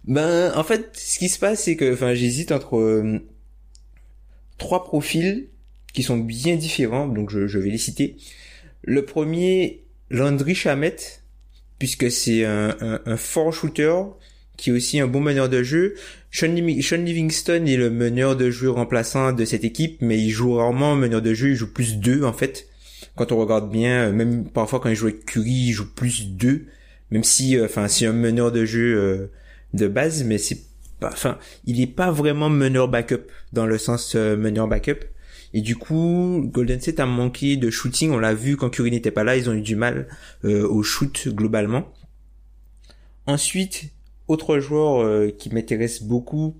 [0.06, 3.20] Ben, en fait, ce qui se passe, c'est que, enfin, j'hésite entre euh,
[4.58, 5.50] trois profils
[5.94, 8.18] qui sont bien différents, donc je, je vais les citer.
[8.84, 10.96] Le premier, Landry Chamet,
[11.78, 12.76] puisque c'est un,
[13.06, 13.94] un, fort shooter
[14.58, 15.96] qui est aussi un bon meneur de jeu.
[16.32, 20.96] Sean, Livingston est le meneur de jeu remplaçant de cette équipe, mais il joue rarement
[20.96, 22.68] meneur de jeu, il joue plus deux en fait,
[23.16, 26.66] quand on regarde bien, même parfois quand il joue avec Curry, il joue plus 2,
[27.12, 29.32] même si, enfin, c'est un meneur de jeu
[29.74, 30.60] de base, mais c'est
[31.00, 33.24] pas, enfin, il est pas vraiment meneur backup
[33.54, 35.06] dans le sens meneur backup.
[35.54, 38.12] Et du coup, Golden State a manqué de shooting.
[38.12, 40.08] On l'a vu quand Curry n'était pas là, ils ont eu du mal
[40.44, 41.92] au shoot globalement.
[43.30, 43.92] Ensuite,
[44.28, 46.56] autre joueur euh, qui m'intéresse beaucoup,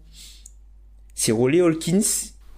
[1.16, 2.02] c'est Rolly Hawkins.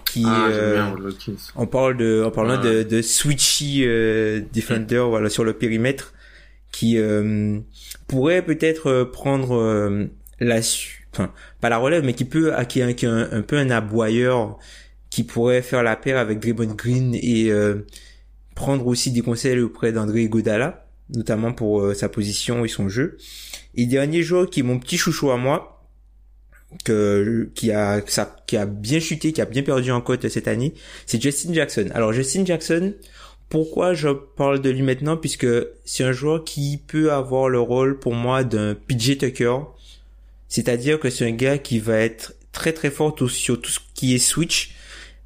[0.05, 1.37] Qui, ah, euh, Hawkins.
[1.55, 6.13] on parle de, en parlant de, de switchy euh, defender, voilà, sur le périmètre,
[6.73, 6.97] qui
[8.07, 10.09] pourrait peut-être prendre
[10.39, 10.59] la,
[11.13, 11.31] enfin,
[11.61, 14.57] pas la relève, mais qui peut, qui, qui un, un, peu un aboyeur,
[15.11, 17.51] qui pourrait faire la paire avec Draymond Green et
[18.55, 23.17] prendre aussi des conseils auprès d'André Godala, notamment pour sa position et son jeu.
[23.75, 25.85] Et dernier joueur qui est mon petit chouchou à moi,
[26.85, 30.47] que qui a ça, qui a bien chuté, qui a bien perdu en cote cette
[30.47, 30.73] année,
[31.05, 31.89] c'est Justin Jackson.
[31.93, 32.93] Alors Justin Jackson,
[33.49, 35.17] pourquoi je parle de lui maintenant?
[35.17, 35.47] Puisque
[35.83, 39.57] c'est un joueur qui peut avoir le rôle pour moi d'un PJ Tucker,
[40.47, 44.15] c'est-à-dire que c'est un gars qui va être très très fort sur tout ce qui
[44.15, 44.75] est switch.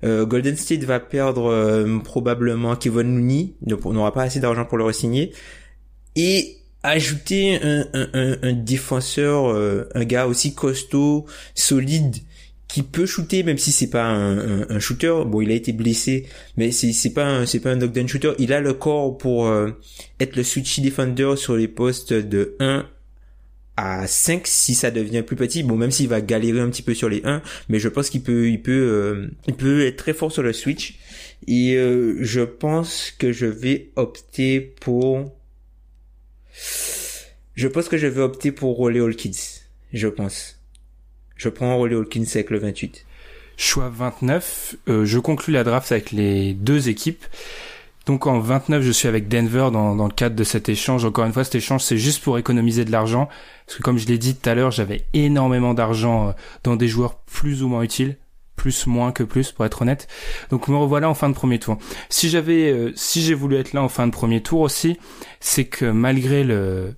[0.03, 3.55] Euh, Golden State va perdre euh, probablement Kevin Looney,
[3.85, 5.31] on n'aura pas assez d'argent pour le re-signer.
[6.15, 12.17] Et ajouter un, défenseur, euh, un gars aussi costaud, solide,
[12.67, 15.23] qui peut shooter même si c'est pas un, shooter.
[15.25, 16.27] Bon, il a été blessé,
[16.57, 17.75] mais c'est pas un, c'est pas
[18.07, 18.33] shooter.
[18.39, 19.71] Il a le corps pour euh,
[20.19, 22.85] être le switchy defender sur les postes de 1
[23.77, 25.63] à 5 si ça devient plus petit.
[25.63, 28.23] Bon, même s'il va galérer un petit peu sur les 1, mais je pense qu'il
[28.23, 30.99] peut il peut euh, il peut être très fort sur le switch.
[31.47, 35.31] Et je pense que je vais opter pour
[37.55, 39.61] je pense que je vais opter pour Rolly Hawkins.
[39.93, 40.59] Je pense.
[41.37, 43.05] Je prends Rolly Hawkins avec le 28.
[43.57, 44.75] Choix 29.
[44.89, 47.23] Euh, je conclus la draft avec les deux équipes.
[48.05, 51.05] Donc en 29, je suis avec Denver dans, le cadre de cet échange.
[51.05, 53.29] Encore une fois, cet échange, c'est juste pour économiser de l'argent.
[53.65, 56.31] Parce que comme je l'ai dit tout à l'heure, j'avais énormément d'argent euh,
[56.63, 58.17] dans des joueurs plus ou moins utiles
[58.55, 60.07] plus moins que plus pour être honnête.
[60.49, 61.77] Donc me revoilà en fin de premier tour.
[62.07, 64.97] Si j'avais euh, si j'ai voulu être là en fin de premier tour aussi,
[65.41, 66.95] c'est que malgré le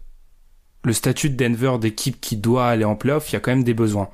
[0.91, 3.73] statut de Denver d'équipe qui doit aller en playoff, il y a quand même des
[3.73, 4.09] besoins.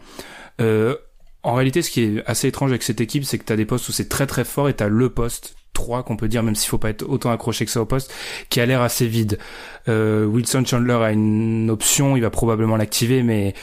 [0.62, 0.96] Euh,
[1.44, 3.66] en réalité, ce qui est assez étrange avec cette équipe, c'est que tu as des
[3.66, 6.56] postes où c'est très très fort et tu le poste 3 qu'on peut dire, même
[6.56, 8.14] s'il faut pas être autant accroché que ça au poste,
[8.50, 9.40] qui a l'air assez vide.
[9.88, 13.54] Euh, Wilson Chandler a une option, il va probablement l'activer, mais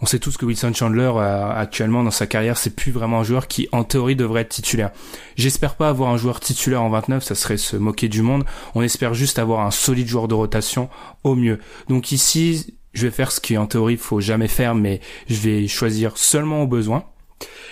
[0.00, 3.24] on sait tous que Wilson Chandler euh, actuellement dans sa carrière c'est plus vraiment un
[3.24, 4.90] joueur qui en théorie devrait être titulaire.
[5.36, 8.44] J'espère pas avoir un joueur titulaire en 29, ça serait se moquer du monde.
[8.74, 10.90] On espère juste avoir un solide joueur de rotation
[11.24, 11.58] au mieux.
[11.88, 15.66] Donc ici, je vais faire ce qui en théorie faut jamais faire, mais je vais
[15.66, 17.04] choisir seulement au besoin.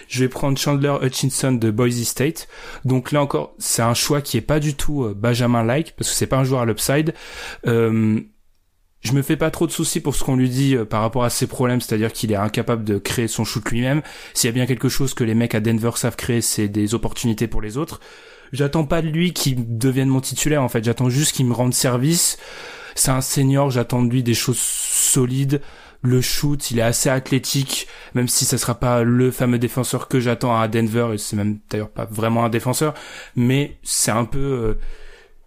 [0.08, 2.48] Je vais prendre Chandler Hutchinson de Boise State.
[2.84, 6.16] Donc là encore, c'est un choix qui est pas du tout euh, Benjamin-like parce que
[6.16, 7.14] c'est pas un joueur à l'upside.
[7.66, 8.20] Euh,
[9.04, 11.24] je me fais pas trop de soucis pour ce qu'on lui dit euh, par rapport
[11.24, 14.02] à ses problèmes, c'est-à-dire qu'il est incapable de créer son shoot lui-même.
[14.32, 16.94] S'il y a bien quelque chose que les mecs à Denver savent créer, c'est des
[16.94, 18.00] opportunités pour les autres.
[18.52, 21.74] J'attends pas de lui qu'il devienne mon titulaire en fait, j'attends juste qu'il me rende
[21.74, 22.38] service.
[22.94, 25.60] C'est un senior, j'attends de lui des choses solides.
[26.04, 30.20] Le shoot, il est assez athlétique, même si ça sera pas le fameux défenseur que
[30.20, 32.94] j'attends à Denver, et c'est même d'ailleurs pas vraiment un défenseur,
[33.34, 34.38] mais c'est un peu...
[34.38, 34.74] Euh,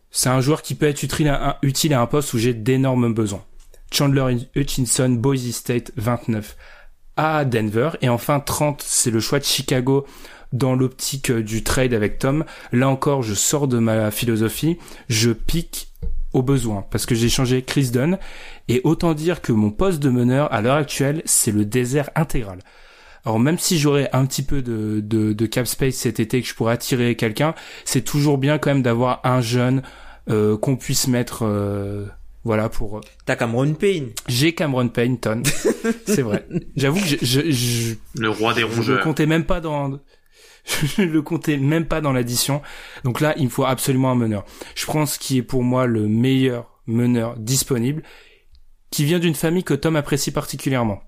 [0.09, 2.55] c'est un joueur qui peut être utile à un, utile à un poste où j'ai
[2.55, 3.43] d'énormes besoins.
[3.91, 6.57] Chandler Hutchinson, Boise State 29
[7.17, 7.91] à Denver.
[8.01, 10.05] Et enfin 30, c'est le choix de Chicago
[10.53, 12.45] dans l'optique du trade avec Tom.
[12.71, 14.77] Là encore, je sors de ma philosophie,
[15.09, 15.86] je pique
[16.37, 18.17] au besoin parce que j'ai changé Chris Dunn
[18.67, 22.59] et autant dire que mon poste de meneur à l'heure actuelle, c'est le désert intégral.
[23.25, 26.53] Alors même si j'aurais un petit peu de, de, cap space cet été que je
[26.53, 29.81] pourrais attirer quelqu'un, c'est toujours bien quand même d'avoir un jeune
[30.29, 32.05] euh, qu'on puisse mettre euh,
[32.43, 32.97] voilà pour.
[32.97, 34.11] Euh, T'as Cameron Payne.
[34.29, 35.43] J'ai Cameron Payne, Ton.
[36.05, 36.47] c'est vrai.
[36.77, 38.99] J'avoue que je, je, le roi des rongeurs.
[38.99, 39.99] Je comptais même pas dans.
[40.67, 42.61] Je le comptais même pas dans l'addition.
[43.03, 44.45] Donc là, il me faut absolument un meneur.
[44.75, 48.03] Je prends ce qui est pour moi le meilleur meneur disponible,
[48.91, 51.01] qui vient d'une famille que Tom apprécie particulièrement.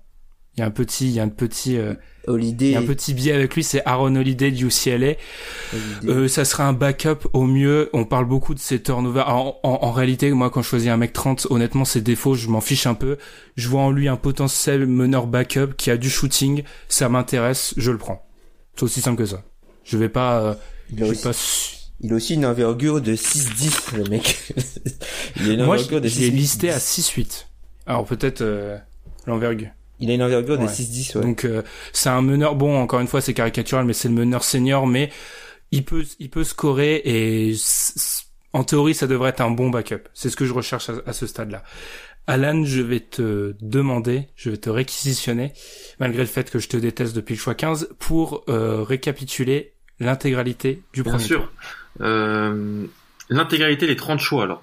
[0.56, 1.94] Il y a un petit, il y a un petit, euh,
[2.26, 2.74] Holiday.
[2.74, 5.14] un petit biais avec lui, c'est Aaron Holiday du UCLA.
[6.04, 7.88] Euh, ça sera un backup au mieux.
[7.92, 9.28] On parle beaucoup de ses turnovers.
[9.28, 12.60] En, en, réalité, moi, quand je choisis un mec 30, honnêtement, ses défauts, je m'en
[12.60, 13.16] fiche un peu.
[13.56, 16.64] Je vois en lui un potentiel meneur backup qui a du shooting.
[16.88, 18.26] Ça m'intéresse, je le prends.
[18.74, 19.44] C'est aussi simple que ça.
[19.90, 20.54] Je vais pas, euh,
[20.92, 21.32] il, a aussi, pas...
[22.00, 24.54] il a aussi une envergure de 6-10, le mec.
[25.36, 27.46] il a une moi, envergure de 6 est listé à 6-8.
[27.86, 28.78] Alors peut-être euh,
[29.26, 29.70] l'envergure.
[29.98, 31.22] Il a une envergure de 6-10, ouais.
[31.24, 31.62] Donc euh,
[31.92, 32.54] c'est un meneur.
[32.54, 34.86] Bon, encore une fois, c'est caricatural, mais c'est le meneur senior.
[34.86, 35.10] Mais
[35.72, 37.54] il peut, il peut scorer et
[38.52, 40.08] en théorie, ça devrait être un bon backup.
[40.14, 41.62] C'est ce que je recherche à, ce stade-là.
[42.26, 45.52] Alan, je vais te demander, je vais te réquisitionner,
[45.98, 50.82] malgré le fait que je te déteste depuis le choix 15, pour euh, récapituler l'intégralité
[50.92, 51.52] du Bien premier sûr.
[52.00, 52.84] Euh,
[53.28, 54.62] l'intégralité des 30 choix alors.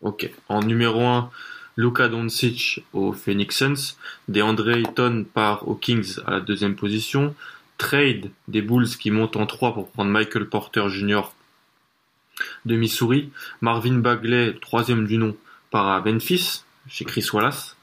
[0.00, 0.28] Ok.
[0.48, 1.30] En numéro 1,
[1.76, 3.96] Luka Doncic au Phoenix Suns,
[4.28, 7.34] DeAndre Ayton part aux Kings à la deuxième position,
[7.78, 11.32] trade des Bulls qui montent en 3 pour prendre Michael Porter Jr.
[12.64, 15.36] de Missouri, Marvin Bagley, troisième du nom,
[15.70, 17.76] part à Memphis, chez Chris Wallace,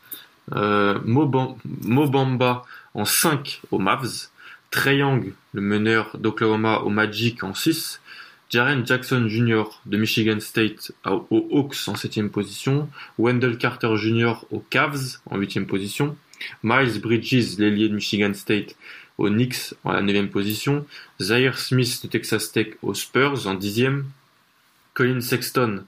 [0.54, 4.30] euh, Mobamba en 5 aux Mavs,
[4.72, 8.02] Trey Young, le meneur d'Oklahoma au Magic en 6,
[8.50, 9.64] Jaren Jackson Jr.
[9.86, 14.46] de Michigan State aux Hawks en 7 position, Wendell Carter Jr.
[14.52, 16.18] aux Cavs en 8 position,
[16.64, 18.76] Miles Bridges, l'ailier de Michigan State,
[19.18, 20.86] aux Knicks en la 9 position,
[21.22, 24.04] Zaire Smith de Texas Tech aux Spurs en 10e,
[24.94, 25.84] Colin Sexton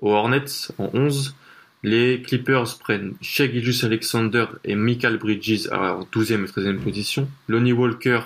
[0.00, 1.34] aux Hornets en 11,
[1.82, 3.48] les Clippers prennent Shea
[3.82, 8.20] Alexander et Michael Bridges en 12e et 13e position, Lonnie Walker,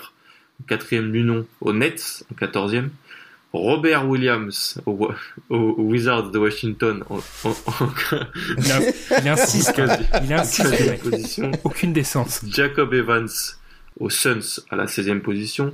[0.67, 2.89] 4e du nom aux Nets en 14e,
[3.53, 5.13] Robert Williams aux,
[5.49, 7.19] Wizards de Washington en,
[8.57, 9.81] il, insiste,
[10.23, 11.51] il insiste, position.
[11.63, 12.41] Aucune décence.
[12.47, 13.27] Jacob Evans
[13.99, 15.73] aux Suns à la 16e position.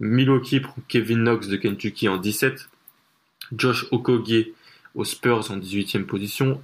[0.00, 2.68] Milwaukee prend Kevin Knox de Kentucky en 17.
[3.56, 4.52] Josh Okogie
[4.96, 6.60] aux Spurs en 18e position.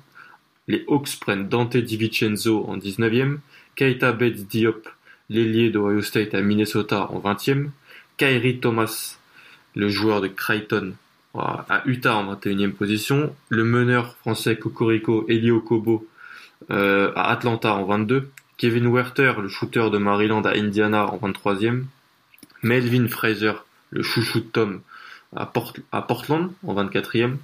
[0.67, 3.39] Les Hawks prennent Dante DiVincenzo en 19e.
[3.77, 4.89] Keita Bates Diop,
[5.31, 7.71] l'ailier d'Ohio State à Minnesota en 20e.
[8.17, 9.19] Kyrie Thomas
[9.75, 10.95] le joueur de Creighton
[11.35, 16.05] à Utah en 21e position, le meneur français Cocorico Elio Kobo
[16.71, 21.85] euh, à Atlanta en 22, Kevin Werther, le shooter de Maryland à Indiana en 23e,
[22.63, 23.53] Melvin Fraser,
[23.91, 24.81] le chouchou de Tom
[25.37, 27.37] à, Portland en 24e,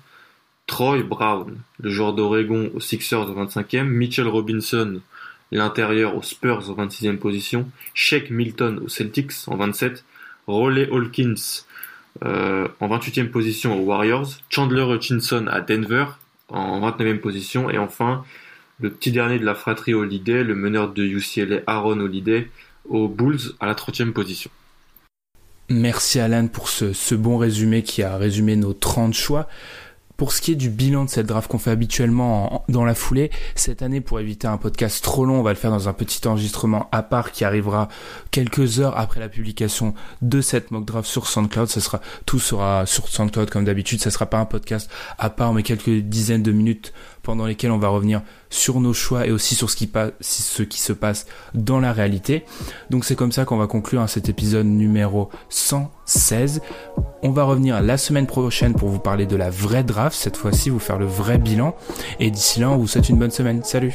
[0.66, 5.00] Troy Brown, le joueur d'Oregon aux Sixers en 25e, Mitchell Robinson,
[5.58, 10.04] l'intérieur aux Spurs en 26e position, Shake Milton aux Celtics en 27,
[10.46, 11.34] Roley Hawkins,
[12.24, 16.06] euh, en 28e position aux Warriors, Chandler Hutchinson à Denver
[16.48, 18.24] en 29e position et enfin
[18.80, 22.50] le petit dernier de la fratrie Holiday, le meneur de UCLA Aaron Holiday
[22.88, 24.50] aux Bulls à la 30e position.
[25.70, 29.48] Merci Alan pour ce, ce bon résumé qui a résumé nos 30 choix.
[30.16, 33.30] Pour ce qui est du bilan de cette draft qu'on fait habituellement dans la foulée,
[33.56, 36.26] cette année, pour éviter un podcast trop long, on va le faire dans un petit
[36.28, 37.88] enregistrement à part qui arrivera
[38.30, 41.68] quelques heures après la publication de cette mock draft sur SoundCloud.
[41.68, 44.00] Ça sera, tout sera sur SoundCloud comme d'habitude.
[44.00, 44.88] Ça sera pas un podcast
[45.18, 46.92] à part, mais quelques dizaines de minutes
[47.24, 49.90] pendant lesquelles on va revenir sur nos choix et aussi sur ce qui,
[50.20, 52.44] ce qui se passe dans la réalité.
[52.90, 56.60] Donc c'est comme ça qu'on va conclure hein, cet épisode numéro 116.
[57.22, 60.70] On va revenir la semaine prochaine pour vous parler de la vraie draft, cette fois-ci
[60.70, 61.74] vous faire le vrai bilan.
[62.20, 63.64] Et d'ici là, on vous souhaite une bonne semaine.
[63.64, 63.94] Salut